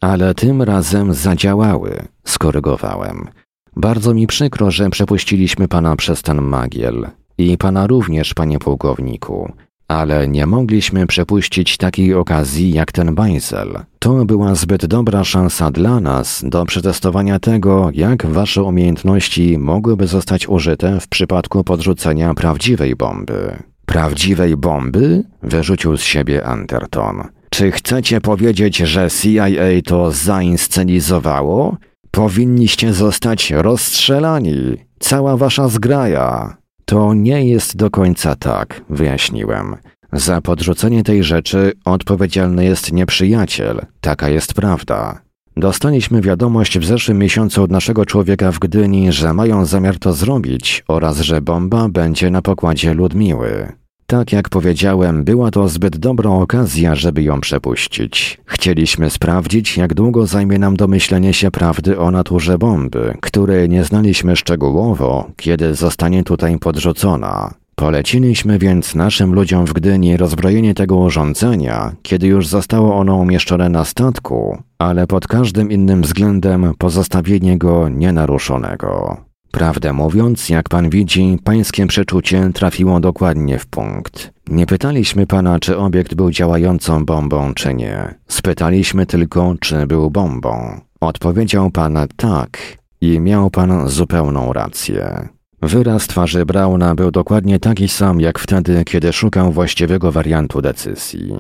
Ale 0.02 0.34
tym 0.34 0.62
razem 0.62 1.14
zadziałały, 1.14 2.08
skorygowałem. 2.24 3.28
Bardzo 3.76 4.14
mi 4.14 4.28
przykro, 4.28 4.72
że 4.72 4.90
przepuściliśmy 4.90 5.68
pana 5.68 5.96
przez 5.96 6.22
ten 6.22 6.42
magiel. 6.42 7.08
I 7.38 7.58
pana 7.58 7.88
również, 7.88 8.34
panie 8.34 8.60
pułkowniku. 8.60 9.52
Ale 9.88 10.28
nie 10.28 10.46
mogliśmy 10.46 11.08
przepuścić 11.08 11.78
takiej 11.78 12.14
okazji 12.14 12.74
jak 12.74 12.92
ten 12.92 13.16
bajzel. 13.16 13.80
To 14.00 14.26
była 14.26 14.56
zbyt 14.56 14.86
dobra 14.86 15.24
szansa 15.24 15.72
dla 15.72 16.00
nas 16.00 16.44
do 16.46 16.66
przetestowania 16.66 17.40
tego, 17.40 17.90
jak 17.94 18.26
wasze 18.26 18.64
umiejętności 18.64 19.58
mogłyby 19.58 20.08
zostać 20.08 20.48
użyte 20.48 21.00
w 21.00 21.08
przypadku 21.08 21.64
podrzucenia 21.64 22.34
prawdziwej 22.34 22.96
bomby. 22.96 23.64
Prawdziwej 23.86 24.58
bomby? 24.58 25.24
wyrzucił 25.44 25.98
z 25.98 26.02
siebie 26.02 26.46
Anderton. 26.46 27.24
Czy 27.50 27.72
chcecie 27.72 28.22
powiedzieć, 28.22 28.78
że 28.78 29.08
CIA 29.12 29.46
to 29.86 30.12
zainscenizowało? 30.12 31.78
Powinniście 32.12 32.94
zostać 32.94 33.52
rozstrzelani. 33.52 34.78
Cała 35.00 35.38
wasza 35.38 35.68
zgraja. 35.68 36.58
To 36.90 37.14
nie 37.14 37.46
jest 37.46 37.78
do 37.78 37.90
końca 37.90 38.36
tak, 38.36 38.82
wyjaśniłem. 38.90 39.76
Za 40.14 40.42
podrzucenie 40.42 41.04
tej 41.04 41.24
rzeczy 41.24 41.74
odpowiedzialny 41.86 42.66
jest 42.66 42.92
nieprzyjaciel. 42.92 43.82
Taka 44.02 44.30
jest 44.30 44.54
prawda. 44.54 45.22
Dostaliśmy 45.58 46.22
wiadomość 46.22 46.80
w 46.80 46.86
zeszłym 46.86 47.18
miesiącu 47.18 47.64
od 47.64 47.72
naszego 47.72 48.06
człowieka 48.06 48.52
w 48.52 48.60
Gdyni, 48.60 49.12
że 49.12 49.34
mają 49.34 49.66
zamiar 49.66 50.00
to 50.00 50.14
zrobić 50.14 50.84
oraz 50.88 51.20
że 51.20 51.42
bomba 51.42 51.90
będzie 51.90 52.32
na 52.32 52.42
pokładzie 52.42 52.94
Ludmiły. 52.94 53.72
Tak 54.10 54.32
jak 54.32 54.50
powiedziałem, 54.50 55.24
była 55.24 55.52
to 55.52 55.68
zbyt 55.68 55.98
dobra 55.98 56.30
okazja, 56.30 56.96
żeby 56.96 57.24
ją 57.24 57.42
przepuścić. 57.42 58.42
Chcieliśmy 58.46 59.10
sprawdzić, 59.10 59.78
jak 59.78 59.94
długo 59.94 60.26
zajmie 60.28 60.60
nam 60.60 60.76
domyślenie 60.78 61.34
się 61.34 61.52
prawdy 61.52 62.00
o 62.00 62.12
naturze 62.12 62.58
bomby, 62.58 63.18
której 63.22 63.70
nie 63.70 63.84
znaliśmy 63.84 64.36
szczegółowo, 64.36 65.32
kiedy 65.36 65.76
zostanie 65.76 66.24
tutaj 66.24 66.60
podrzucona. 66.60 67.54
Poleciliśmy 67.76 68.60
więc 68.60 68.96
naszym 68.96 69.34
ludziom 69.34 69.66
w 69.66 69.74
Gdyni 69.74 70.18
rozbrojenie 70.18 70.74
tego 70.74 70.96
urządzenia, 70.96 71.92
kiedy 72.02 72.28
już 72.28 72.48
zostało 72.48 72.96
ono 72.96 73.16
umieszczone 73.16 73.70
na 73.70 73.86
statku, 73.86 74.58
ale 74.78 75.08
pod 75.08 75.28
każdym 75.28 75.72
innym 75.72 76.02
względem 76.02 76.74
pozostawienie 76.78 77.58
go 77.58 77.90
nienaruszonego. 77.90 79.27
Prawdę 79.52 79.94
mówiąc, 79.94 80.50
jak 80.50 80.70
pan 80.70 80.90
widzi, 80.90 81.38
pańskie 81.44 81.88
przeczucie 81.88 82.50
trafiło 82.54 83.00
dokładnie 83.00 83.60
w 83.60 83.66
punkt. 83.66 84.32
Nie 84.48 84.66
pytaliśmy 84.66 85.28
pana, 85.28 85.60
czy 85.60 85.78
obiekt 85.78 86.14
był 86.16 86.32
działającą 86.32 87.06
bombą, 87.06 87.54
czy 87.54 87.74
nie. 87.74 88.16
Spytaliśmy 88.28 89.06
tylko, 89.06 89.56
czy 89.60 89.88
był 89.88 90.12
bombą. 90.12 90.82
Odpowiedział 91.02 91.72
pan 91.72 91.98
tak 92.16 92.58
i 93.02 93.20
miał 93.20 93.50
pan 93.50 93.90
zupełną 93.90 94.54
rację. 94.54 95.30
Wyraz 95.62 96.08
twarzy 96.08 96.46
Brauna 96.46 96.96
był 96.96 97.12
dokładnie 97.12 97.60
taki 97.60 97.88
sam 97.88 98.22
jak 98.22 98.40
wtedy, 98.40 98.84
kiedy 98.86 99.14
szukał 99.14 99.52
właściwego 99.52 100.12
wariantu 100.12 100.62
decyzji. 100.62 101.34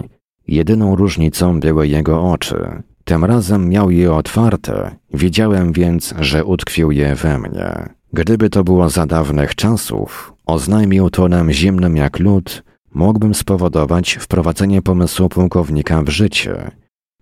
Jedyną 0.47 0.95
różnicą 0.95 1.59
były 1.59 1.87
jego 1.87 2.31
oczy. 2.31 2.83
Tym 3.03 3.25
razem 3.25 3.69
miał 3.69 3.91
je 3.91 4.13
otwarte, 4.13 4.95
wiedziałem 5.13 5.71
więc, 5.73 6.13
że 6.19 6.45
utkwił 6.45 6.91
je 6.91 7.15
we 7.15 7.39
mnie. 7.39 7.96
Gdyby 8.13 8.49
to 8.49 8.63
było 8.63 8.89
za 8.89 9.05
dawnych 9.05 9.55
czasów, 9.55 10.33
oznajmił 10.45 11.09
tonem 11.09 11.51
zimnym 11.51 11.97
jak 11.97 12.19
lód, 12.19 12.63
mógłbym 12.93 13.35
spowodować 13.35 14.13
wprowadzenie 14.13 14.81
pomysłu 14.81 15.29
pułkownika 15.29 16.01
w 16.01 16.09
życie. 16.09 16.71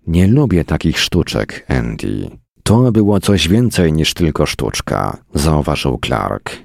Nie 0.08 0.28
lubię 0.28 0.66
takich 0.66 1.00
sztuczek, 1.00 1.66
Andy. 1.68 2.30
To 2.64 2.92
było 2.92 3.20
coś 3.20 3.48
więcej 3.48 3.94
niż 3.94 4.14
tylko 4.14 4.46
sztuczka, 4.46 5.18
zauważył 5.34 6.00
Clark. 6.06 6.58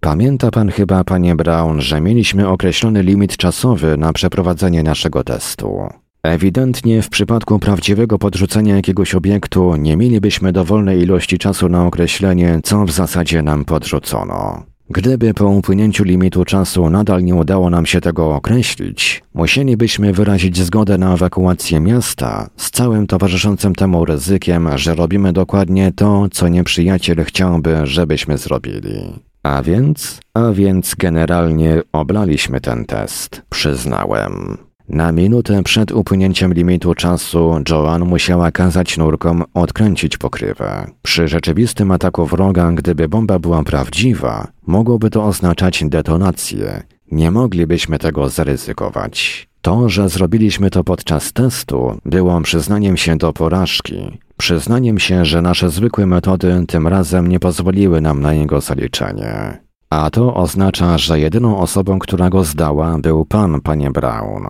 Pamięta 0.00 0.50
pan 0.50 0.70
chyba, 0.70 1.04
panie 1.04 1.36
Brown, 1.36 1.80
że 1.80 2.00
mieliśmy 2.00 2.48
określony 2.48 3.02
limit 3.02 3.36
czasowy 3.36 3.96
na 3.96 4.12
przeprowadzenie 4.12 4.82
naszego 4.82 5.24
testu. 5.24 5.88
Ewidentnie 6.28 7.02
w 7.02 7.08
przypadku 7.08 7.58
prawdziwego 7.58 8.18
podrzucenia 8.18 8.76
jakiegoś 8.76 9.14
obiektu 9.14 9.76
nie 9.76 9.96
mielibyśmy 9.96 10.52
dowolnej 10.52 11.02
ilości 11.02 11.38
czasu 11.38 11.68
na 11.68 11.86
określenie, 11.86 12.60
co 12.64 12.84
w 12.84 12.90
zasadzie 12.90 13.42
nam 13.42 13.64
podrzucono. 13.64 14.62
Gdyby 14.90 15.34
po 15.34 15.48
upłynięciu 15.48 16.04
limitu 16.04 16.44
czasu 16.44 16.90
nadal 16.90 17.24
nie 17.24 17.34
udało 17.34 17.70
nam 17.70 17.86
się 17.86 18.00
tego 18.00 18.34
określić, 18.34 19.22
musielibyśmy 19.34 20.12
wyrazić 20.12 20.58
zgodę 20.58 20.98
na 20.98 21.14
ewakuację 21.14 21.80
miasta 21.80 22.50
z 22.56 22.70
całym 22.70 23.06
towarzyszącym 23.06 23.74
temu 23.74 24.04
ryzykiem, 24.04 24.68
że 24.78 24.94
robimy 24.94 25.32
dokładnie 25.32 25.92
to, 25.92 26.26
co 26.30 26.48
nieprzyjaciel 26.48 27.24
chciałby, 27.24 27.76
żebyśmy 27.84 28.38
zrobili. 28.38 29.12
A 29.42 29.62
więc, 29.62 30.20
a 30.34 30.52
więc 30.52 30.94
generalnie 30.94 31.82
oblaliśmy 31.92 32.60
ten 32.60 32.84
test, 32.84 33.42
przyznałem. 33.50 34.67
Na 34.88 35.12
minutę 35.12 35.62
przed 35.62 35.92
upłynięciem 35.92 36.54
limitu 36.54 36.94
czasu 36.94 37.54
Joan 37.70 38.04
musiała 38.04 38.50
kazać 38.50 38.98
nurkom 38.98 39.44
odkręcić 39.54 40.18
pokrywę. 40.18 40.86
Przy 41.02 41.28
rzeczywistym 41.28 41.90
ataku 41.90 42.26
wroga, 42.26 42.72
gdyby 42.72 43.08
bomba 43.08 43.38
była 43.38 43.62
prawdziwa, 43.62 44.48
mogłoby 44.66 45.10
to 45.10 45.24
oznaczać 45.24 45.84
detonację. 45.84 46.82
Nie 47.12 47.30
moglibyśmy 47.30 47.98
tego 47.98 48.28
zaryzykować. 48.28 49.48
To, 49.62 49.88
że 49.88 50.08
zrobiliśmy 50.08 50.70
to 50.70 50.84
podczas 50.84 51.32
testu, 51.32 51.98
było 52.04 52.40
przyznaniem 52.40 52.96
się 52.96 53.16
do 53.16 53.32
porażki. 53.32 54.18
Przyznaniem 54.36 54.98
się, 54.98 55.24
że 55.24 55.42
nasze 55.42 55.70
zwykłe 55.70 56.06
metody 56.06 56.64
tym 56.68 56.88
razem 56.88 57.26
nie 57.26 57.40
pozwoliły 57.40 58.00
nam 58.00 58.20
na 58.20 58.34
jego 58.34 58.60
zaliczenie. 58.60 59.58
A 59.90 60.10
to 60.10 60.34
oznacza, 60.34 60.98
że 60.98 61.20
jedyną 61.20 61.58
osobą, 61.58 61.98
która 61.98 62.30
go 62.30 62.44
zdała, 62.44 62.98
był 62.98 63.24
pan, 63.24 63.60
panie 63.60 63.90
Brown. 63.90 64.46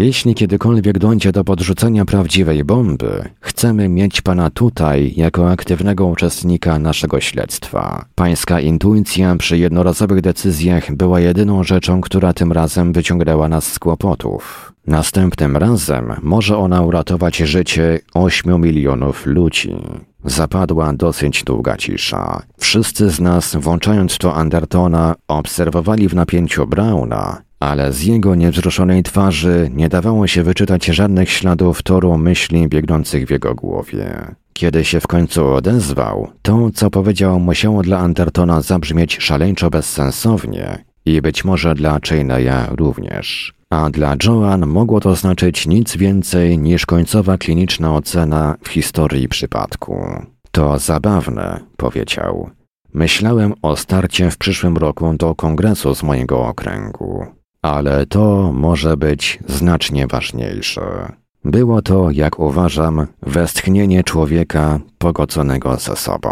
Jeśli 0.00 0.34
kiedykolwiek 0.34 0.98
dojdzie 0.98 1.32
do 1.32 1.44
podrzucenia 1.44 2.04
prawdziwej 2.04 2.64
bomby, 2.64 3.28
chcemy 3.40 3.88
mieć 3.88 4.20
pana 4.20 4.50
tutaj 4.50 5.12
jako 5.16 5.50
aktywnego 5.50 6.06
uczestnika 6.06 6.78
naszego 6.78 7.20
śledztwa. 7.20 8.04
Pańska 8.14 8.60
intuicja 8.60 9.36
przy 9.36 9.58
jednorazowych 9.58 10.20
decyzjach 10.20 10.94
była 10.94 11.20
jedyną 11.20 11.64
rzeczą, 11.64 12.00
która 12.00 12.32
tym 12.32 12.52
razem 12.52 12.92
wyciągnęła 12.92 13.48
nas 13.48 13.72
z 13.72 13.78
kłopotów. 13.78 14.72
Następnym 14.86 15.56
razem 15.56 16.12
może 16.22 16.56
ona 16.56 16.82
uratować 16.82 17.36
życie 17.36 17.98
ośmiu 18.14 18.58
milionów 18.58 19.26
ludzi. 19.26 19.76
Zapadła 20.24 20.92
dosyć 20.92 21.44
długa 21.44 21.76
cisza. 21.76 22.42
Wszyscy 22.58 23.10
z 23.10 23.20
nas, 23.20 23.56
włączając 23.56 24.18
to 24.18 24.34
Andertona, 24.34 25.14
obserwowali 25.28 26.08
w 26.08 26.14
napięciu 26.14 26.66
Brauna, 26.66 27.42
ale 27.60 27.92
z 27.92 28.02
jego 28.02 28.34
niewzruszonej 28.34 29.02
twarzy 29.02 29.70
nie 29.74 29.88
dawało 29.88 30.26
się 30.26 30.42
wyczytać 30.42 30.86
żadnych 30.86 31.30
śladów 31.30 31.82
toru 31.82 32.18
myśli 32.18 32.68
biegnących 32.68 33.26
w 33.26 33.30
jego 33.30 33.54
głowie. 33.54 34.34
Kiedy 34.52 34.84
się 34.84 35.00
w 35.00 35.06
końcu 35.06 35.46
odezwał, 35.46 36.28
to, 36.42 36.70
co 36.74 36.90
powiedział, 36.90 37.40
musiało 37.40 37.82
dla 37.82 37.98
Andertona 37.98 38.60
zabrzmieć 38.60 39.18
szaleńczo 39.20 39.70
bezsensownie 39.70 40.84
i 41.04 41.22
być 41.22 41.44
może 41.44 41.74
dla 41.74 41.98
Chaineya 42.08 42.66
również. 42.76 43.54
A 43.70 43.90
dla 43.90 44.16
Joan 44.24 44.66
mogło 44.66 45.00
to 45.00 45.14
znaczyć 45.14 45.66
nic 45.66 45.96
więcej 45.96 46.58
niż 46.58 46.86
końcowa 46.86 47.38
kliniczna 47.38 47.94
ocena 47.94 48.56
w 48.62 48.68
historii 48.68 49.28
przypadku. 49.28 50.04
To 50.50 50.78
zabawne, 50.78 51.60
powiedział. 51.76 52.50
Myślałem 52.94 53.54
o 53.62 53.76
starcie 53.76 54.30
w 54.30 54.38
przyszłym 54.38 54.76
roku 54.76 55.14
do 55.14 55.34
kongresu 55.34 55.94
z 55.94 56.02
mojego 56.02 56.46
okręgu. 56.46 57.39
Ale 57.62 58.06
to 58.06 58.52
może 58.52 58.96
być 58.96 59.38
znacznie 59.46 60.06
ważniejsze. 60.06 61.12
Było 61.44 61.82
to, 61.82 62.10
jak 62.10 62.38
uważam, 62.38 63.06
westchnienie 63.22 64.04
człowieka 64.04 64.80
pogodzonego 64.98 65.76
ze 65.76 65.96
sobą. 65.96 66.30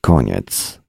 Koniec. 0.00 0.82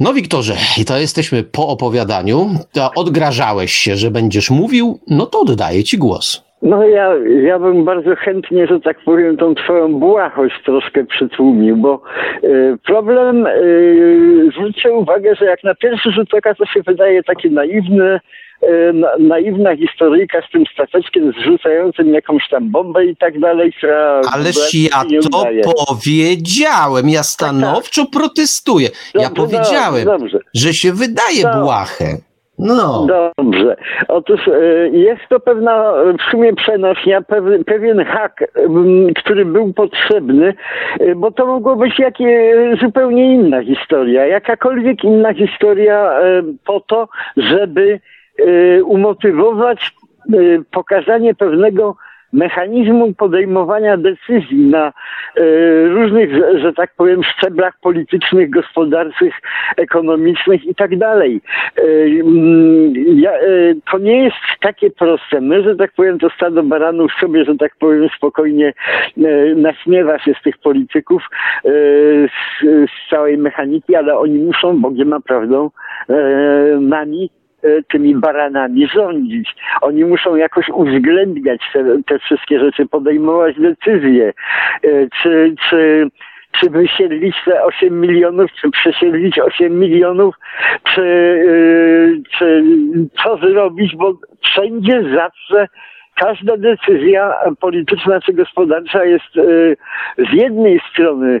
No 0.00 0.14
Wiktorze, 0.14 0.56
i 0.76 0.84
to 0.84 0.98
jesteśmy 0.98 1.44
po 1.44 1.68
opowiadaniu. 1.68 2.58
To 2.72 2.90
odgrażałeś 2.94 3.72
się, 3.72 3.96
że 3.96 4.10
będziesz 4.10 4.50
mówił, 4.50 5.00
no 5.06 5.26
to 5.26 5.40
oddaję 5.40 5.84
ci 5.84 5.98
głos. 5.98 6.47
No 6.62 6.88
ja, 6.88 7.10
ja 7.42 7.58
bym 7.58 7.84
bardzo 7.84 8.16
chętnie, 8.16 8.66
że 8.66 8.80
tak 8.80 9.04
powiem, 9.04 9.36
tą 9.36 9.54
twoją 9.54 9.94
błahość 9.94 10.54
troszkę 10.64 11.04
przytłumił, 11.04 11.76
bo 11.76 12.02
y, 12.44 12.78
problem, 12.86 13.46
y, 13.46 14.50
zwróćcie 14.56 14.92
uwagę, 14.92 15.34
że 15.34 15.44
jak 15.44 15.64
na 15.64 15.74
pierwszy 15.74 16.12
rzut 16.12 16.34
oka 16.34 16.54
to 16.54 16.66
się 16.66 16.82
wydaje 16.82 17.22
takie 17.22 17.50
naiwne, 17.50 18.20
e, 18.62 18.92
na, 18.92 19.08
naiwna 19.18 19.76
historyjka 19.76 20.42
z 20.48 20.52
tym 20.52 20.64
stateczkiem 20.72 21.32
zrzucającym 21.32 22.14
jakąś 22.14 22.48
tam 22.48 22.70
bombę 22.70 23.06
i 23.06 23.16
tak 23.16 23.40
dalej, 23.40 23.72
która... 23.72 24.20
Ależ 24.32 24.74
ja 24.74 25.04
to 25.22 25.44
powiedziałem, 25.86 27.08
ja 27.08 27.22
stanowczo 27.22 28.02
tak, 28.02 28.12
tak. 28.12 28.20
protestuję. 28.20 28.88
Dobrze, 28.88 29.28
ja 29.28 29.30
powiedziałem, 29.30 30.04
dobrze. 30.04 30.38
że 30.54 30.74
się 30.74 30.92
wydaje 30.92 31.42
no. 31.44 31.62
błahe. 31.62 32.27
No. 32.58 33.06
Dobrze. 33.36 33.76
Otóż 34.08 34.48
e, 34.48 34.88
jest 34.88 35.20
to 35.28 35.40
pewna 35.40 35.92
w 36.18 36.30
sumie 36.30 36.54
przenośnia, 36.54 37.22
pewien 37.66 38.04
hak, 38.04 38.44
który 39.16 39.44
był 39.44 39.72
potrzebny, 39.72 40.54
e, 41.00 41.14
bo 41.14 41.30
to 41.30 41.46
mogło 41.46 41.76
być 41.76 41.98
jakie, 41.98 42.54
zupełnie 42.80 43.34
inna 43.34 43.62
historia. 43.62 44.26
Jakakolwiek 44.26 45.04
inna 45.04 45.34
historia 45.34 46.20
e, 46.20 46.42
po 46.66 46.80
to, 46.80 47.08
żeby 47.36 48.00
umotywować 48.84 49.92
pokazanie 50.70 51.34
pewnego 51.34 51.96
mechanizmu 52.32 53.14
podejmowania 53.14 53.96
decyzji 53.96 54.66
na 54.66 54.86
e, 54.86 54.92
różnych, 55.88 56.30
że 56.60 56.72
tak 56.72 56.90
powiem, 56.96 57.24
szczeblach 57.24 57.80
politycznych, 57.80 58.50
gospodarczych, 58.50 59.34
ekonomicznych 59.76 60.64
i 60.64 60.74
tak 60.74 60.98
dalej. 60.98 61.40
E, 61.76 61.82
mm, 62.20 62.92
e, 63.26 63.74
to 63.90 63.98
nie 63.98 64.24
jest 64.24 64.36
takie 64.60 64.90
proste. 64.90 65.40
My, 65.40 65.62
że 65.62 65.76
tak 65.76 65.92
powiem, 65.92 66.18
to 66.18 66.30
stado 66.30 66.62
baranów 66.62 67.12
sobie, 67.20 67.44
że 67.44 67.56
tak 67.56 67.72
powiem, 67.78 68.08
spokojnie 68.16 68.72
naśmiewa 69.56 70.18
się 70.18 70.34
z 70.40 70.42
tych 70.42 70.58
polityków, 70.58 71.22
z, 71.64 72.60
z 72.62 73.10
całej 73.10 73.38
mechaniki, 73.38 73.94
ale 73.96 74.18
oni 74.18 74.38
muszą, 74.38 74.80
Bogiem 74.80 75.08
ma 75.08 75.20
prawdą, 75.20 75.70
nami 76.80 77.30
tymi 77.88 78.14
baranami 78.14 78.86
rządzić. 78.86 79.54
Oni 79.80 80.04
muszą 80.04 80.36
jakoś 80.36 80.68
uwzględniać 80.68 81.60
te, 81.72 82.02
te 82.06 82.18
wszystkie 82.18 82.60
rzeczy, 82.60 82.86
podejmować 82.86 83.56
decyzje. 83.56 84.32
E, 84.82 84.88
czy, 85.22 85.54
czy 85.68 86.08
czy 86.60 86.70
wysiedlić 86.70 87.36
te 87.44 87.64
8 87.64 88.00
milionów, 88.00 88.50
czy 88.60 88.70
przesiedlić 88.70 89.38
8 89.38 89.78
milionów, 89.78 90.34
czy, 90.84 91.02
e, 91.02 92.38
czy 92.38 92.64
co 93.22 93.36
zrobić, 93.36 93.96
bo 93.96 94.14
wszędzie 94.42 95.02
zawsze 95.14 95.68
każda 96.16 96.56
decyzja 96.56 97.34
polityczna 97.60 98.20
czy 98.20 98.32
gospodarcza 98.32 99.04
jest 99.04 99.34
z 100.18 100.32
jednej 100.32 100.80
strony 100.90 101.40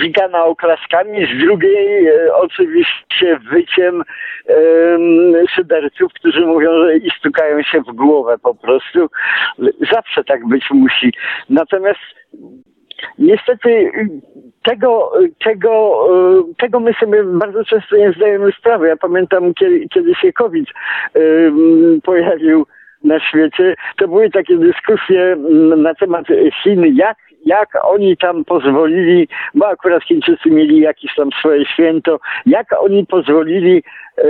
witana 0.00 0.44
oklaskami, 0.44 1.26
z 1.26 1.44
drugiej 1.44 2.06
e, 2.06 2.34
oczywiście 2.34 3.38
wyciem 3.52 4.02
szyderców, 5.54 6.12
którzy 6.12 6.46
mówią, 6.46 6.70
że 6.84 6.96
i 6.96 7.10
stukają 7.10 7.62
się 7.62 7.80
w 7.80 7.94
głowę 7.94 8.36
po 8.42 8.54
prostu. 8.54 9.08
Zawsze 9.92 10.24
tak 10.24 10.48
być 10.48 10.64
musi. 10.70 11.12
Natomiast 11.50 12.00
Niestety 13.18 13.90
tego, 14.62 15.12
tego, 15.44 16.04
e, 16.40 16.54
tego 16.58 16.80
my 16.80 16.92
sobie 17.00 17.24
bardzo 17.24 17.64
często 17.64 17.96
nie 17.96 18.12
zdajemy 18.12 18.52
sprawy. 18.52 18.88
Ja 18.88 18.96
pamiętam, 18.96 19.54
kiedy, 19.54 19.88
kiedy 19.88 20.14
się 20.14 20.32
COVID 20.32 20.66
pojawił 22.02 22.66
na 23.04 23.20
świecie, 23.20 23.74
to 23.96 24.08
były 24.08 24.30
takie 24.30 24.56
dyskusje 24.56 25.36
na 25.76 25.94
temat 25.94 26.26
Chin, 26.62 26.96
jak 26.96 27.16
jak 27.46 27.68
oni 27.82 28.16
tam 28.16 28.44
pozwolili, 28.44 29.28
bo 29.54 29.68
akurat 29.68 30.04
Chińczycy 30.04 30.50
mieli 30.50 30.80
jakieś 30.80 31.14
tam 31.14 31.30
swoje 31.38 31.66
święto, 31.66 32.20
jak 32.46 32.82
oni 32.82 33.06
pozwolili 33.06 33.82
e, 34.18 34.22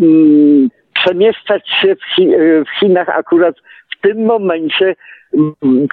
mm, 0.00 0.68
przemieszczać 0.94 1.68
się 1.68 1.94
w, 1.94 2.14
Chi 2.14 2.28
w 2.66 2.78
Chinach 2.80 3.08
akurat 3.08 3.54
w 3.98 4.00
tym 4.00 4.24
momencie 4.24 4.94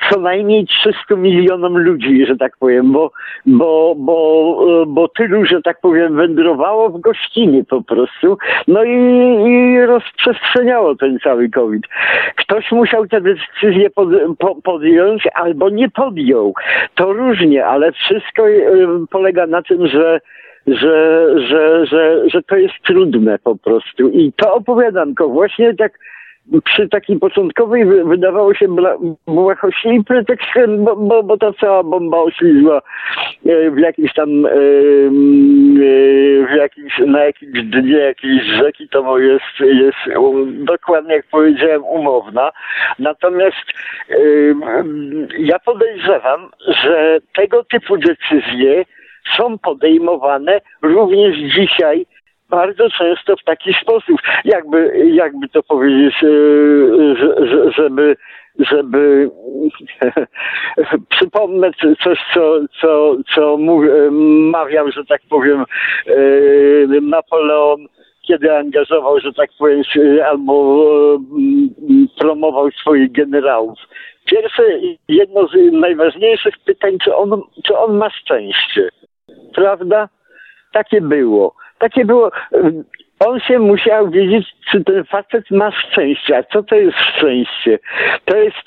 co 0.10 0.20
najmniej 0.20 0.66
300 0.68 1.16
milionom 1.16 1.78
ludzi, 1.78 2.26
że 2.26 2.38
tak 2.38 2.58
powiem, 2.58 2.92
bo, 2.92 3.12
bo, 3.46 3.96
bo, 3.98 4.86
bo 4.88 5.08
tylu, 5.08 5.46
że 5.46 5.62
tak 5.62 5.82
powiem, 5.82 6.16
wędrowało 6.16 6.90
w 6.90 7.02
gościnie 7.02 7.64
po 7.64 7.82
prostu, 7.82 8.38
no 8.68 8.84
i, 8.84 8.98
i 9.46 9.82
rozprzestrzeniało 9.86 10.96
ten 10.96 11.20
cały 11.24 11.50
COVID. 11.50 11.84
Ktoś 12.36 12.72
musiał 12.72 13.08
tę 13.08 13.22
decyzję 13.22 13.90
pod, 13.90 14.10
po, 14.40 14.56
podjąć 14.56 15.24
albo 15.34 15.70
nie 15.70 15.90
podjął. 15.90 16.54
To 16.96 17.14
różnie, 17.14 17.66
ale 17.66 17.92
wszystko 17.92 18.50
y, 18.50 18.64
polega 19.10 19.48
na 19.48 19.62
tym, 19.62 19.88
że 19.88 20.20
że, 20.68 21.26
że, 21.50 21.86
że, 21.86 22.30
że 22.30 22.44
to 22.44 22.56
jest 22.56 22.74
trudne 22.86 23.40
po 23.40 23.56
prostu. 23.56 24.10
I 24.10 24.34
to 24.34 24.54
opowiadanko 24.54 25.30
właśnie 25.30 25.74
tak 25.74 26.00
przy 26.64 26.90
takiej 26.90 27.20
początkowej 27.20 27.86
wydawało 27.86 28.54
się 28.54 28.68
błahości 29.28 29.90
i 29.90 30.04
pretekstem, 30.04 30.84
bo, 30.84 30.96
bo, 30.96 31.24
bo 31.24 31.38
ta 31.38 31.54
cała 31.54 31.84
bomba 31.84 32.18
oślizła 32.18 32.82
e, 33.46 33.72
w 33.72 33.78
jakimś 33.78 34.14
tam 34.14 34.46
e, 34.46 34.50
e, 34.50 34.54
w 36.48 36.56
jakimś, 36.58 37.00
na 37.00 37.26
jakimś 37.26 37.64
dnie 37.64 37.98
jakiejś 37.98 38.44
rzeki, 38.44 38.90
to 38.90 39.20
jest, 39.20 39.60
jest 39.60 40.20
dokładnie 40.48 41.16
jak 41.16 41.26
powiedziałem 41.32 41.84
umowna. 41.84 42.52
Natomiast 43.00 43.66
ja 45.40 45.60
podejrzewam, 45.60 46.50
że 46.68 47.20
tego 47.36 47.64
typu 47.64 47.98
decyzje 47.98 48.86
są 49.38 49.58
podejmowane 49.58 50.62
również 50.82 51.38
dzisiaj 51.38 52.06
bardzo 52.56 52.90
często 52.90 53.36
w 53.36 53.44
taki 53.44 53.74
sposób, 53.74 54.18
jakby, 54.46 55.10
jakby 55.14 55.50
to 55.50 55.64
powiedzieć, 55.64 56.16
e, 56.24 57.72
żeby 57.72 58.16
żeby 58.60 59.30
przypomnę 61.16 61.72
coś, 62.04 62.20
co, 62.34 62.60
co, 62.82 63.16
co 63.36 63.58
mawiał, 64.52 64.92
że 64.92 65.06
tak 65.06 65.22
powiem, 65.30 65.66
e, 66.08 67.02
Napoleon, 67.02 67.86
kiedy 68.28 68.58
angażował, 68.58 69.20
że 69.20 69.34
tak 69.34 69.50
powiem, 69.60 69.82
albo 70.26 70.86
promował 72.20 72.72
swoich 72.72 73.12
generałów. 73.12 73.80
Pierwsze, 74.26 74.64
jedno 75.08 75.48
z 75.48 75.54
najważniejszych 75.72 76.56
pytań, 76.66 76.98
czy 77.04 77.16
on, 77.16 77.42
czy 77.66 77.78
on 77.78 77.98
ma 77.98 78.10
szczęście. 78.10 78.90
Prawda? 79.54 80.10
Takie 80.74 81.02
było 81.02 81.56
takie 81.80 82.06
było. 82.06 82.32
On 83.20 83.40
się 83.40 83.60
musiał 83.60 84.10
wiedzieć, 84.10 84.48
czy 84.72 84.84
ten 84.84 85.04
facet 85.04 85.52
ma 85.52 85.72
szczęście. 85.72 86.38
A 86.38 86.44
co 86.44 86.64
to 86.64 86.76
jest 86.76 86.98
szczęście? 86.98 87.80
To 88.26 88.38
jest 88.38 88.64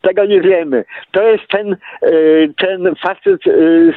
tego 0.00 0.24
nie 0.24 0.40
wiemy. 0.40 0.84
To 1.10 1.22
jest 1.22 1.48
ten, 1.48 1.72
e, 1.72 2.08
ten 2.56 2.94
facet 2.94 3.46
e, 3.46 3.50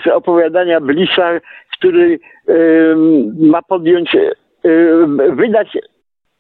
z 0.04 0.08
opowiadania 0.08 0.82
Blisa, 0.82 1.32
który 1.78 2.20
ma 3.40 3.62
podjąć, 3.62 4.18
wydać 5.30 5.78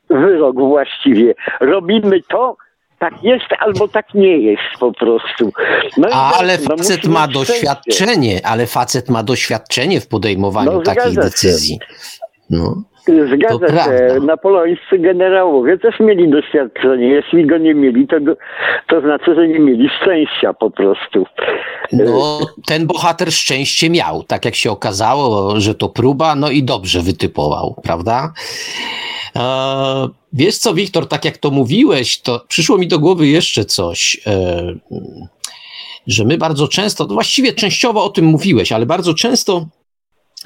wyrok 0.09 0.55
właściwie. 0.55 1.33
Robimy 1.59 2.21
to, 2.21 2.57
tak 2.99 3.23
jest 3.23 3.45
albo 3.59 3.87
tak 3.87 4.13
nie 4.13 4.37
jest 4.37 4.79
po 4.79 4.93
prostu. 4.93 5.51
No 5.97 6.07
ale 6.09 6.57
no, 6.57 6.77
facet 6.77 7.05
ma 7.05 7.27
doświadczenie, 7.27 8.47
ale 8.47 8.67
facet 8.67 9.09
ma 9.09 9.23
doświadczenie 9.23 10.01
w 10.01 10.07
podejmowaniu 10.07 10.71
no, 10.71 10.81
takiej 10.81 11.13
decyzji. 11.13 11.79
No. 12.49 12.83
Zgadza 13.35 13.83
się. 13.83 14.19
Napoleońscy 14.21 14.99
generałowie 14.99 15.77
też 15.77 15.99
mieli 15.99 16.29
doświadczenie. 16.29 17.07
Jeśli 17.07 17.47
go 17.47 17.57
nie 17.57 17.73
mieli, 17.73 18.07
to, 18.07 18.15
to 18.87 19.01
znaczy, 19.01 19.35
że 19.35 19.47
nie 19.47 19.59
mieli 19.59 19.89
szczęścia 20.01 20.53
po 20.53 20.71
prostu. 20.71 21.25
No, 21.91 22.39
ten 22.65 22.87
bohater 22.87 23.31
szczęście 23.31 23.89
miał. 23.89 24.23
Tak 24.23 24.45
jak 24.45 24.55
się 24.55 24.71
okazało, 24.71 25.59
że 25.59 25.75
to 25.75 25.89
próba, 25.89 26.35
no 26.35 26.49
i 26.49 26.63
dobrze 26.63 27.01
wytypował, 27.01 27.75
prawda? 27.83 28.33
E, 29.35 30.07
wiesz 30.33 30.57
co, 30.57 30.73
Wiktor, 30.73 31.07
tak 31.07 31.25
jak 31.25 31.37
to 31.37 31.51
mówiłeś, 31.51 32.21
to 32.21 32.45
przyszło 32.47 32.77
mi 32.77 32.87
do 32.87 32.99
głowy 32.99 33.27
jeszcze 33.27 33.65
coś, 33.65 34.21
e, 34.27 34.73
że 36.07 36.25
my 36.25 36.37
bardzo 36.37 36.67
często, 36.67 37.07
właściwie 37.07 37.53
częściowo 37.53 38.03
o 38.03 38.09
tym 38.09 38.25
mówiłeś, 38.25 38.71
ale 38.71 38.85
bardzo 38.85 39.13
często 39.13 39.65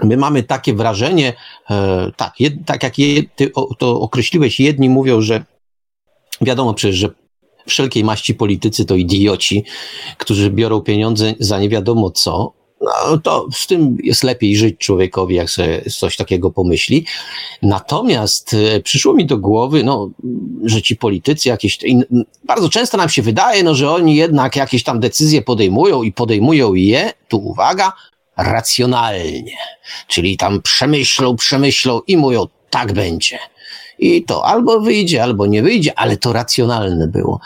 my 0.04 0.18
mamy 0.18 0.43
takie 0.43 0.74
wrażenie, 0.74 1.34
e, 1.70 2.12
tak, 2.18 2.39
jed, 2.39 2.54
tak 2.66 2.84
jak 2.84 3.00
je, 3.00 3.24
ty 3.36 3.52
to 3.78 4.02
określiłeś, 4.02 4.60
jedni 4.60 4.89
mówią, 4.89 5.22
że 5.22 5.45
wiadomo 6.41 6.74
przecież, 6.74 6.95
że 6.95 7.10
wszelkiej 7.68 8.04
maści 8.04 8.36
politycy 8.36 8.86
to 8.86 8.95
idioci, 8.95 9.64
którzy 10.18 10.52
biorą 10.52 10.82
pieniądze 10.82 11.34
za 11.39 11.60
nie 11.60 11.70
wiadomo 11.70 12.12
co, 12.12 12.60
no, 12.82 13.18
to 13.18 13.47
z 13.54 13.68
tym 13.68 13.97
jest 14.04 14.24
lepiej 14.24 14.56
żyć 14.56 14.78
człowiekowi, 14.78 15.36
jak 15.36 15.50
sobie 15.50 15.82
coś 15.82 16.18
takiego 16.18 16.52
pomyśli. 16.52 17.06
Natomiast 17.62 18.54
e, 18.54 18.82
przyszło 18.82 19.14
mi 19.14 19.26
do 19.26 19.38
głowy, 19.38 19.84
no, 19.84 20.10
że 20.64 20.82
ci 20.82 20.95
politycy 20.95 21.50
jakieś, 21.50 21.80
bardzo 22.43 22.70
często 22.70 22.97
nam 22.97 23.10
się 23.10 23.22
wydaje, 23.22 23.64
no, 23.64 23.76
że 23.76 23.91
oni 23.91 24.16
jednak 24.16 24.56
jakieś 24.56 24.84
tam 24.84 25.00
decyzje 25.00 25.41
podejmują 25.41 26.04
i 26.04 26.12
podejmują 26.12 26.74
je, 26.74 27.14
tu 27.28 27.38
uwaga, 27.38 27.93
racjonalnie. 28.44 29.58
Czyli 30.08 30.38
tam 30.38 30.62
przemyślą, 30.62 31.36
przemyślą 31.36 32.02
i 32.08 32.18
mówią, 32.18 32.48
tak 32.70 32.94
będzie. 32.94 33.40
i 34.00 34.24
to 34.24 34.46
albo 34.46 34.80
wyjdzie, 34.80 35.24
albo 35.24 35.46
nie 35.46 35.64
wyjdzie, 35.64 36.00
ale 36.00 36.18
to 36.18 36.34
racjonalne 36.34 37.08
było. 37.08 37.40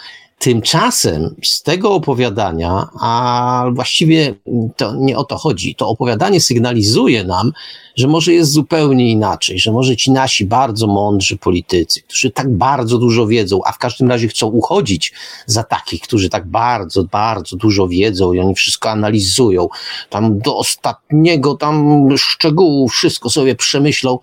Tymczasem 0.44 1.36
z 1.44 1.62
tego 1.62 1.94
opowiadania, 1.94 2.88
a 3.02 3.66
właściwie 3.74 4.36
to 4.76 4.96
nie 4.96 5.18
o 5.18 5.24
to 5.24 5.38
chodzi, 5.38 5.76
to 5.76 5.90
opowiadanie 5.90 6.42
sygnalizuje 6.42 7.24
nam, 7.24 7.52
że 7.96 8.08
może 8.08 8.34
jest 8.34 8.52
zupełnie 8.52 9.12
inaczej, 9.12 9.60
że 9.60 9.72
może 9.72 9.96
ci 9.96 10.12
nasi 10.12 10.46
bardzo 10.46 10.88
mądrzy 10.88 11.38
politycy, 11.38 12.02
którzy 12.02 12.32
tak 12.32 12.50
bardzo 12.50 12.98
dużo 12.98 13.28
wiedzą, 13.28 13.60
a 13.66 13.72
w 13.72 13.78
każdym 13.78 14.10
razie 14.10 14.28
chcą 14.28 14.48
uchodzić 14.48 15.14
za 15.46 15.64
takich, 15.64 16.02
którzy 16.02 16.30
tak 16.30 16.48
bardzo, 16.48 17.04
bardzo 17.04 17.58
dużo 17.58 17.88
wiedzą 17.88 18.34
i 18.34 18.40
oni 18.40 18.56
wszystko 18.56 18.90
analizują, 18.90 19.70
tam 20.10 20.40
do 20.40 20.58
ostatniego 20.58 21.56
tam 21.56 22.08
szczegółu 22.18 22.90
wszystko 22.90 23.30
sobie 23.30 23.56
przemyślą, 23.56 24.20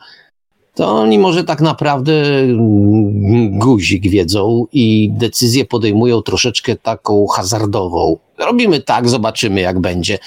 to 0.75 0.89
oni 0.89 1.19
może 1.19 1.45
tak 1.45 1.61
naprawdę 1.61 2.13
guzik 3.51 4.03
wiedzą 4.03 4.67
i 4.73 5.11
decyzję 5.13 5.65
podejmują 5.65 6.23
troszeczkę 6.23 6.77
taką 6.77 7.27
hazardową. 7.27 8.19
Robimy 8.39 8.81
tak, 8.81 9.09
zobaczymy 9.09 9.61
jak 9.61 9.81
będzie. 9.81 10.19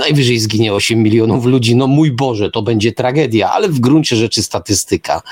Najwyżej 0.00 0.38
zginie 0.38 0.74
8 0.74 1.02
milionów 1.02 1.44
ludzi. 1.44 1.76
No 1.76 1.86
mój 1.86 2.12
Boże, 2.12 2.50
to 2.50 2.62
będzie 2.62 2.92
tragedia, 2.92 3.52
ale 3.52 3.68
w 3.68 3.80
gruncie 3.80 4.16
rzeczy 4.16 4.42
statystyka. 4.42 5.22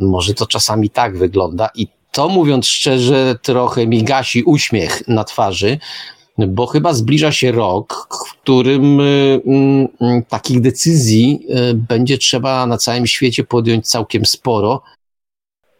Może 0.00 0.34
to 0.34 0.46
czasami 0.46 0.90
tak 0.90 1.18
wygląda 1.18 1.70
i 1.74 1.88
to 2.12 2.28
mówiąc 2.28 2.66
szczerze, 2.66 3.38
trochę 3.42 3.86
mi 3.86 4.02
gasi 4.02 4.42
uśmiech 4.42 5.08
na 5.08 5.24
twarzy, 5.24 5.78
bo 6.46 6.66
chyba 6.66 6.92
zbliża 6.92 7.32
się 7.32 7.52
rok, 7.52 8.08
w 8.28 8.42
którym 8.42 9.00
y, 9.00 9.40
mm, 9.46 9.88
mm, 10.00 10.22
takich 10.22 10.60
decyzji 10.60 11.46
y, 11.70 11.74
będzie 11.74 12.18
trzeba 12.18 12.66
na 12.66 12.78
całym 12.78 13.06
świecie 13.06 13.44
podjąć 13.44 13.88
całkiem 13.88 14.26
sporo. 14.26 14.82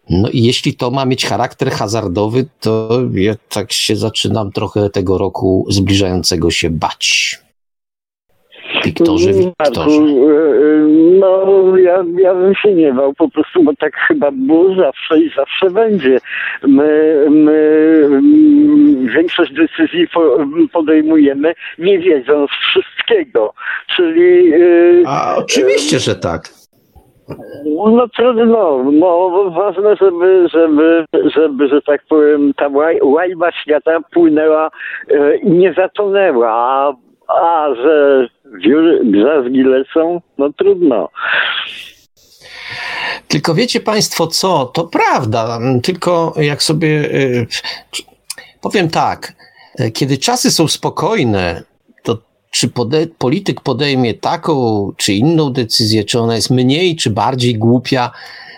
No 0.09 0.29
i 0.29 0.43
jeśli 0.43 0.73
to 0.73 0.91
ma 0.91 1.05
mieć 1.05 1.25
charakter 1.25 1.71
hazardowy, 1.71 2.45
to 2.59 3.01
ja 3.13 3.35
tak 3.49 3.71
się 3.71 3.95
zaczynam 3.95 4.51
trochę 4.51 4.89
tego 4.89 5.17
roku 5.17 5.65
zbliżającego 5.69 6.51
się 6.51 6.69
bać. 6.69 7.39
Wiktorze, 8.85 9.33
Wiktorze. 9.33 10.01
No, 11.19 11.77
ja, 11.77 12.03
ja 12.17 12.33
bym 12.33 12.55
się 12.55 12.73
nie 12.73 12.93
bał 12.93 13.13
po 13.13 13.29
prostu, 13.29 13.63
bo 13.63 13.75
tak 13.75 13.95
chyba 14.07 14.31
było 14.31 14.75
zawsze 14.75 15.19
i 15.19 15.31
zawsze 15.35 15.69
będzie. 15.69 16.17
My, 16.67 17.25
my 17.29 17.61
mm, 18.05 19.07
większość 19.07 19.53
decyzji 19.53 20.07
podejmujemy 20.73 21.53
nie 21.79 21.99
wiedząc 21.99 22.51
wszystkiego, 22.51 23.53
czyli... 23.95 24.53
E, 24.53 24.57
A 25.07 25.35
oczywiście, 25.37 25.99
że 25.99 26.15
tak. 26.15 26.41
No 27.75 28.07
trudno, 28.07 28.83
no 28.91 29.29
ważne, 29.49 29.95
żeby, 29.95 30.47
żeby, 30.53 31.05
żeby, 31.35 31.67
że 31.67 31.81
tak 31.81 32.01
powiem, 32.09 32.53
ta 32.53 32.69
łajba 33.01 33.51
świata 33.51 33.99
płynęła 34.11 34.69
i 35.43 35.51
nie 35.51 35.73
zatonęła, 35.73 36.51
a, 36.51 36.93
a 37.41 37.67
że 37.83 38.27
grzazgi 39.03 39.63
lecą, 39.63 40.21
no 40.37 40.53
trudno. 40.53 41.09
Tylko 43.27 43.53
wiecie 43.53 43.79
Państwo 43.79 44.27
co? 44.27 44.65
To 44.65 44.83
prawda, 44.83 45.59
tylko 45.83 46.33
jak 46.37 46.63
sobie 46.63 46.87
y, 46.87 47.47
powiem 48.61 48.89
tak, 48.89 49.33
kiedy 49.93 50.17
czasy 50.17 50.51
są 50.51 50.67
spokojne, 50.67 51.63
to 52.03 52.17
czy 52.51 52.67
pode, 52.67 53.07
polityk 53.07 53.61
podejmie 53.61 54.13
taką 54.13 54.91
czy 54.97 55.13
inną 55.13 55.49
decyzję, 55.49 56.03
czy 56.03 56.19
ona 56.19 56.35
jest 56.35 56.49
mniej 56.49 56.95
czy 56.95 57.09
bardziej 57.09 57.55
głupia, 57.55 58.11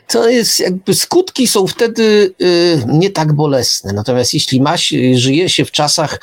to 0.07 0.29
jest 0.29 0.59
jakby 0.59 0.93
skutki 0.93 1.47
są 1.47 1.67
wtedy 1.67 2.33
y, 2.41 2.83
nie 2.87 3.09
tak 3.09 3.33
bolesne. 3.33 3.93
Natomiast 3.93 4.33
jeśli 4.33 4.61
ma 4.61 4.77
żyje 5.15 5.49
się 5.49 5.65
w 5.65 5.71
czasach, 5.71 6.19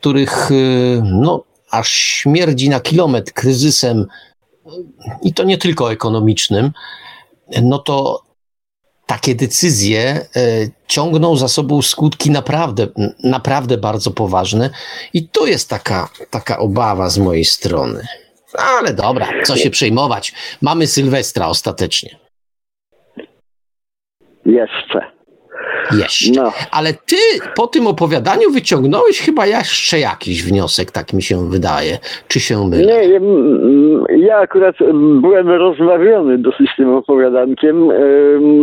których 0.00 0.50
y, 0.50 1.02
no, 1.04 1.44
aż 1.72 1.90
śmierdzi 1.90 2.68
na 2.68 2.80
kilometr 2.80 3.32
kryzysem 3.32 4.06
i 5.22 5.34
to 5.34 5.44
nie 5.44 5.58
tylko 5.58 5.92
ekonomicznym, 5.92 6.72
no 7.62 7.78
to 7.78 8.22
takie 9.06 9.34
decyzje 9.34 10.02
e, 10.08 10.26
ciągną 10.86 11.36
za 11.36 11.48
sobą 11.48 11.82
skutki 11.82 12.30
naprawdę, 12.30 12.86
naprawdę 13.24 13.78
bardzo 13.78 14.10
poważne 14.10 14.70
i 15.12 15.28
to 15.28 15.46
jest 15.46 15.70
taka, 15.70 16.08
taka 16.30 16.58
obawa 16.58 17.10
z 17.10 17.18
mojej 17.18 17.44
strony. 17.44 18.06
Ale 18.54 18.94
dobra, 18.94 19.28
co 19.44 19.56
się 19.56 19.70
przejmować. 19.70 20.32
Mamy 20.60 20.86
Sylwestra 20.86 21.46
ostatecznie. 21.46 22.18
Jeszcze. 24.46 25.11
Jeszcze. 25.98 26.42
No. 26.42 26.52
Ale 26.70 26.92
ty 26.92 27.16
po 27.56 27.66
tym 27.66 27.86
opowiadaniu 27.86 28.50
wyciągnąłeś 28.50 29.20
chyba 29.20 29.46
jeszcze 29.46 29.98
jakiś 29.98 30.42
wniosek, 30.42 30.90
tak 30.90 31.12
mi 31.12 31.22
się 31.22 31.50
wydaje. 31.50 31.98
Czy 32.28 32.40
się 32.40 32.68
mylę? 32.68 33.06
Nie, 33.06 33.20
ja 34.26 34.36
akurat 34.36 34.76
byłem 35.20 35.48
rozmawiony 35.48 36.38
dosyć 36.38 36.70
tym 36.76 36.94
opowiadankiem, 36.94 37.88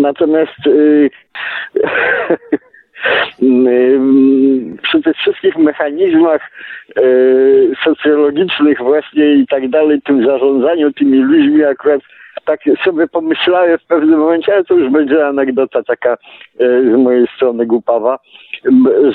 natomiast 0.01 0.67
y, 0.67 1.09
przy 4.84 5.01
tych 5.01 5.17
wszystkich 5.17 5.57
mechanizmach 5.57 6.41
y, 6.99 7.72
socjologicznych 7.84 8.78
właśnie 8.78 9.34
i 9.34 9.47
tak 9.47 9.70
dalej, 9.70 10.01
tym 10.01 10.26
zarządzaniu 10.26 10.93
tymi 10.93 11.17
ludźmi 11.17 11.63
akurat 11.63 12.01
tak 12.50 12.60
sobie 12.86 13.08
pomyślałem 13.08 13.78
w 13.78 13.86
pewnym 13.86 14.20
momencie, 14.20 14.54
ale 14.54 14.64
to 14.64 14.74
już 14.74 14.91
będzie 14.91 15.28
anegdota 15.28 15.84
taka 15.84 16.14
e, 16.14 16.18
z 16.84 16.97
mojej 16.97 17.28
strony 17.36 17.66
głupawa, 17.66 18.20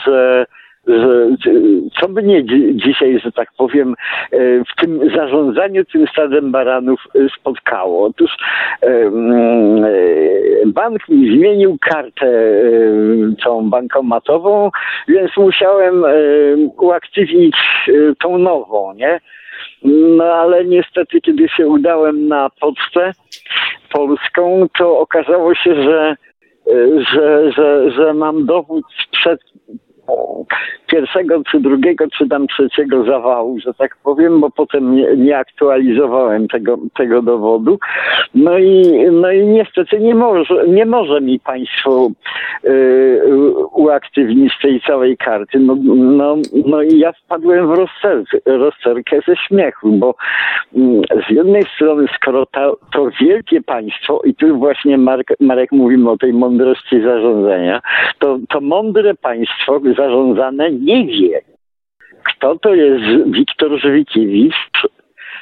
że 0.06 0.46
że 0.86 1.28
co 2.00 2.08
by 2.08 2.22
nie 2.22 2.44
dzisiaj, 2.74 3.20
że 3.20 3.32
tak 3.32 3.48
powiem, 3.58 3.94
e, 4.32 4.38
w 4.64 4.80
tym 4.80 5.10
zarządzaniu 5.16 5.84
tym 5.84 6.06
stadem 6.06 6.52
baranów 6.52 7.00
e, 7.14 7.18
spotkało. 7.40 8.06
Otóż 8.06 8.36
bank 10.66 11.08
mi 11.08 11.38
zmienił 11.38 11.78
kartę 11.80 12.32
tą 13.44 13.70
bankomatową, 13.70 14.70
więc 15.08 15.36
musiałem 15.36 16.04
uaktywnić 16.78 17.56
tą 18.18 18.38
nową, 18.38 18.94
nie? 18.94 19.20
No 19.84 20.24
ale 20.24 20.64
niestety, 20.64 21.20
kiedy 21.20 21.48
się 21.48 21.66
udałem 21.66 22.28
na 22.28 22.50
pocztę 22.60 23.12
polską, 23.92 24.66
to 24.78 24.98
okazało 24.98 25.54
się, 25.54 25.74
że, 25.74 26.16
że, 27.12 27.52
że, 27.52 27.90
że 27.90 28.14
mam 28.14 28.46
dowód 28.46 28.84
sprzed 29.06 29.40
pierwszego, 30.86 31.42
czy 31.50 31.60
drugiego, 31.60 32.04
czy 32.18 32.28
tam 32.28 32.46
trzeciego 32.46 33.04
zawału, 33.04 33.60
że 33.60 33.74
tak 33.74 33.96
powiem, 34.04 34.40
bo 34.40 34.50
potem 34.50 34.94
nie, 34.94 35.16
nie 35.16 35.38
aktualizowałem 35.38 36.48
tego, 36.48 36.78
tego 36.96 37.22
dowodu. 37.22 37.78
No 38.34 38.58
i, 38.58 38.82
no 39.12 39.30
i 39.30 39.46
niestety 39.46 40.00
nie 40.00 40.14
może, 40.14 40.68
nie 40.68 40.86
może 40.86 41.20
mi 41.20 41.40
państwo 41.40 42.10
y, 42.64 43.22
uaktywnić 43.72 44.52
tej 44.62 44.80
całej 44.80 45.16
karty. 45.16 45.58
No, 45.58 45.76
no, 45.94 46.36
no 46.66 46.82
i 46.82 46.98
ja 46.98 47.12
wpadłem 47.12 47.68
w 47.68 47.70
rozterkę, 47.70 48.38
rozterkę 48.46 49.20
ze 49.28 49.36
śmiechu, 49.36 49.92
bo 49.92 50.14
mm, 50.76 51.02
z 51.28 51.30
jednej 51.30 51.62
strony, 51.74 52.06
skoro 52.16 52.46
to, 52.46 52.76
to 52.92 53.08
wielkie 53.20 53.62
państwo, 53.62 54.20
i 54.24 54.34
tu 54.34 54.58
właśnie 54.58 54.98
Marek, 54.98 55.34
Marek 55.40 55.72
mówimy 55.72 56.10
o 56.10 56.16
tej 56.16 56.32
mądrości 56.32 57.02
zarządzania, 57.02 57.80
to, 58.18 58.38
to 58.48 58.60
mądre 58.60 59.14
państwo 59.14 59.80
zarządzane 59.94 60.70
nie 60.70 61.06
wie, 61.06 61.40
kto 62.24 62.58
to 62.58 62.74
jest 62.74 63.30
Wiktor 63.30 63.80
Żwikiewicz, 63.80 64.54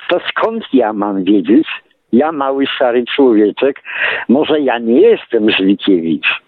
to 0.08 0.20
skąd 0.28 0.64
ja 0.72 0.92
mam 0.92 1.24
wiedzieć, 1.24 1.68
ja 2.12 2.32
mały 2.32 2.66
szary 2.66 3.04
człowieczek, 3.16 3.82
może 4.28 4.60
ja 4.60 4.78
nie 4.78 5.00
jestem 5.00 5.50
Żwikiewicz, 5.50 6.42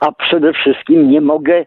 a 0.00 0.12
przede 0.12 0.52
wszystkim 0.52 1.10
nie 1.10 1.20
mogę 1.20 1.66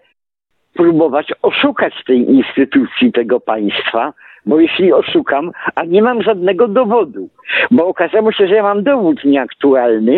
próbować 0.74 1.34
oszukać 1.42 1.94
tej 2.06 2.32
instytucji, 2.32 3.12
tego 3.12 3.40
państwa, 3.40 4.14
bo 4.46 4.60
jeśli 4.60 4.94
oszukam, 4.94 5.52
a 5.76 5.84
nie 5.84 6.02
mam 6.02 6.22
żadnego 6.22 6.68
dowodu, 6.68 7.30
bo 7.72 7.88
okazało 7.88 8.32
się, 8.32 8.48
że 8.48 8.56
ja 8.56 8.64
mam 8.64 8.84
dowód 8.84 9.24
nieaktualny, 9.26 10.16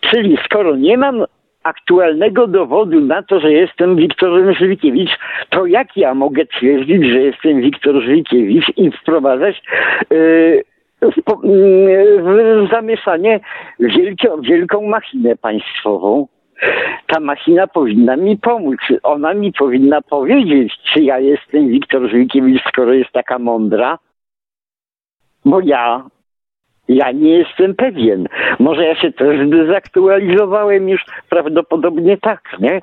czyli 0.00 0.38
skoro 0.44 0.76
nie 0.76 0.96
mam 0.96 1.24
aktualnego 1.64 2.46
dowodu 2.46 3.00
na 3.00 3.22
to, 3.22 3.40
że 3.40 3.52
jestem 3.52 3.96
Wiktorem 3.96 4.54
Żwikiewicz, 4.54 5.10
to 5.50 5.66
jak 5.66 5.96
ja 5.96 6.14
mogę 6.14 6.46
twierdzić, 6.46 7.04
że 7.04 7.20
jestem 7.20 7.60
Wiktor 7.60 8.02
Żwikiewicz 8.02 8.72
i 8.76 8.90
wprowadzać 8.90 9.62
yy, 10.10 10.64
w, 11.02 11.44
yy, 11.44 12.66
w 12.66 12.70
zamieszanie 12.70 13.40
wielką, 13.80 14.40
wielką 14.40 14.82
machinę 14.82 15.36
państwową? 15.36 16.26
ta 17.06 17.20
machina 17.20 17.66
powinna 17.66 18.16
mi 18.16 18.36
pomóc. 18.36 18.80
Ona 19.02 19.34
mi 19.34 19.52
powinna 19.52 20.02
powiedzieć, 20.02 20.72
czy 20.84 21.02
ja 21.02 21.18
jestem 21.18 21.68
Wiktor 21.68 22.10
Żwikiewicz, 22.10 22.62
skoro 22.68 22.92
jest 22.92 23.10
taka 23.12 23.38
mądra. 23.38 23.98
Bo 25.44 25.60
ja 25.60 26.04
Ja 26.92 27.12
nie 27.12 27.38
jestem 27.38 27.74
pewien. 27.74 28.26
Może 28.58 28.84
ja 28.84 28.94
się 28.94 29.12
też 29.12 29.48
dezaktualizowałem 29.48 30.88
już, 30.88 31.04
prawdopodobnie 31.28 32.18
tak, 32.18 32.40
nie? 32.60 32.80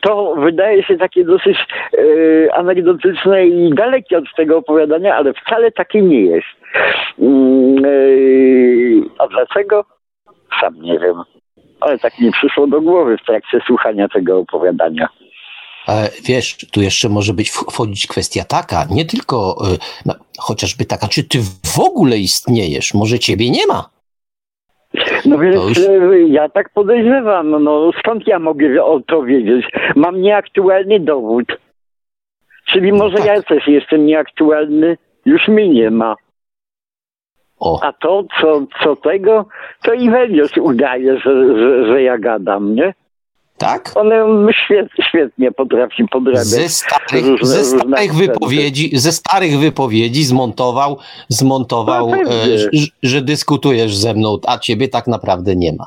To 0.00 0.34
wydaje 0.36 0.82
się 0.82 0.96
takie 0.96 1.24
dosyć 1.24 1.58
e, 1.58 2.54
anegdotyczne 2.54 3.46
i 3.46 3.74
dalekie 3.74 4.18
od 4.18 4.24
tego 4.36 4.58
opowiadania, 4.58 5.16
ale 5.16 5.32
wcale 5.32 5.72
takie 5.72 6.02
nie 6.02 6.20
jest. 6.20 6.46
E, 7.18 7.94
a 9.18 9.28
dlaczego? 9.28 9.84
Sam 10.60 10.74
nie 10.82 10.98
wiem. 10.98 11.16
Ale 11.80 11.98
tak 11.98 12.18
mi 12.18 12.32
przyszło 12.32 12.66
do 12.66 12.80
głowy 12.80 13.16
w 13.16 13.24
trakcie 13.26 13.60
słuchania 13.66 14.08
tego 14.08 14.38
opowiadania. 14.38 15.08
Wiesz, 16.24 16.56
tu 16.72 16.82
jeszcze 16.82 17.08
może 17.08 17.34
być 17.34 17.50
wchodzić 17.50 18.06
kwestia 18.06 18.44
taka, 18.44 18.84
nie 18.90 19.04
tylko 19.04 19.56
e, 19.64 19.78
no, 20.06 20.14
chociażby 20.38 20.84
taka, 20.84 21.08
czy 21.08 21.24
ty 21.24 21.38
w 21.74 21.78
ogóle 21.78 22.18
istniejesz, 22.18 22.94
może 22.94 23.18
ciebie 23.18 23.50
nie 23.50 23.66
ma. 23.66 23.90
No 25.24 25.38
więc 25.38 25.56
już... 25.56 25.78
E, 25.78 26.18
ja 26.28 26.48
tak 26.48 26.70
podejrzewam, 26.70 27.64
no 27.64 27.90
skąd 27.98 28.26
ja 28.26 28.38
mogę 28.38 28.84
o 28.84 29.00
to 29.00 29.22
wiedzieć? 29.22 29.66
Mam 29.96 30.20
nieaktualny 30.20 31.00
dowód. 31.00 31.46
Czyli 32.66 32.92
może 32.92 33.14
no 33.18 33.24
tak. 33.24 33.26
ja 33.26 33.42
też 33.42 33.68
jestem 33.68 34.06
nieaktualny, 34.06 34.96
już 35.26 35.48
mi 35.48 35.70
nie 35.70 35.90
ma. 35.90 36.16
O. 37.60 37.80
A 37.82 37.92
to, 37.92 38.24
co, 38.40 38.66
co 38.82 38.96
tego, 38.96 39.46
to 39.82 39.92
Iwelios 39.92 40.56
udaje, 40.56 41.18
że, 41.18 41.56
że, 41.58 41.86
że 41.86 42.02
ja 42.02 42.18
gadam, 42.18 42.74
nie? 42.74 42.94
Tak? 43.60 43.92
On 43.94 44.10
świetnie, 44.64 45.04
świetnie 45.08 45.52
potrafi 45.52 46.08
podrabiać. 46.08 46.46
Ze 46.46 46.68
starych, 46.68 47.26
różne, 47.26 47.46
ze 47.46 47.64
starych 47.64 48.14
wypowiedzi, 48.14 48.98
ze 48.98 49.12
starych 49.12 49.58
wypowiedzi 49.58 50.24
zmontował, 50.24 50.98
zmontował 51.28 52.10
no, 52.10 52.16
e, 52.16 52.58
że, 52.58 52.70
że 53.02 53.22
dyskutujesz 53.22 53.96
ze 53.96 54.14
mną, 54.14 54.38
a 54.46 54.58
ciebie 54.58 54.88
tak 54.88 55.06
naprawdę 55.06 55.56
nie 55.56 55.72
ma. 55.72 55.86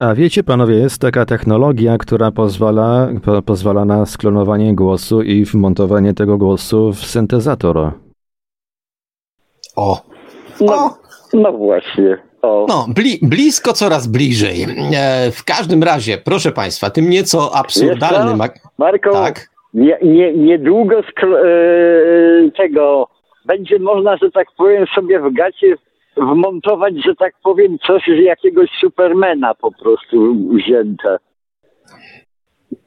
A 0.00 0.14
wiecie, 0.14 0.44
panowie, 0.44 0.74
jest 0.74 1.00
taka 1.00 1.26
technologia, 1.26 1.98
która 1.98 2.30
pozwala, 2.32 3.08
po, 3.24 3.42
pozwala 3.42 3.84
na 3.84 4.06
sklonowanie 4.06 4.74
głosu 4.74 5.22
i 5.22 5.44
wmontowanie 5.44 6.14
tego 6.14 6.38
głosu 6.38 6.92
w 6.92 7.06
syntezator. 7.06 7.92
O. 9.76 10.02
No, 10.60 10.98
no 11.34 11.52
właśnie. 11.52 12.18
No, 12.68 12.86
bli, 12.88 13.18
blisko, 13.22 13.72
coraz 13.72 14.06
bliżej. 14.06 14.66
E, 14.96 15.30
w 15.30 15.44
każdym 15.44 15.82
razie, 15.82 16.18
proszę 16.18 16.52
Państwa, 16.52 16.90
tym 16.90 17.10
nieco 17.10 17.56
absurdalnym. 17.56 18.38
Marko, 18.78 19.12
tak? 19.12 19.48
nie, 19.74 19.98
nie, 20.02 20.32
niedługo 20.32 20.98
e, 20.98 21.02
tego 22.56 23.08
będzie 23.46 23.78
można, 23.78 24.16
że 24.16 24.30
tak 24.30 24.46
powiem, 24.56 24.86
sobie 24.94 25.20
w 25.20 25.32
gacie 25.32 25.76
wmontować, 26.16 26.94
że 27.04 27.14
tak 27.14 27.34
powiem, 27.42 27.78
coś 27.86 28.02
z 28.02 28.24
jakiegoś 28.24 28.70
Supermana 28.80 29.54
po 29.54 29.72
prostu 29.72 30.36
wzięte. 30.54 31.16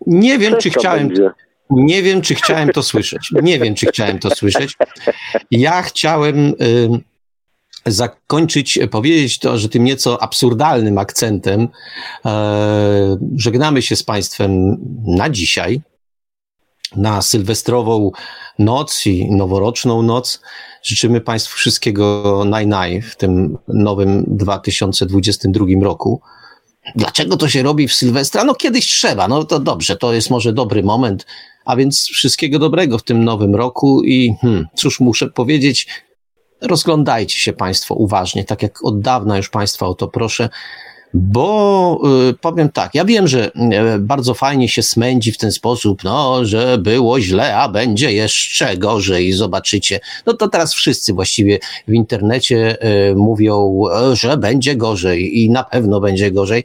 Nie 0.07 0.37
wiem, 0.37 0.53
czy 0.59 0.69
chciałem. 0.69 1.07
Będzie. 1.07 1.29
Nie 1.69 2.01
wiem, 2.01 2.21
czy 2.21 2.35
chciałem 2.35 2.69
to 2.69 2.83
słyszeć. 2.83 3.29
Nie 3.41 3.59
wiem, 3.59 3.75
czy 3.75 3.85
chciałem 3.85 4.19
to 4.19 4.29
słyszeć. 4.29 4.75
Ja 5.51 5.81
chciałem. 5.81 6.53
Zakończyć, 7.85 8.79
powiedzieć 8.91 9.39
to, 9.39 9.57
że 9.57 9.69
tym 9.69 9.83
nieco 9.83 10.23
absurdalnym 10.23 10.97
akcentem 10.97 11.67
e, 12.25 13.17
żegnamy 13.35 13.81
się 13.81 13.95
z 13.95 14.03
Państwem 14.03 14.77
na 15.07 15.29
dzisiaj, 15.29 15.81
na 16.95 17.21
sylwestrową 17.21 18.11
noc 18.59 19.05
i 19.05 19.31
noworoczną 19.31 20.01
noc. 20.01 20.41
Życzymy 20.83 21.21
Państwu 21.21 21.57
wszystkiego 21.57 22.43
naj-naj 22.45 23.01
w 23.01 23.15
tym 23.15 23.57
nowym 23.67 24.25
2022 24.27 25.65
roku. 25.81 26.21
Dlaczego 26.95 27.37
to 27.37 27.49
się 27.49 27.63
robi 27.63 27.87
w 27.87 27.93
Sylwestra? 27.93 28.43
No 28.43 28.55
kiedyś 28.55 28.87
trzeba, 28.87 29.27
no 29.27 29.43
to 29.43 29.59
dobrze, 29.59 29.97
to 29.97 30.13
jest 30.13 30.29
może 30.29 30.53
dobry 30.53 30.83
moment, 30.83 31.25
a 31.65 31.75
więc 31.75 32.07
wszystkiego 32.07 32.59
dobrego 32.59 32.97
w 32.97 33.03
tym 33.03 33.23
nowym 33.23 33.55
roku 33.55 34.03
i 34.03 34.35
hmm, 34.41 34.67
cóż 34.75 34.99
muszę 34.99 35.29
powiedzieć, 35.29 35.87
rozglądajcie 36.61 37.39
się 37.39 37.53
Państwo 37.53 37.95
uważnie, 37.95 38.45
tak 38.45 38.63
jak 38.63 38.85
od 38.85 39.01
dawna 39.01 39.37
już 39.37 39.49
Państwa 39.49 39.87
o 39.87 39.93
to 39.93 40.07
proszę, 40.07 40.49
bo 41.13 42.01
y, 42.29 42.33
powiem 42.33 42.69
tak, 42.69 42.95
ja 42.95 43.05
wiem, 43.05 43.27
że 43.27 43.51
y, 43.95 43.99
bardzo 43.99 44.33
fajnie 44.33 44.69
się 44.69 44.83
smędzi 44.83 45.31
w 45.31 45.37
ten 45.37 45.51
sposób, 45.51 46.03
no, 46.03 46.45
że 46.45 46.77
było 46.77 47.21
źle, 47.21 47.57
a 47.57 47.69
będzie 47.69 48.13
jeszcze 48.13 48.77
gorzej, 48.77 49.31
zobaczycie. 49.31 49.99
No 50.25 50.33
to 50.33 50.47
teraz 50.47 50.73
wszyscy 50.73 51.13
właściwie 51.13 51.59
w 51.87 51.93
internecie 51.93 52.77
y, 53.09 53.15
mówią, 53.15 53.83
że 54.13 54.37
będzie 54.37 54.75
gorzej 54.75 55.39
i 55.43 55.49
na 55.49 55.63
pewno 55.63 55.99
będzie 55.99 56.31
gorzej. 56.31 56.63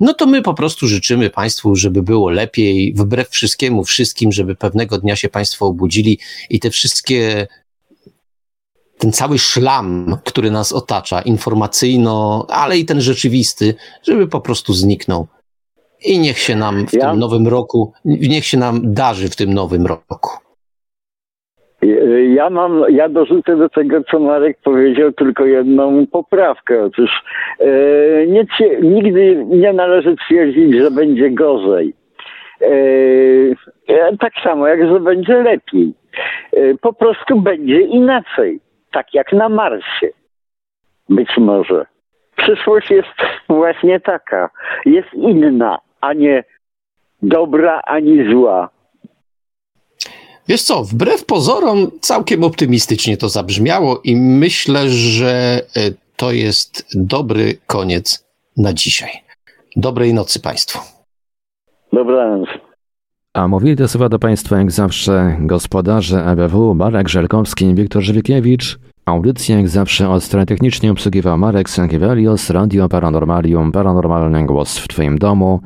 No 0.00 0.14
to 0.14 0.26
my 0.26 0.42
po 0.42 0.54
prostu 0.54 0.86
życzymy 0.86 1.30
Państwu, 1.30 1.76
żeby 1.76 2.02
było 2.02 2.30
lepiej, 2.30 2.94
wbrew 2.96 3.28
wszystkiemu, 3.28 3.84
wszystkim, 3.84 4.32
żeby 4.32 4.54
pewnego 4.54 4.98
dnia 4.98 5.16
się 5.16 5.28
Państwo 5.28 5.66
obudzili 5.66 6.18
i 6.50 6.60
te 6.60 6.70
wszystkie 6.70 7.48
ten 9.00 9.12
cały 9.12 9.38
szlam, 9.38 10.16
który 10.24 10.50
nas 10.50 10.72
otacza, 10.72 11.22
informacyjno, 11.22 12.46
ale 12.48 12.78
i 12.78 12.84
ten 12.84 13.00
rzeczywisty, 13.00 13.74
żeby 14.02 14.28
po 14.28 14.40
prostu 14.40 14.72
zniknął. 14.72 15.26
I 16.04 16.18
niech 16.18 16.38
się 16.38 16.56
nam 16.56 16.86
w 16.86 16.92
ja? 16.92 17.10
tym 17.10 17.18
nowym 17.18 17.48
roku, 17.48 17.92
niech 18.04 18.44
się 18.44 18.58
nam 18.58 18.80
darzy 18.82 19.28
w 19.28 19.36
tym 19.36 19.54
nowym 19.54 19.86
roku. 19.86 20.30
Ja 22.34 22.50
mam, 22.50 22.84
ja 22.88 23.08
dorzucę 23.08 23.56
do 23.56 23.68
tego, 23.68 24.04
co 24.10 24.18
Marek 24.18 24.58
powiedział, 24.64 25.12
tylko 25.12 25.44
jedną 25.44 26.06
poprawkę. 26.06 26.84
Otóż 26.84 27.10
e, 27.60 28.26
nie, 28.26 28.46
nigdy 28.82 29.44
nie 29.48 29.72
należy 29.72 30.16
twierdzić, 30.16 30.74
że 30.74 30.90
będzie 30.90 31.30
gorzej. 31.30 31.94
E, 33.88 34.16
tak 34.20 34.32
samo 34.44 34.66
jak, 34.66 34.86
że 34.86 35.00
będzie 35.00 35.42
lepiej. 35.42 35.94
E, 36.52 36.74
po 36.74 36.92
prostu 36.92 37.40
będzie 37.40 37.80
inaczej 37.80 38.60
tak 38.92 39.14
jak 39.14 39.32
na 39.32 39.48
Marsie. 39.48 40.08
Być 41.08 41.28
może. 41.38 41.86
Przyszłość 42.36 42.90
jest 42.90 43.08
właśnie 43.48 44.00
taka. 44.00 44.50
Jest 44.86 45.14
inna, 45.14 45.78
a 46.00 46.12
nie 46.12 46.44
dobra, 47.22 47.80
ani 47.84 48.32
zła. 48.32 48.68
Wiesz 50.48 50.62
co, 50.62 50.84
wbrew 50.84 51.24
pozorom 51.24 51.90
całkiem 52.00 52.44
optymistycznie 52.44 53.16
to 53.16 53.28
zabrzmiało 53.28 54.00
i 54.04 54.16
myślę, 54.16 54.88
że 54.88 55.30
e, 55.30 55.60
to 56.16 56.32
jest 56.32 56.86
dobry 56.94 57.58
koniec 57.66 58.26
na 58.56 58.72
dzisiaj. 58.72 59.10
Dobrej 59.76 60.14
nocy 60.14 60.40
Państwu. 60.40 60.78
Dobranoc. 61.92 62.48
A 63.34 63.48
mówili 63.48 63.76
te 63.76 63.88
słowa 63.88 64.08
do 64.08 64.18
Państwa 64.18 64.58
jak 64.58 64.70
zawsze 64.70 65.36
gospodarze 65.40 66.26
EBW 66.26 66.74
Marek 66.74 67.08
Żelkowski 67.08 67.64
i 67.64 67.74
Wiktor 67.74 68.02
Żywikiewicz. 68.02 68.78
Audycję 69.06 69.56
jak 69.56 69.68
zawsze 69.68 70.10
od 70.10 70.22
strony 70.22 70.46
technicznej 70.46 70.90
obsługiwał 70.90 71.38
Marek 71.38 71.70
Sankiewelios, 71.70 72.50
Radio 72.50 72.88
Paranormalium, 72.88 73.72
Paranormalny 73.72 74.46
Głos 74.46 74.78
w 74.78 74.88
Twoim 74.88 75.18
domu. 75.18 75.60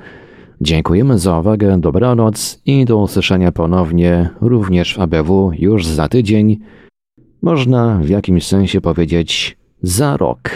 Dziękujemy 0.60 1.18
za 1.18 1.38
uwagę, 1.38 1.80
dobranoc 1.80 2.60
i 2.66 2.84
do 2.84 2.98
usłyszenia 2.98 3.52
ponownie 3.52 4.30
również 4.40 4.94
w 4.94 5.00
ABW 5.00 5.50
już 5.58 5.86
za 5.86 6.08
tydzień. 6.08 6.58
Można 7.42 7.98
w 8.02 8.08
jakimś 8.08 8.46
sensie 8.46 8.80
powiedzieć 8.80 9.56
za 9.82 10.16
rok. 10.16 10.50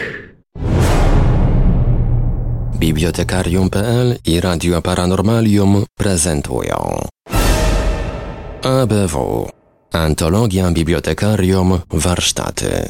Bibliotekarium.pl 2.79 4.15
i 4.25 4.41
Radio 4.41 4.81
Paranormalium 4.81 5.85
prezentują. 5.95 6.99
ABW 8.63 9.47
Antologia 9.93 10.71
Bibliotekarium 10.71 11.79
Warsztaty. 11.93 12.89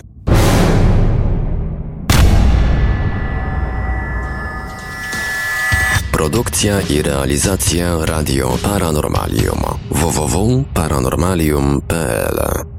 Produkcja 6.12 6.82
i 6.82 7.02
realizacja 7.02 8.06
Radio 8.06 8.58
Paranormalium. 8.64 9.60
Www.paranormalium.pl 9.92 12.79